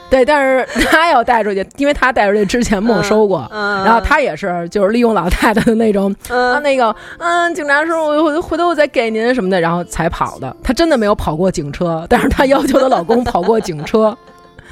[0.09, 10.55] 对，但是他要带出去，因为他带出去之前没收过，嗯然后他也是就是利用老太太的那种、嗯啊那个嗯，警察叔叔，我回回头我再给您什么的，然后才跑的。
[10.63, 14.17] 他真的没有跑过警车，但是他要求她老公跑过警车。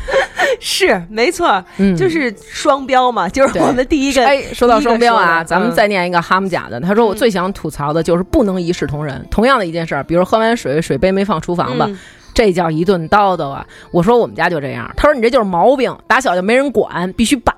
[0.62, 4.26] 是没错，嗯就是双标嘛，就是我们第一个。
[4.26, 6.80] 哎，说到双标啊，咱们嗯再念一个哈姆贾的。
[6.80, 9.22] 他说我最想吐槽的就是不能一视同仁。
[9.30, 12.00] 同样的一件事儿，比如喝完水，水杯没放厨房吧，嗯
[12.38, 13.66] 这叫一顿叨叨啊！
[13.90, 17.56] 我说我们家就这样，他说你这就是毛病，打小就没人管，必须板。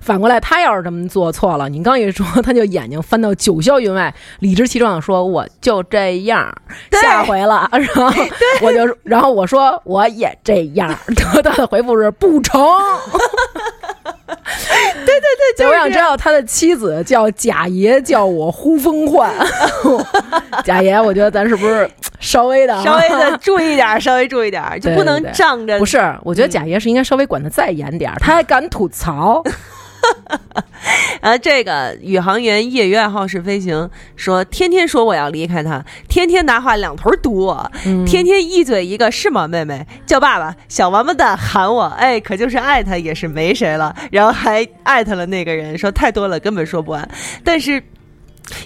[0.00, 6.50] 反过来，他要是这么做错了，你刚一说，他就眼睛翻到九霄云外，理直气壮的说我就这样，
[6.92, 7.68] 下回了。
[7.72, 8.10] 然后
[8.62, 10.98] 我就，然后我说我也这样，
[11.34, 12.58] 得到的回复是不成。
[15.04, 19.32] 对 对对，就是我想知道他的妻子叫贾爷，叫我呼风唤。
[20.64, 21.88] 贾爷，我觉得咱是不是
[22.20, 29.42] 稍微的啊稍微的注意点， 稍微注意点，就不能对对仗着不是，我觉得贾爷是应该稍微管的再严点儿，他还敢吐槽。
[31.20, 47.08] 啊，这个宇航员业余爱好是飞行，说天天说我要离开他，天天拿话两头堵我，嗯天天一嘴一个是吗，妹妹叫爸爸，小王八蛋喊我，哎，可就是爱他也是没谁了，然后还艾特了那个人，说太多了根本说不完，
[47.44, 47.82] 但是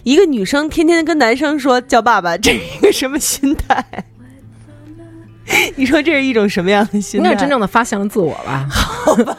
[0.03, 3.85] 一个女生天天跟男生说叫爸爸， 这是一个什么心态？
[5.77, 7.29] 你说这是一种什么样的心态？
[7.29, 8.67] 应该是真正的发现了自我吧。
[8.71, 9.37] 好吧。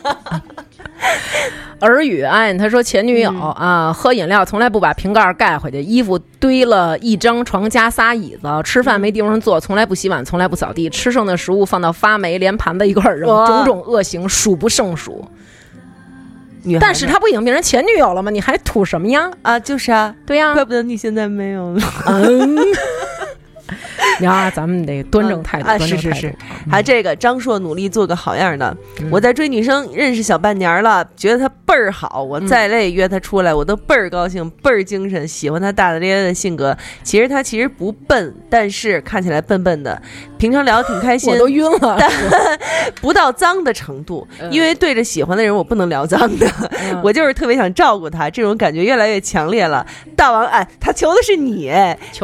[1.82, 15.24] 耳语哎，他说前女友、啊，喝饮料从来不把瓶盖盖回去，衣服堆了一张床加仨椅子，吃饭没地方坐，从来不洗碗，从来不扫地，吃剩的食物放到发霉，连盘子一块儿扔，种种恶行数不胜数。
[16.64, 18.30] 女但是他不已经变成前女友了吗？
[18.30, 19.30] 你还吐什么呀？
[19.42, 21.82] 啊，就是啊，对呀、怪不得你现在没有了。
[22.08, 22.58] 嗯，
[24.20, 26.36] 你 看，咱们得端正态度，是是是，
[26.70, 28.76] 还这个张硕努力做个好样的。
[29.02, 36.76] 嗯我在追女生认识小半年了，觉得她倍儿好，我嗯再累约她出来，我都倍儿高兴，倍儿精神，喜欢她大大咧咧的性格。
[37.04, 40.02] 其实她其实不笨，但是看起来笨笨的，
[40.38, 41.98] 平常聊得挺开心我，都晕了。
[43.02, 44.28] 不到脏的程度。
[44.42, 49.86] 嗯因为对着喜欢的人，我不能聊脏的，嗯我就是特别想照顾她，这种感觉越来越强烈了。
[50.16, 51.72] 大王，哎，他求的是你，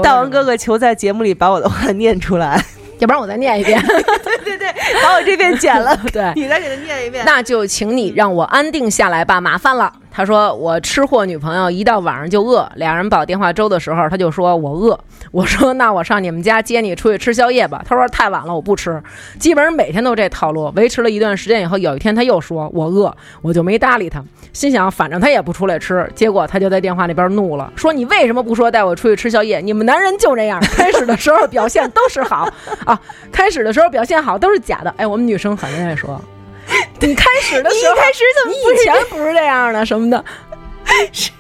[0.01, 2.63] 大王哥哥求在节目里把我的话 念出来，
[2.99, 3.81] 要不然我再念一遍。
[4.43, 4.67] 对对，
[5.01, 5.95] 把我这遍剪了。
[6.13, 7.25] 对，你再给他念一遍。
[7.25, 9.91] 那就请你让我安定下来吧，麻烦了。
[10.15, 14.99] 他说我吃货女朋友一到晚上就饿，俩人煲电话粥的时候，他就说我饿。
[15.31, 17.83] 我说那我上你们家接你出去吃宵夜吧。
[17.87, 19.01] 他说太晚了，我不吃。
[19.39, 23.11] 基本上每天都这套路，维持了一段时间以后，有一天他又说我饿，
[23.41, 24.23] 我就没搭理他，
[24.53, 26.07] 心想反正他也不出来吃。
[26.13, 29.59] 结果他就在电话那边怒了，说你为什么不说带我出去吃宵夜？
[29.61, 32.47] 你们男人就这样， 开始的时候表现都是好
[32.85, 32.99] 啊，
[33.31, 34.93] 开始的时候表现好都是假的。
[34.97, 36.21] 哎，我们女生很爱说。
[36.99, 40.23] 你开始的时候，你一开始怎么你以前不是这样的什么的？
[41.11, 41.31] 是？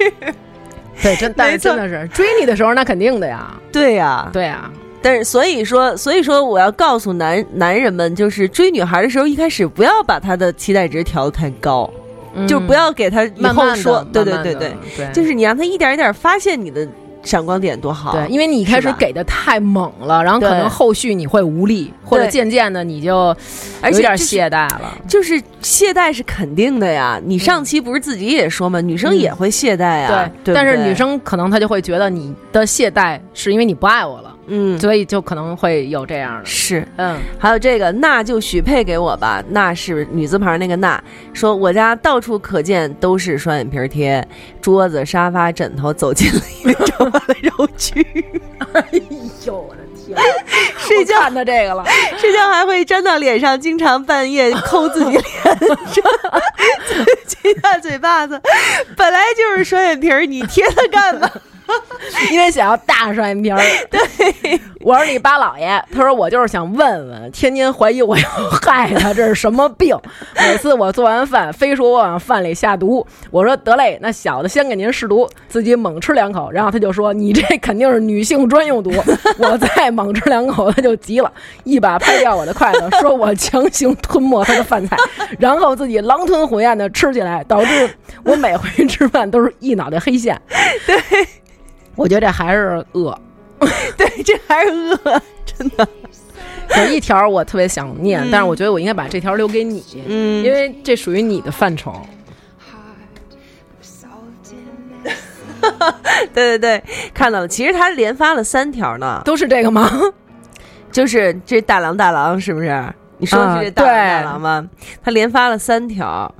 [1.01, 3.51] 对，真但是真的是追你的时候，那肯定的呀。
[3.71, 4.71] 对呀、对啊，
[5.01, 11.89] 但是所以说，所以说我要告诉男男人们，就是追女孩的时候，一开始不要把她的期待值调的太高，
[12.47, 16.87] 就不要给她以后说，对对对，对，就是你让她一点一点发现你的
[17.23, 18.11] 闪光点多好。
[18.11, 23.35] 对，因为你一开始给的太猛了，然后可能后续你会无力，或者渐渐的你就
[23.91, 24.97] 有点懈怠了。
[25.07, 27.19] 就是懈怠是肯定的呀。
[27.23, 28.81] 你上期不是自己也说吗？
[28.81, 30.29] 女生也会懈怠呀。
[30.43, 36.45] 对但是女生可能她就会觉得你的懈怠是因为你不爱我了，嗯所以就可能会有这样的。
[36.45, 36.87] 是。
[36.97, 39.43] 嗯，还有这个，那就许配给我吧。
[39.49, 41.01] 那是女字旁那个那，
[41.33, 44.27] 说我家到处可见都是双眼皮贴，
[44.61, 46.85] 桌子、沙发、枕头，走进了一个
[47.41, 48.05] 肉蛆。
[48.73, 48.83] 哎
[49.45, 50.17] 呦我的天，
[50.77, 51.85] 睡觉看到这个了，
[52.17, 56.03] 睡觉还会粘到脸上，经常半夜抠自己脸上，
[57.27, 58.39] 亲下嘴巴子。
[58.97, 61.29] 本来就是双眼皮儿，你贴它干嘛？
[62.31, 63.59] 因为想要大双眼皮儿。
[63.89, 68.29] 对，我是你八老爷，他说我就是想问问，天天怀疑我要
[68.61, 69.97] 害他，这是什么病？
[70.35, 73.05] 每次我做完饭，非说我往饭里下毒。
[73.31, 78.91] 我说得嘞，那小的先给您试毒，自己猛吃两口，然后他就说你这肯定是女性专用毒。
[79.37, 81.31] 我再猛吃两口，他就急了，
[81.63, 84.97] 一把拍掉我的筷子，说我强行吞没他的饭菜，
[85.39, 87.89] 然后自己狼吞虎咽的吃起来，导致
[88.23, 90.39] 我每回吃饭都是一脑袋黑线。
[90.85, 91.27] 对。
[91.95, 93.17] 我觉得这还是饿，
[93.97, 95.87] 对，这还是饿， 真的。
[96.77, 101.93] 有一条我特别想念，但是我觉得我应该把这条留给你，嗯因为这属于你的范畴。
[106.33, 106.83] 对对对，
[107.13, 107.47] 看到了。
[107.47, 109.89] 其实他连发了三条呢，都是这个吗？
[110.91, 112.83] 就是这大郎大郎是不是？
[113.17, 114.69] 你说的是这大郎大郎吗？
[115.03, 116.33] 他连发了三条，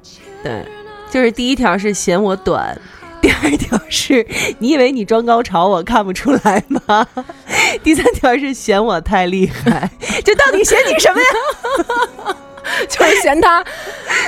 [0.44, 0.66] 对，
[1.10, 2.78] 就是第一条是嫌我短。
[3.24, 4.28] 第二条是
[4.60, 7.08] 你以为你装高潮我看不出来吗？
[7.82, 9.90] 第三条是嫌我太厉害，
[10.26, 12.36] 这到底嫌你什么呀？
[12.90, 13.64] 就是嫌他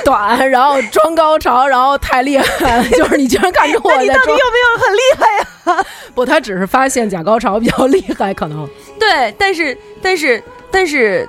[0.02, 2.84] 短，然后装高潮，然后太厉害了。
[2.90, 6.24] 就是你居然看出我那你到底有在装没有很厉害呀、不？
[6.24, 8.66] 他只是发现假高潮比较厉害，可能
[8.98, 11.28] 对，但是但是但是，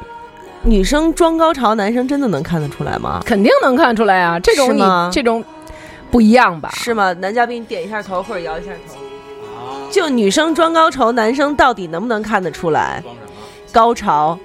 [0.63, 3.21] 女生装高潮，男生真的能看得出来吗？
[3.25, 4.39] 肯定能看出来啊。
[4.39, 4.81] 这种你
[5.11, 5.43] 这种
[6.17, 6.71] 不一样吧？
[6.73, 7.13] 是吗？
[7.13, 8.95] 男嘉宾点一下头或者摇一下头。
[9.91, 13.03] 就女生装高潮，男生到底能不能看得出来？
[13.71, 14.35] 高潮。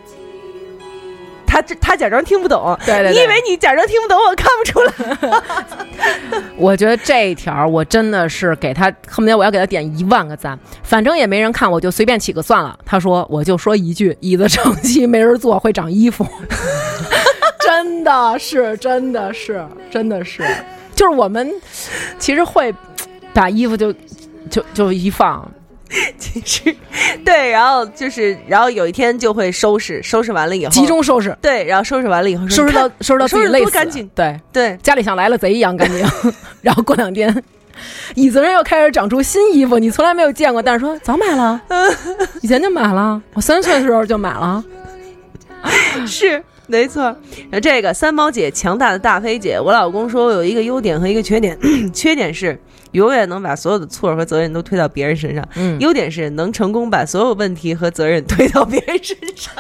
[1.47, 6.43] 他这他假装听不懂，对对对你以为你假装听不懂，我看不出来。
[6.59, 12.79] 我觉得这一条我真的是给他恨不得我要给他点一万个赞，反正也没人看，我就随便起个算了。
[12.85, 16.27] 他说我就说一句，椅子长期没人坐会长衣服，
[17.65, 20.43] 真的是真的是真的是，
[20.95, 21.53] 就是我们
[22.19, 22.75] 其实会
[23.33, 23.93] 把衣服就
[24.51, 25.51] 就就一放，
[26.19, 26.75] 其实，
[27.25, 34.39] 对，然后就是，然后有一天就会收拾，收拾完了以后，集中收拾，对，然后收拾完了以后，收拾到收拾到自己累死，多干净，对。
[34.53, 36.07] 对，家里像来了贼一样干净，
[36.61, 37.35] 然后过两天，
[38.15, 41.61] 椅子上又开始长出新衣服，你从来没有见过，但是说早买了，
[42.43, 44.63] 以前就买了，我三岁的时候就买了。
[46.07, 46.43] 是
[46.73, 47.15] 没错。
[47.61, 51.57] 这个三毛姐强大的大飞姐，我老公说我有一个优点和一个缺点，
[51.93, 52.59] 缺点是
[52.93, 59.53] 永远能把所有的错和责任都推到别人身上，嗯，优点是能成功把所有问题和责任推到别人身上。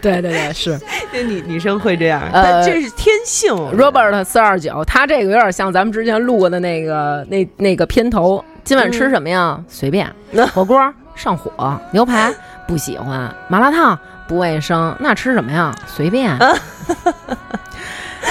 [0.00, 0.80] 对 对对， 是，
[1.12, 3.52] 这女女生会这样，呃但这是天性。
[3.76, 8.42] Robert 四二九，他这个有点像咱们之前录过的那个那那个片头。
[8.64, 9.62] 今晚吃什么呀？
[9.66, 10.10] 随便，
[10.52, 10.78] 火锅
[11.14, 11.50] 上火，
[11.92, 12.32] 牛排
[12.66, 13.98] 不喜欢，麻辣烫
[14.28, 15.74] 不卫生，那吃什么呀？
[15.86, 16.38] 随便。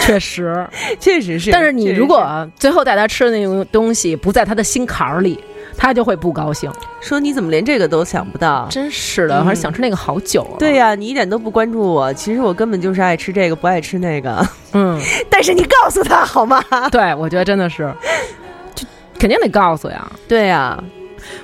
[0.02, 0.66] 确实，
[1.00, 1.52] 确实是。
[1.52, 5.44] 但是你如果最后带他吃的那种东西不在他的心坎儿里，
[5.78, 6.72] 他就会不高兴。
[7.02, 8.68] 说你怎么连这个都想不到？
[8.70, 10.58] 真是的，嗯还是想吃那个好久了。
[10.60, 12.14] 对呀、你一点都不关注我。
[12.14, 14.46] 其实我根本就是爱吃这个，不爱吃那个。
[14.74, 15.00] 嗯，
[15.30, 16.62] 但是你告诉他好吗？
[16.92, 17.92] 对，我觉得真的是，
[18.76, 18.86] 就
[19.20, 20.06] 肯定得告诉呀。
[20.28, 20.82] 对呀、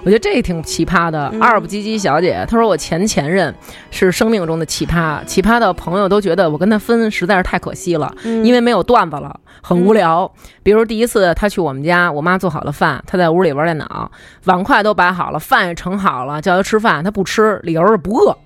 [0.03, 1.29] 我觉得这挺奇葩的。
[1.33, 3.53] 嗯阿尔不唧唧小姐她说我前前任
[3.91, 10.31] 是生命中的奇葩，奇葩的朋友都觉得我跟他分实在是太可惜了，嗯因为没有段子了，很无聊。
[10.61, 14.11] 比如第一次他去我们家，我妈做好了饭，他在屋里玩电脑，
[14.45, 18.37] 碗筷都摆好了，饭也盛好了，叫他吃饭，他不吃，理由是不饿。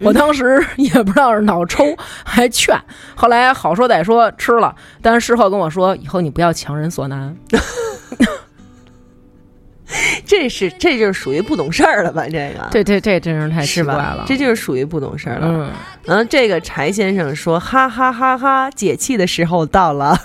[0.00, 1.84] 我当时 也不知道是脑抽
[2.24, 2.78] 还劝，
[3.14, 7.34] 后来好说歹说吃了，但是事后跟我说，以后你不要强人所难。
[10.26, 12.26] 这是这就是属于不懂事儿了吧？
[12.28, 14.24] 这个对对这真是太奇怪了？。
[14.26, 15.46] 这就是属于不懂事儿了。
[15.46, 15.72] 嗯，
[16.06, 20.18] 嗯，这个柴先生说：“哈哈哈哈，解气的时候到了，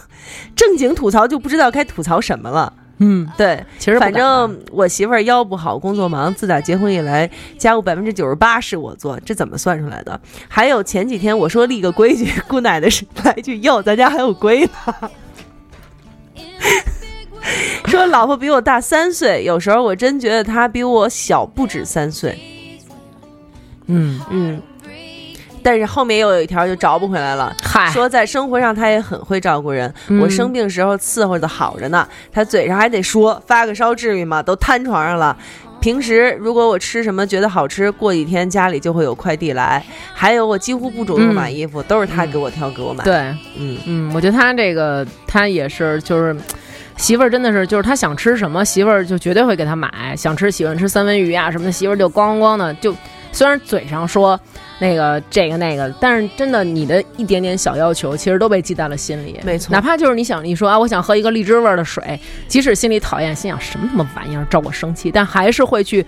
[0.56, 2.74] 正经吐槽就不知道该吐槽什么了。”
[3.04, 7.28] 嗯，对，其实反正我媳妇儿腰不好，工作忙，自打结婚以来，
[7.58, 10.20] 家务百分之九十八是我做，这怎么算出来的？
[10.48, 14.72] 还有前几天我说立个规矩，姑奶奶是来句哟，咱家还有规呢。
[17.88, 22.38] 说老婆比我大三岁，有时候我真觉得她比我小不止三岁。
[23.88, 24.62] 嗯，嗯，
[25.62, 27.54] 但是后面又有一条就找不回来了。
[27.64, 34.42] 嗨，说在生活上她也很会照顾人，嗯我生病时候伺候的好着呢，她嘴上还得说发个烧至于吗？
[34.42, 35.36] 都瘫床上了。
[35.82, 39.84] 平时如果我吃什么觉得好吃，过几天家里就会有快递来。
[40.14, 43.16] 还有我几乎不主动买衣服，都是他给我挑给我买。，对，
[43.58, 46.38] 嗯，嗯，我觉得他这个他也是，就是
[47.02, 50.16] 媳妇儿真的是，就是他想吃什么，媳妇儿就绝对会给他买。
[50.16, 52.96] 想吃喜欢吃三文鱼啊什么的，媳妇儿就咣咣咣的就，
[53.32, 54.40] 虽然嘴上说
[54.78, 59.40] 那个这个那个，但是真的你的一点点小要求，其实都被记在了心里。
[59.44, 66.06] 没错哪怕就是你想你说啊，我想喝一个荔枝味儿的水，即使心里讨厌，心想什么他妈玩意儿招我生气，但还是会去。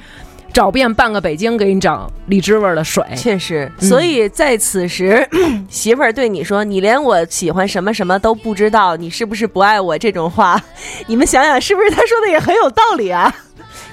[0.54, 3.70] 找遍半个北京给你找荔枝味儿的水，确实。
[3.80, 5.28] 嗯所以在此时，
[5.68, 10.62] 媳妇儿对你说：“你连我喜欢什么什么都不知道，你是不是不爱我？”这种话，
[11.08, 13.34] 你们想想，是不是他说的也很有道理啊？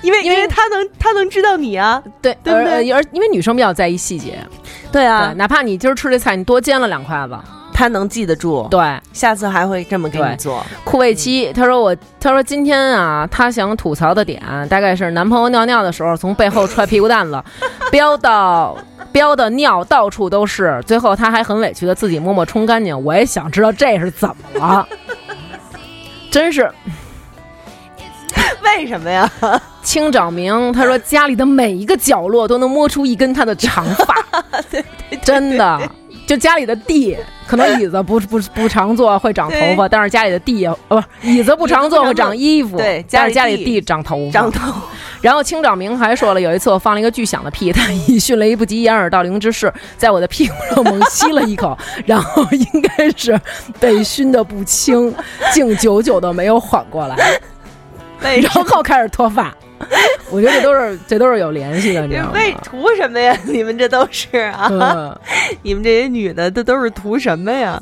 [0.03, 4.39] 因为因为他能他能知道你啊，对对不对而而因为女生比较在意细节，
[4.93, 7.37] 对啊对，，哪怕你今儿吃这菜，你多煎了两筷子，
[7.81, 8.79] 他能记得住，对。
[9.15, 10.63] 下次还会这么给你做。
[10.85, 14.39] 酷味七，他说我，他说今天啊，他想吐槽的点
[14.69, 17.43] 大概是男朋友尿尿的时候从背后踹屁股蛋子，
[17.91, 18.77] 飙到
[19.11, 23.03] 飙的尿到处都是，最后他还很委屈的自己默默冲干净。
[23.03, 24.87] 我也想知道这是怎么了，
[26.31, 26.71] 真是
[28.63, 29.27] 为什么呀？
[29.83, 34.15] 清找明，他说家里的每一个角落都能摸出一根他的长发，
[35.25, 35.81] 真的。
[36.31, 44.31] 就家里的地，可能椅子不不不常坐会长头发，但是家里的地呃不椅子不常坐会长衣服，对但是家里地长头发。
[44.31, 44.73] 长头
[45.21, 51.77] 然后清长明还说了，有一次我放了一个巨响的屁，他以迅雷不及掩耳盗铃之势，在我的屁股上猛吸了一口，
[52.07, 53.37] 然后应该是
[53.81, 55.13] 被熏得不轻，
[55.53, 57.17] 竟久久的没有缓过来，
[58.41, 59.53] 然后开始脱发。
[60.31, 62.33] 我觉得这都是这都是有联系的，你知道吗？
[62.35, 63.37] 为图什么呀？
[63.45, 64.69] 你们这都是啊！
[64.71, 65.19] 嗯，
[65.63, 67.81] 你们这些女的，这都是图什么呀？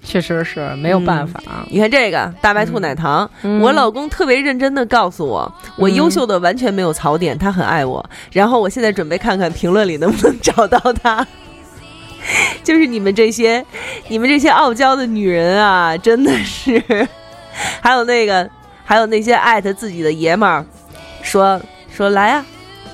[0.00, 1.42] 确实是没有办法。
[1.68, 8.02] 你看这个大白兔奶糖，嗯我老公特别认真的告诉我，我优秀的完全没有槽点，他很爱我。
[8.32, 11.26] 然后我现在准备看看评论里能不能找到他。
[12.62, 13.64] 就是你们这些，
[14.08, 16.82] 你们这些傲娇的女人啊，真的是，
[17.80, 18.48] 还有那个，
[18.84, 20.64] 还有那些艾特自己的爷们儿，
[21.22, 22.44] 说说来呀、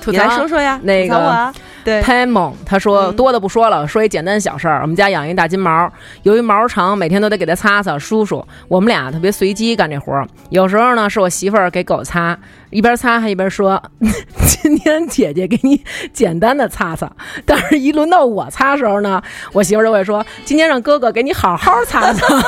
[0.05, 1.53] 你来说说呀，那个我啊，
[1.83, 4.81] 对，拍萌，他说嗯多的不说了，说一简单小事儿。
[4.81, 5.91] 我们家养一大金毛，
[6.23, 8.45] 由于毛长，每天都得给它擦擦梳梳。
[8.67, 12.37] 我们俩特别随机干这活儿，有时候呢是我媳妇儿给狗擦，
[12.69, 13.81] 一边擦还一边说
[14.45, 15.83] ：“今天姐姐给你
[16.13, 17.11] 简单的擦擦。”
[17.45, 19.21] 但是，一轮到我擦的时候呢，
[19.53, 22.25] 我媳妇儿就会说：“今天让哥哥给你好好擦擦。”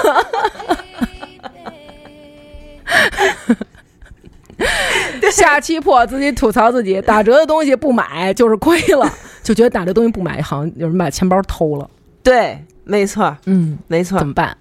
[5.31, 9.11] 下期破自己吐槽自己，打折的东西不买就是亏了，
[9.43, 11.89] 就觉得打折东西不买，好像有人把钱包偷了。
[12.23, 14.27] 对，没错，嗯，没错怎。
[14.27, 14.55] 么办？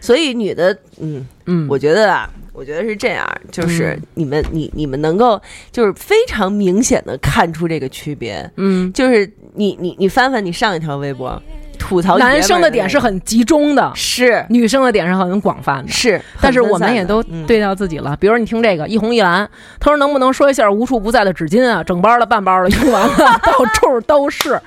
[0.00, 5.40] 所以女的，嗯，嗯，我觉得啊，我觉得是这样，就是嗯你们，你你们能够
[5.72, 11.42] 就是非常明显的看出这个区别，嗯就是你你你翻翻你上一条微博，
[11.78, 15.90] 吐槽男生的点是很集中的，是女生的点是很广泛的。
[15.90, 19.48] 是，但是我们也都嗯对到自己了，比如你听这个一红一蓝，
[19.80, 24.60] 他说能不能说一下无处不在的纸巾啊，整包的、半包的，用完了到处都是，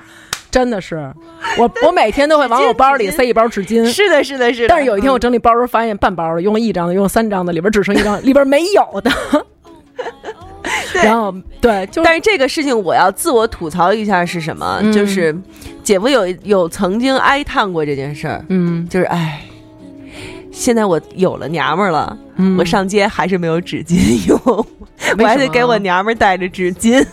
[0.50, 1.12] 真的是，
[1.58, 3.86] 我我每天都会往我包里塞一包纸巾。
[3.86, 4.68] 是的，是的，是的。
[4.68, 9.10] 但是有一天我嗯整理包的时候，发现半包的用了一张的，用了三张的，里边只剩一张，里边没有的。
[11.02, 14.78] 然后对，就但是这个事情我要自我吐槽一下是什么？
[14.82, 15.36] 嗯就是
[15.82, 19.42] 姐夫有有曾经哀叹过这件事儿，嗯就是哎，
[20.50, 24.38] 现在我有了娘们儿了，嗯，我上街还是没有纸巾用，
[25.18, 27.04] 我还得给我娘们儿带着纸巾。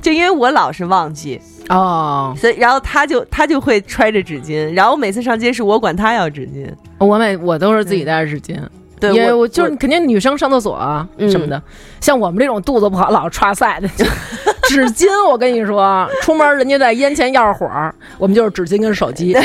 [0.00, 6.68] 就因为我老是忘记，哦，所以然后他就他就会揣着纸巾，然后每次上街是我管他要纸巾，
[6.98, 8.58] 我每我都是自己带着纸巾。
[8.98, 11.62] 对，因为我我就是肯定女生上厕所啊嗯什么的，
[12.00, 13.88] 像我们这种肚子不好老刷塞的，
[14.68, 19.36] 纸巾我跟你说，出门人家在烟前要着火儿，我们就是纸巾跟手机。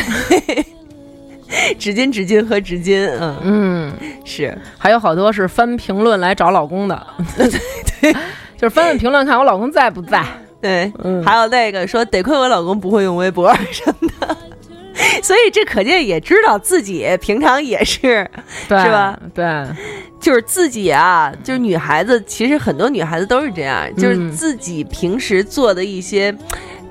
[1.78, 7.08] 纸巾纸巾和纸巾，嗯，嗯，是还有好多是翻评论来找老公的，
[7.38, 8.14] 对，
[8.58, 10.24] 就是翻翻评论看我老公在不在。
[10.62, 14.38] 对，嗯还有那个说得亏我老公不会用微博什么的，
[15.24, 18.30] 所以这可见也知道自己平常也是，
[18.68, 19.18] 对，是吧？
[19.34, 19.66] 对，
[20.20, 26.36] 就是自己啊，就是女孩子，其实很多女孩子都是这样，就是嗯自己平时做的一些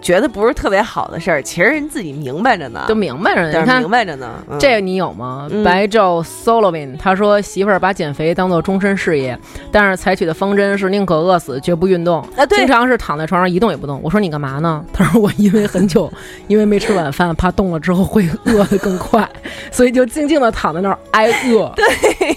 [0.01, 3.61] 觉得不是特别好的事儿，其实人自己明白着呢，都明白着呢。
[3.61, 4.43] 你看明白着呢。
[4.49, 5.47] 嗯这个你有吗？
[5.51, 9.39] 嗯白昼 Solovin 他说媳妇儿把减肥当做终身事业，
[9.71, 14.01] 但是采取的方针是宁可饿死绝不运动啊对经常是躺在床上一动也不动。
[14.03, 14.85] 我说你干嘛呢？
[14.93, 16.11] 他说我因为很久
[16.49, 19.29] 因为没吃晚饭，怕动了之后会饿得更快，
[19.71, 21.73] 所以就静静的躺在那儿挨饿。
[21.77, 22.37] 对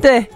[0.00, 0.26] 对，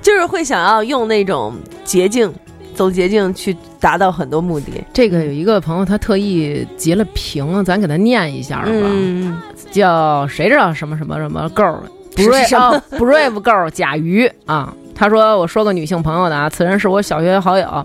[0.00, 1.54] 就是会想要用那种
[1.84, 2.32] 捷径，
[2.78, 4.84] 走捷径去达到很多目的。
[4.92, 8.68] 这个有一个朋友他特意截了屏，咱给他念一下吧。
[8.68, 9.36] 嗯，
[9.72, 11.76] 叫谁知道什么什么什么 girl
[12.16, 17.84] 是 brave 什么哦 brave girl 甲鱼啊，他说我说个女性朋友的啊，此人是我小学好友。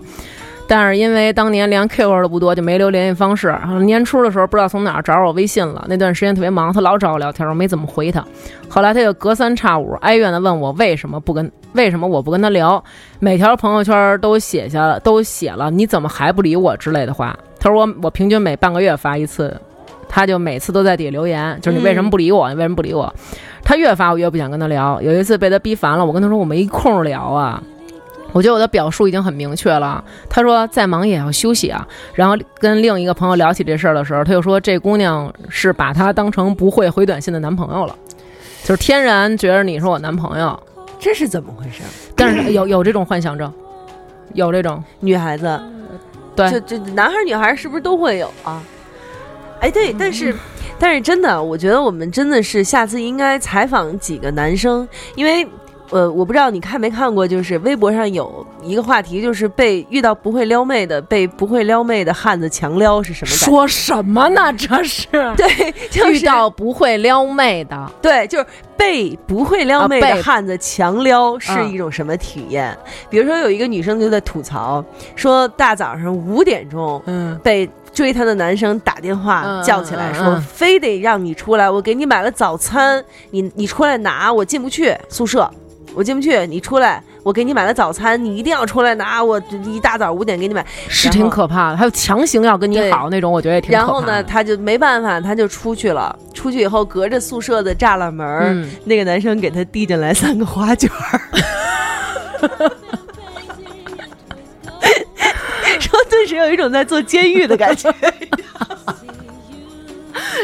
[0.66, 3.54] 但是因为当年连 QQ 都不多，就没留联系方式。
[3.82, 8.24] 年初的时候不知道从哪儿找我微信了，那段时间特别忙，他老找我聊天，我没怎么回他。
[8.68, 12.82] 后来他就隔三差五哀怨地问我为什么不跟为什么我不跟他聊，
[13.20, 17.36] 每条朋友圈都写下了都写了你怎么还不理我之类的话。
[17.60, 19.54] 他说我我平均每半个月发一次，
[20.08, 22.48] 他就每次都在底下留言，就是你为什么不理我？
[22.48, 23.12] 你为什么不理我？
[23.62, 25.00] 他越发我越不想跟他聊。
[25.02, 27.62] 有一次被他逼烦了，我跟他说我没空聊啊。
[28.34, 30.04] 我觉得我的表述已经很明确了。
[30.28, 31.86] 他说再忙也要休息啊。
[32.14, 37.96] 然后跟另一个朋友聊起这事儿的时候，他又说这姑娘是把他当成不会回短信的男朋友了，
[38.64, 40.60] 就是天然觉得你是我男朋友，
[40.98, 41.82] 这是怎么回事？
[42.16, 43.52] 但是有有这种幻想症，
[44.32, 45.60] 有这种女孩子，
[46.34, 48.60] 对就就男孩儿女孩儿是不是都会有啊？
[49.60, 50.34] 哎，对，但是
[50.76, 55.46] 但是真的，我觉得我们真的是下次应该采访几个男生，因为。
[55.90, 63.30] 呃，我不知道你看没看过，就是微博上有一个话题，就是被遇到不会撩妹的，被不会撩妹的汉子强撩是什么？
[63.30, 64.52] 说什么呢？
[64.54, 65.06] 这是
[65.36, 68.46] 对，就是遇到不会撩妹的，对，就是
[68.76, 72.76] 被不会撩妹的汉子强撩是嗯一种什么体验？
[73.10, 74.84] 比如说有一个女生就在吐槽
[75.14, 85.48] 说，大早上五点钟嗯，被追她的男生打电话嗯叫起来说，非得让你出来，我给你买了早餐，你你出来拿，我进不去宿舍。
[85.94, 90.64] 我进不去，你出来，我给你买了早餐，你一定要出来拿，我一大早五点给你买。
[90.88, 91.76] 是挺可怕的。
[91.76, 93.86] 还有强行要跟你好那种，我觉得也挺可怕的。
[93.86, 96.14] 然后呢，他就没办法，他就出去了。
[96.32, 101.20] 出去以后，隔着宿舍的栅栏门那个男生给他递进来三个花卷儿，
[105.80, 107.90] 说顿时有一种在做监狱的感觉。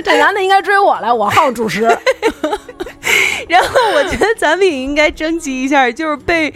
[0.04, 1.82] 这男的应该追我来，我好主持。
[3.48, 6.52] 然后我觉得咱们也应该征集一下，就是被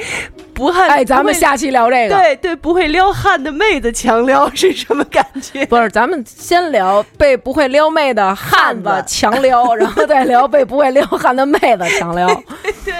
[0.52, 2.15] 不汉哎，咱们下期聊这个。
[2.15, 5.66] 对对不会撩汉的妹子强撩是什么感觉？
[5.66, 12.27] 不是，咱们先聊被不会撩妹的汉子汉子强撩，然后再聊被不会撩汉的妹子强撩。
[12.85, 12.94] 对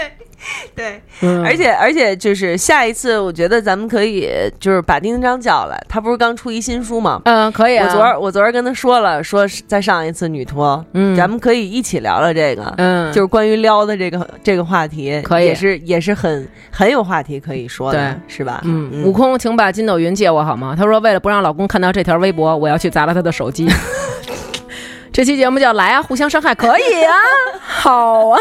[0.74, 1.00] 对。
[1.22, 7.20] 嗯而且而且就是下一次，我觉得咱们可以就是把丁丁章叫来，他不是刚出一新书吗？
[7.24, 7.86] 嗯，可以啊。
[7.86, 18.60] 我昨儿我昨儿跟他说了，说是再上一次女托，嗯咱们可以一起聊聊这个，嗯，就是关于撩的这个这个话题，可以也是也是很很有话题可以说的，对是吧？
[18.64, 20.74] 嗯，悟空，请把筋斗云借我好吗？
[20.76, 23.66] 他说，为了不让老公看到这条微博，我要去砸了他的手机。
[25.15, 27.15] 这期节目叫来啊，互相伤害，可以啊，
[27.62, 28.41] 好啊。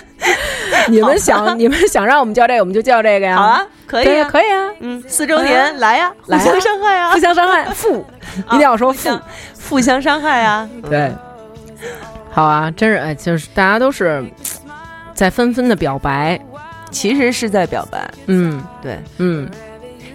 [0.88, 3.36] 你们想，你们想让我们叫这个，我们就叫这个呀。
[3.36, 4.70] 好啊，可以啊，可以啊。
[4.80, 7.12] 嗯，四周年来呀，互相伤害啊。
[7.12, 8.04] 互，相伤害， 负，
[8.48, 9.18] 一定要说负。
[9.70, 11.10] 互相伤害啊，对，
[12.30, 14.22] 好啊，真是哎，就是大家都是
[15.14, 16.38] 在纷纷的表白，
[16.90, 18.62] 其实是在表白，嗯。
[18.82, 19.48] 对，嗯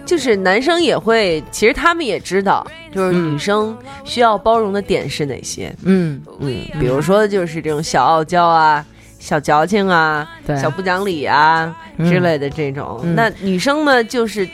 [0.06, 8.82] 就是男生也会，其实他们也知道，就是嗯女生需要包容的点是哪些，嗯，嗯，比如说就是这种小傲娇啊。
[9.18, 10.28] 小矫情啊，
[10.60, 14.48] 小不讲理啊嗯之类的这种，嗯那女生呢就是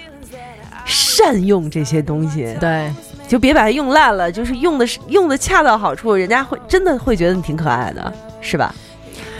[0.86, 2.90] 善用这些东西，对，
[3.28, 8.10] 就别把它用烂了，就是用的是用的恰到好处，人家会真的会觉得你挺可爱的，
[8.40, 8.74] 是吧？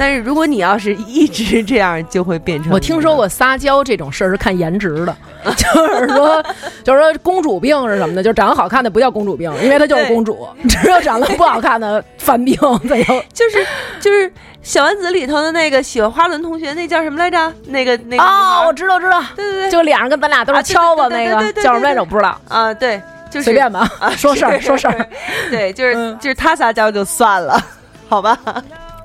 [0.02, 5.16] 但是如果你要是一直这样，就会变成我听说过撒娇这种事儿是看颜值的，
[5.54, 6.42] 就是说，
[6.82, 8.20] 就是说公主病是什么呢？
[8.20, 12.56] 就是长得好看的不叫公主病，因为她就是公主， 只有长得不好看的犯病
[12.88, 13.04] 才有。
[13.32, 13.64] 就是
[14.00, 17.54] 就是小丸子里头的那个喜欢花轮同学，那叫什么来着？
[17.68, 22.00] 那个那个哦，我知道知道，对对对，就脸上跟咱俩都是敲子那个叫什么来着？
[22.00, 23.00] 我不知道，啊，对，
[23.30, 25.08] 就是随便吧，啊说事儿说事儿。
[25.48, 27.56] 对，就是、嗯就是他撒娇就算了，
[28.10, 28.36] 好吧？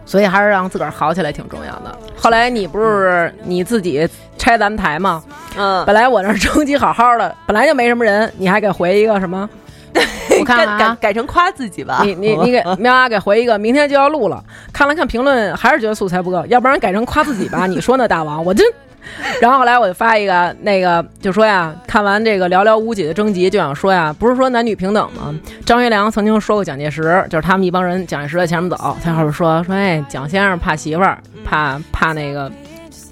[0.07, 1.95] 所以还是让自个儿好起来挺重要的。
[2.17, 5.21] 后来你不是你自己拆咱们台吗？
[5.57, 9.47] 嗯，本来我那儿成绩好好的，本来就没什么人，你还给回一个什么？
[10.39, 12.01] 我看改改看啊，改成夸自己吧。
[12.03, 14.43] 你你你给喵啊给回一个，明天就要录了。
[14.71, 17.65] 看了看评论，还是觉得素材不够，要不然改成夸自己吧。
[17.65, 18.45] 你说呢，大王？
[18.45, 18.65] 我真。
[19.41, 25.33] 然后后来我就发一个，那个就说呀，看完这个寥寥无几的征集，就想说呀，不是说男女平等吗？
[25.65, 32.51] 张学良曾经说过蒋介石，就是他们一帮人，蒋介石在前面走，他后边说说，哎，蒋先生怕媳妇儿，怕怕那个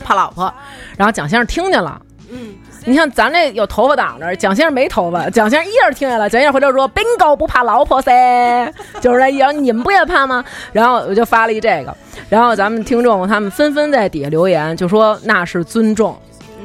[0.03, 0.53] 怕老婆，
[0.97, 2.01] 然后蒋先生听见了。
[2.31, 2.55] 嗯，
[2.85, 8.11] 你像咱这有头发挡着，蒋先生没头发，蒋先生一下听见了，蒋先生回头说：“bingo 不怕老婆噻，
[8.99, 9.53] 就是那意思。
[9.53, 10.43] 你们不也怕吗？”
[10.73, 11.95] 然后我就发了一这个，
[12.35, 16.19] 然后咱们听众他们纷纷在底下留言，就说那是尊重，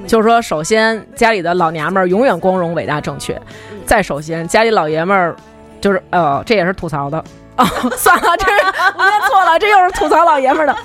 [0.04, 3.40] 就是说首先家里的老娘们儿永远光荣、伟大、正确，
[3.86, 5.36] 再首先家里老爷们儿
[5.80, 7.22] 就是呃，这也是吐槽的
[7.54, 7.64] 哦，
[7.96, 8.64] 算了，这是
[8.98, 10.76] 我念错了，这又是吐槽老爷们儿的。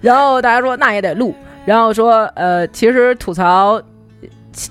[0.00, 1.34] 然后大家说那也得录，
[1.64, 3.82] 然后说呃，其实吐槽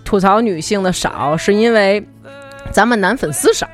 [0.06, 2.02] 吐槽女性的少，是因为
[2.72, 3.68] 咱们男粉丝少，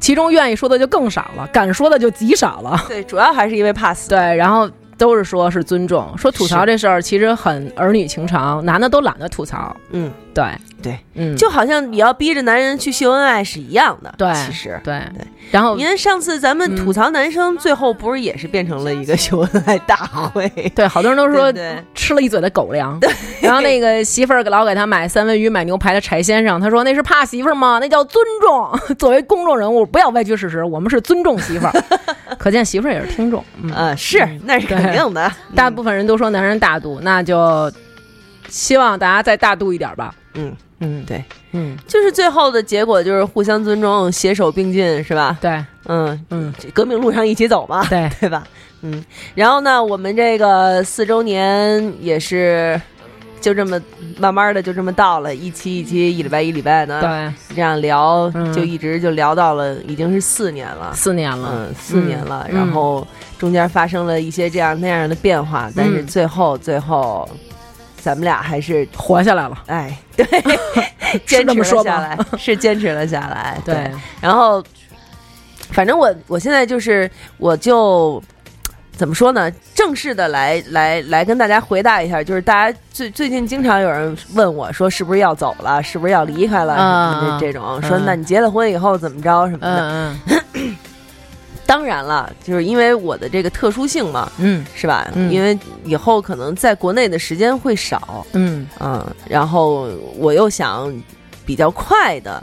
[0.00, 2.76] 其中愿意说的就更少了，敢说的就极少了。
[2.88, 4.08] 对，主要还是因为怕死。
[4.08, 4.68] 对，然后
[5.02, 9.76] 都是说是尊重，说吐槽这事儿其实很儿女情长，男的都懒得吐槽。
[9.90, 10.44] 嗯，对
[10.82, 14.12] 对，嗯，就好像你要逼着男人去秀恩爱是一样的。
[14.18, 14.80] 对其实。
[14.82, 19.96] 对对，然后因为上次咱们嗯吐槽男生，最后不是也是变成了一个秀恩爱大
[20.34, 20.48] 会？
[20.74, 21.52] 对好多人都说
[21.94, 23.10] 吃了一嘴的狗粮，对
[23.40, 27.78] 然后那个媳妇儿老给他买三文鱼、买牛排的柴先生，他说那是怕媳妇儿吗？
[27.80, 28.70] 那叫尊重。
[28.98, 31.72] 作为公众人物，不要歪曲事实，我们是尊重媳妇儿。
[32.38, 33.44] 可见媳妇儿也是听众。
[33.62, 35.30] 嗯，啊，是，那是肯定的。
[35.54, 37.70] 大部分人都说男人大度，那就
[38.48, 40.14] 希望大家再大度一点吧。
[40.34, 40.54] 嗯，
[40.84, 45.38] 嗯，对，嗯，就是最后的结果就是互相尊重，携手并进，是吧？
[45.40, 48.44] 对，嗯，嗯，这革命路上一起走嘛，对， 对吧？
[48.82, 49.04] 嗯，
[49.36, 52.80] 然后呢，我们这个四周年也是
[53.40, 53.80] 就这么
[54.18, 58.52] 慢慢的就这么到了，一期一期，一礼拜一礼拜呢，对，这样聊嗯。
[58.52, 60.92] 就一直就聊到了，已经是四年了。
[60.96, 62.56] 四年了，嗯，四年了，嗯。
[62.56, 63.06] 然后
[63.38, 66.06] 中间发生了一些这样那样的变化，但是嗯。
[66.06, 67.28] 最后最后，
[68.02, 69.56] 咱们俩还是活下来了。
[69.66, 70.26] 哎，对，
[71.24, 73.56] 坚持了下来，是坚持了下来。
[73.64, 74.62] 对，然后
[75.70, 77.08] 反正我我现在就是
[77.38, 78.22] 我就。
[78.94, 79.50] 怎么说呢？
[79.74, 90.14] 正式的来来来跟大家回答一下，就是大家最最近经常有人问我说，是不是要走了，是不是要离开了什么的啊这种，说嗯那你结了婚以后怎么着什么的。
[90.52, 90.76] 嗯
[91.72, 94.62] 当然了，就是因为我的这个特殊性嘛，嗯。
[94.74, 95.08] 是吧？
[95.14, 95.32] 嗯。
[95.32, 98.68] 因为以后可能在国内的时间会少，嗯。
[98.78, 99.88] 嗯，然后
[100.18, 100.92] 我又想
[101.46, 102.42] 比较快的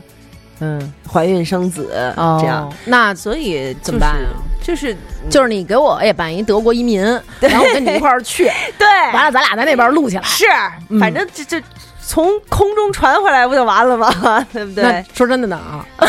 [0.61, 0.91] 嗯。
[1.07, 4.30] 怀孕生子，哦，这样，那所以怎么办呀？
[4.64, 4.97] 就是
[5.30, 6.99] 就是你给我也办一德国移民，
[7.39, 8.49] 然后我跟你一块儿去，
[8.80, 10.23] 对，完了咱俩在那边录起来。
[10.23, 10.45] 是，
[10.89, 10.99] 嗯。
[10.99, 11.61] 反正这这
[12.10, 14.10] 从空中传回来不就完了吗？
[14.52, 15.06] 对不对？
[15.14, 16.07] 说真的呢啊，啊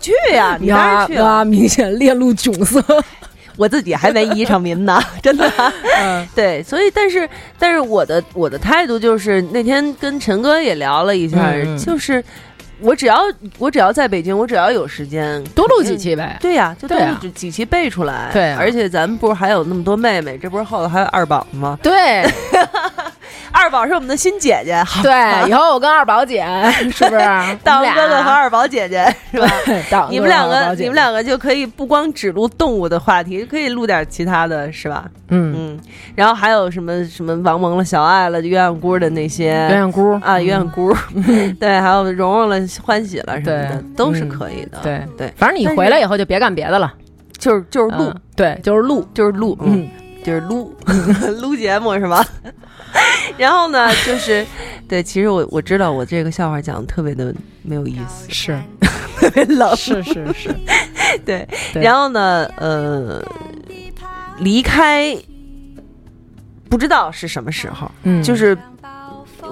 [0.00, 1.24] 去呀， 你当看然去了。
[1.24, 2.82] 啊，明显链路囧色。
[3.56, 5.48] 我自己还没移上民呢，真的。
[6.00, 7.28] 嗯对，所以但是
[7.60, 12.24] 但是我的我的态度就是那天跟陈哥也聊了一下，就是
[12.80, 13.20] 我只要
[13.58, 16.38] 我只要在北京，我只要有时间，多录几期呗。
[16.40, 18.30] 对呀、就多几几期背出来。
[18.32, 21.78] 对啊而且咱们不是还有那么多妹妹，这不是后头还有二宝吗？
[21.84, 22.24] 对
[23.52, 26.44] 二宝是我们的新姐姐，好 对，以后我跟二宝姐
[26.90, 27.18] 是不是？
[27.62, 30.08] 大哥哥和二宝姐姐是吧？
[30.10, 35.04] 你们两个你们两个就可以不光只录动物的话题，可以录点其他的，是吧？
[35.28, 35.80] 嗯，嗯，
[36.14, 40.12] 然后还有什么什么王蒙了、小爱了、鸳鸯姑的那些鸳鸯姑。
[40.22, 40.94] 啊，鸳鸯姑，
[41.60, 44.78] 对，还有蓉蓉了、欢喜了什么的对，都是嗯可以的。
[44.82, 45.00] 对。
[45.16, 46.92] 对，反正你回来以后就别干别的了。
[47.38, 48.20] 就是就是录，嗯。
[48.36, 49.88] 对，就是录，就是录，嗯，
[50.24, 50.74] 就是撸
[51.40, 52.24] 撸节目是吧？
[53.38, 54.44] 然后呢，就是
[54.88, 58.58] 对，其实我我知道我这个笑话讲的特别的没有意思，是。
[59.16, 60.48] 特别冷，是是是，
[61.26, 61.46] 对。
[61.74, 61.82] 对。
[61.82, 63.22] 然后呢，呃，
[64.38, 65.14] 离开
[66.70, 68.56] 不知道是什么时候，嗯，就是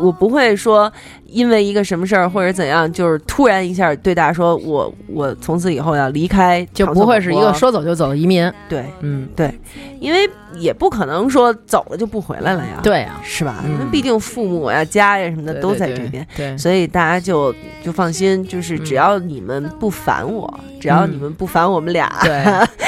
[0.01, 0.91] 我不会说
[1.27, 9.53] 因为一个什么事儿或者怎样，就是突然一下对大家说我我从此以后要离开，就不会是一个说走就走的移民，对，嗯，对
[10.01, 13.63] 因为也不可能说走了就不回来了呀，，对啊，是吧？
[13.65, 16.27] 嗯因为毕竟父母呀、家呀什么的都在这边。
[16.37, 17.55] 对，所以大家就
[17.85, 22.45] 就放心，就是只嗯要你们不烦我，只要你们不烦我们俩，对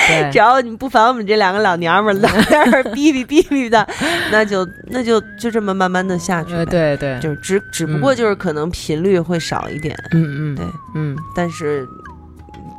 [0.09, 3.87] 对 只要你们不烦我们这两个老娘们儿在那儿 哔哔哔哔的，
[4.33, 11.85] 那就那就就这么慢慢的下去对对，就是只只不过就是可能频率会少一点，嗯嗯，对，嗯，但是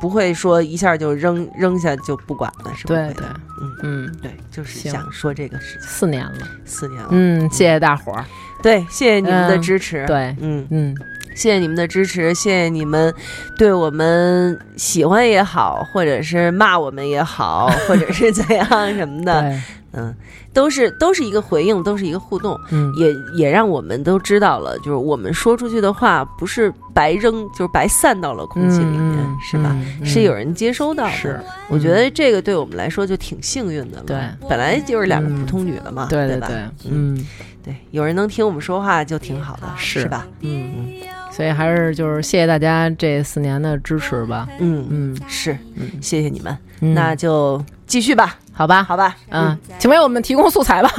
[0.00, 2.94] 不会说一下就扔扔下就不管了，是吧？
[2.94, 3.26] 对对，
[3.60, 5.82] 嗯，嗯，对，就是想说这个事情。
[5.82, 8.24] 四年了，四年了，嗯，谢谢大伙儿，
[8.62, 10.96] 对，谢谢你们的嗯支持。，对，嗯，嗯，
[11.34, 13.14] 谢谢你们的支持，谢谢你们
[13.56, 19.60] 对我们喜欢也好，或者是骂我们也好，或者是怎样什么的，
[19.94, 20.14] 嗯，
[20.52, 29.70] 都是都是一个回应，都是一个互动，嗯，也也让我们都知道了，就是我们说出去的话不是白扔，就是白散到了空气里面，嗯是吧？？
[30.00, 31.10] 嗯是有人接收到的。
[31.12, 34.04] 是，我觉得这个对我们来说就挺幸运的了。
[34.06, 35.40] 对，本来就是两个嗯。
[35.40, 36.08] 普通女的嘛，吧？
[36.10, 36.28] 对。
[36.28, 37.26] 对，嗯。
[37.64, 40.00] 对，有人能听我们说话就挺好的，是。
[40.00, 40.26] 是吧？
[40.40, 40.88] 嗯，
[41.30, 45.16] 所以还是就是谢谢大家这四年的支持吧，嗯，嗯。
[45.28, 46.92] 是，嗯，谢谢你们，嗯。
[46.92, 49.14] 那就继续吧，好吧，好吧？
[49.28, 50.90] 嗯，请为我们提供素材吧，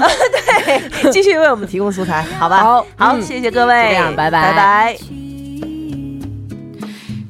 [0.64, 2.58] 对，继续为我们提供素材， 好吧？
[2.62, 3.22] 好好，嗯。
[3.24, 4.98] 谢谢各位，这样拜拜拜拜。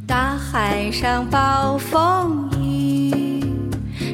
[0.05, 3.41] 大海上暴风雨，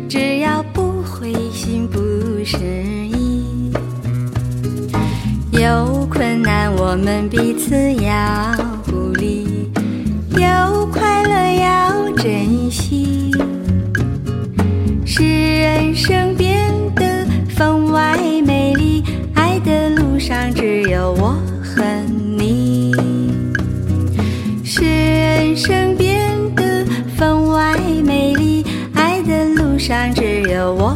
[0.07, 1.99] 只要不灰心不
[2.45, 3.71] 失意，
[5.51, 8.11] 有困难我们彼此要
[8.85, 9.71] 鼓励，
[10.29, 13.31] 有快乐要珍惜，
[15.11, 18.15] 使人生变得分外
[18.45, 19.03] 美丽。
[19.33, 21.83] 爱的路上只有我和
[22.37, 22.93] 你。
[24.63, 26.85] 使人生变得
[27.17, 27.75] 分外
[28.05, 28.63] 美丽。
[28.93, 30.95] 爱的路上只有我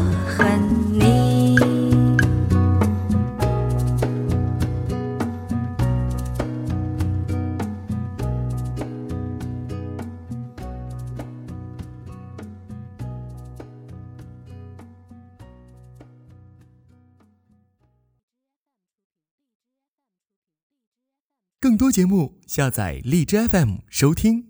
[21.63, 24.47] 更多节目，下载荔枝 FM 收听。